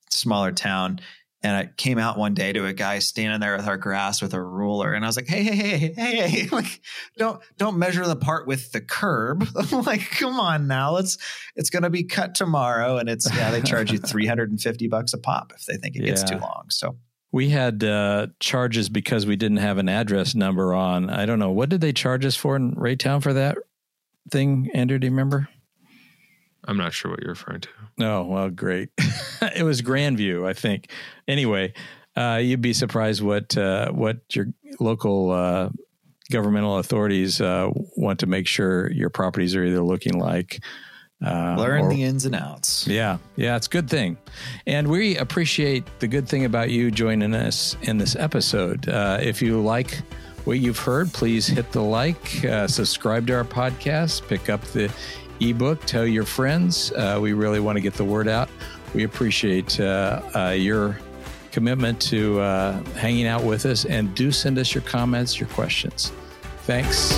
smaller 0.09 0.51
town, 0.51 0.99
and 1.43 1.55
I 1.55 1.69
came 1.75 1.99
out 1.99 2.17
one 2.17 2.33
day 2.33 2.53
to 2.53 2.65
a 2.65 2.73
guy 2.73 2.99
standing 2.99 3.41
there 3.41 3.57
with 3.57 3.67
our 3.67 3.75
grass 3.77 4.21
with 4.21 4.33
a 4.33 4.41
ruler, 4.41 4.93
and 4.93 5.03
I 5.03 5.07
was 5.07 5.17
like, 5.17 5.27
"Hey, 5.27 5.43
hey, 5.43 5.55
hey, 5.55 5.93
hey, 5.93 6.29
hey! 6.29 6.47
Like, 6.51 6.81
don't 7.17 7.41
don't 7.57 7.77
measure 7.77 8.05
the 8.07 8.15
part 8.15 8.47
with 8.47 8.71
the 8.71 8.81
curb. 8.81 9.47
Like, 9.71 10.09
come 10.11 10.39
on 10.39 10.67
now, 10.67 10.91
let's. 10.91 11.17
It's 11.55 11.69
going 11.69 11.83
to 11.83 11.89
be 11.89 12.03
cut 12.03 12.35
tomorrow, 12.35 12.97
and 12.97 13.09
it's 13.09 13.33
yeah, 13.35 13.51
they 13.51 13.61
charge 13.61 13.91
you 13.91 13.97
three 13.99 14.25
hundred 14.25 14.51
and 14.51 14.61
fifty 14.61 14.87
bucks 14.87 15.13
a 15.13 15.17
pop 15.17 15.51
if 15.55 15.65
they 15.65 15.75
think 15.75 15.95
it 15.95 16.01
yeah. 16.01 16.09
gets 16.09 16.23
too 16.23 16.37
long. 16.37 16.65
So 16.69 16.95
we 17.31 17.49
had 17.49 17.83
uh, 17.83 18.27
charges 18.39 18.87
because 18.87 19.25
we 19.25 19.35
didn't 19.35 19.57
have 19.57 19.77
an 19.79 19.89
address 19.89 20.35
number 20.35 20.73
on. 20.73 21.09
I 21.09 21.25
don't 21.25 21.39
know 21.39 21.51
what 21.51 21.69
did 21.69 21.81
they 21.81 21.91
charge 21.91 22.23
us 22.25 22.35
for 22.35 22.55
in 22.55 22.75
Raytown 22.75 23.21
for 23.21 23.33
that 23.33 23.57
thing. 24.31 24.69
Andrew, 24.73 24.99
do 24.99 25.07
you 25.07 25.11
remember? 25.11 25.49
I'm 26.65 26.77
not 26.77 26.93
sure 26.93 27.11
what 27.11 27.21
you're 27.21 27.31
referring 27.31 27.61
to. 27.61 27.69
No, 27.97 28.23
well, 28.23 28.49
great. 28.49 28.89
it 29.55 29.63
was 29.63 29.81
Grandview, 29.81 30.47
I 30.47 30.53
think. 30.53 30.89
Anyway, 31.27 31.73
uh, 32.15 32.39
you'd 32.41 32.61
be 32.61 32.73
surprised 32.73 33.21
what 33.21 33.57
uh, 33.57 33.91
what 33.91 34.17
your 34.35 34.47
local 34.79 35.31
uh, 35.31 35.69
governmental 36.31 36.77
authorities 36.77 37.41
uh, 37.41 37.69
want 37.97 38.19
to 38.19 38.27
make 38.27 38.47
sure 38.47 38.91
your 38.91 39.09
properties 39.09 39.55
are 39.55 39.63
either 39.63 39.81
looking 39.81 40.17
like. 40.17 40.63
Uh, 41.25 41.55
Learn 41.57 41.85
or, 41.85 41.89
the 41.89 42.03
ins 42.03 42.25
and 42.25 42.35
outs. 42.35 42.85
Yeah, 42.85 43.17
yeah, 43.37 43.55
it's 43.55 43.67
a 43.67 43.69
good 43.69 43.89
thing, 43.89 44.17
and 44.67 44.89
we 44.89 45.15
appreciate 45.17 45.85
the 45.99 46.07
good 46.07 46.27
thing 46.27 46.43
about 46.43 46.69
you 46.69 46.91
joining 46.91 47.33
us 47.33 47.77
in 47.83 47.97
this 47.97 48.15
episode. 48.17 48.89
Uh, 48.89 49.19
if 49.21 49.41
you 49.41 49.61
like 49.61 50.01
what 50.43 50.59
you've 50.59 50.79
heard, 50.79 51.13
please 51.13 51.47
hit 51.47 51.71
the 51.71 51.81
like, 51.81 52.27
subscribe 52.67 53.25
to 53.27 53.33
our 53.33 53.45
podcast, 53.45 54.27
pick 54.27 54.49
up 54.49 54.61
the 54.73 54.93
ebook. 55.39 55.83
Tell 55.85 56.05
your 56.05 56.25
friends. 56.25 56.91
Uh, 56.91 57.19
we 57.21 57.33
really 57.33 57.59
want 57.59 57.77
to 57.77 57.81
get 57.81 57.93
the 57.93 58.05
word 58.05 58.27
out. 58.27 58.49
We 58.93 59.03
appreciate 59.03 59.79
uh, 59.79 60.21
uh, 60.35 60.49
your 60.49 60.99
commitment 61.51 62.01
to 62.01 62.39
uh, 62.41 62.83
hanging 62.93 63.27
out 63.27 63.43
with 63.43 63.65
us 63.65 63.85
and 63.85 64.13
do 64.15 64.31
send 64.31 64.57
us 64.57 64.73
your 64.73 64.83
comments, 64.83 65.39
your 65.39 65.49
questions. 65.49 66.11
Thanks. 66.63 67.13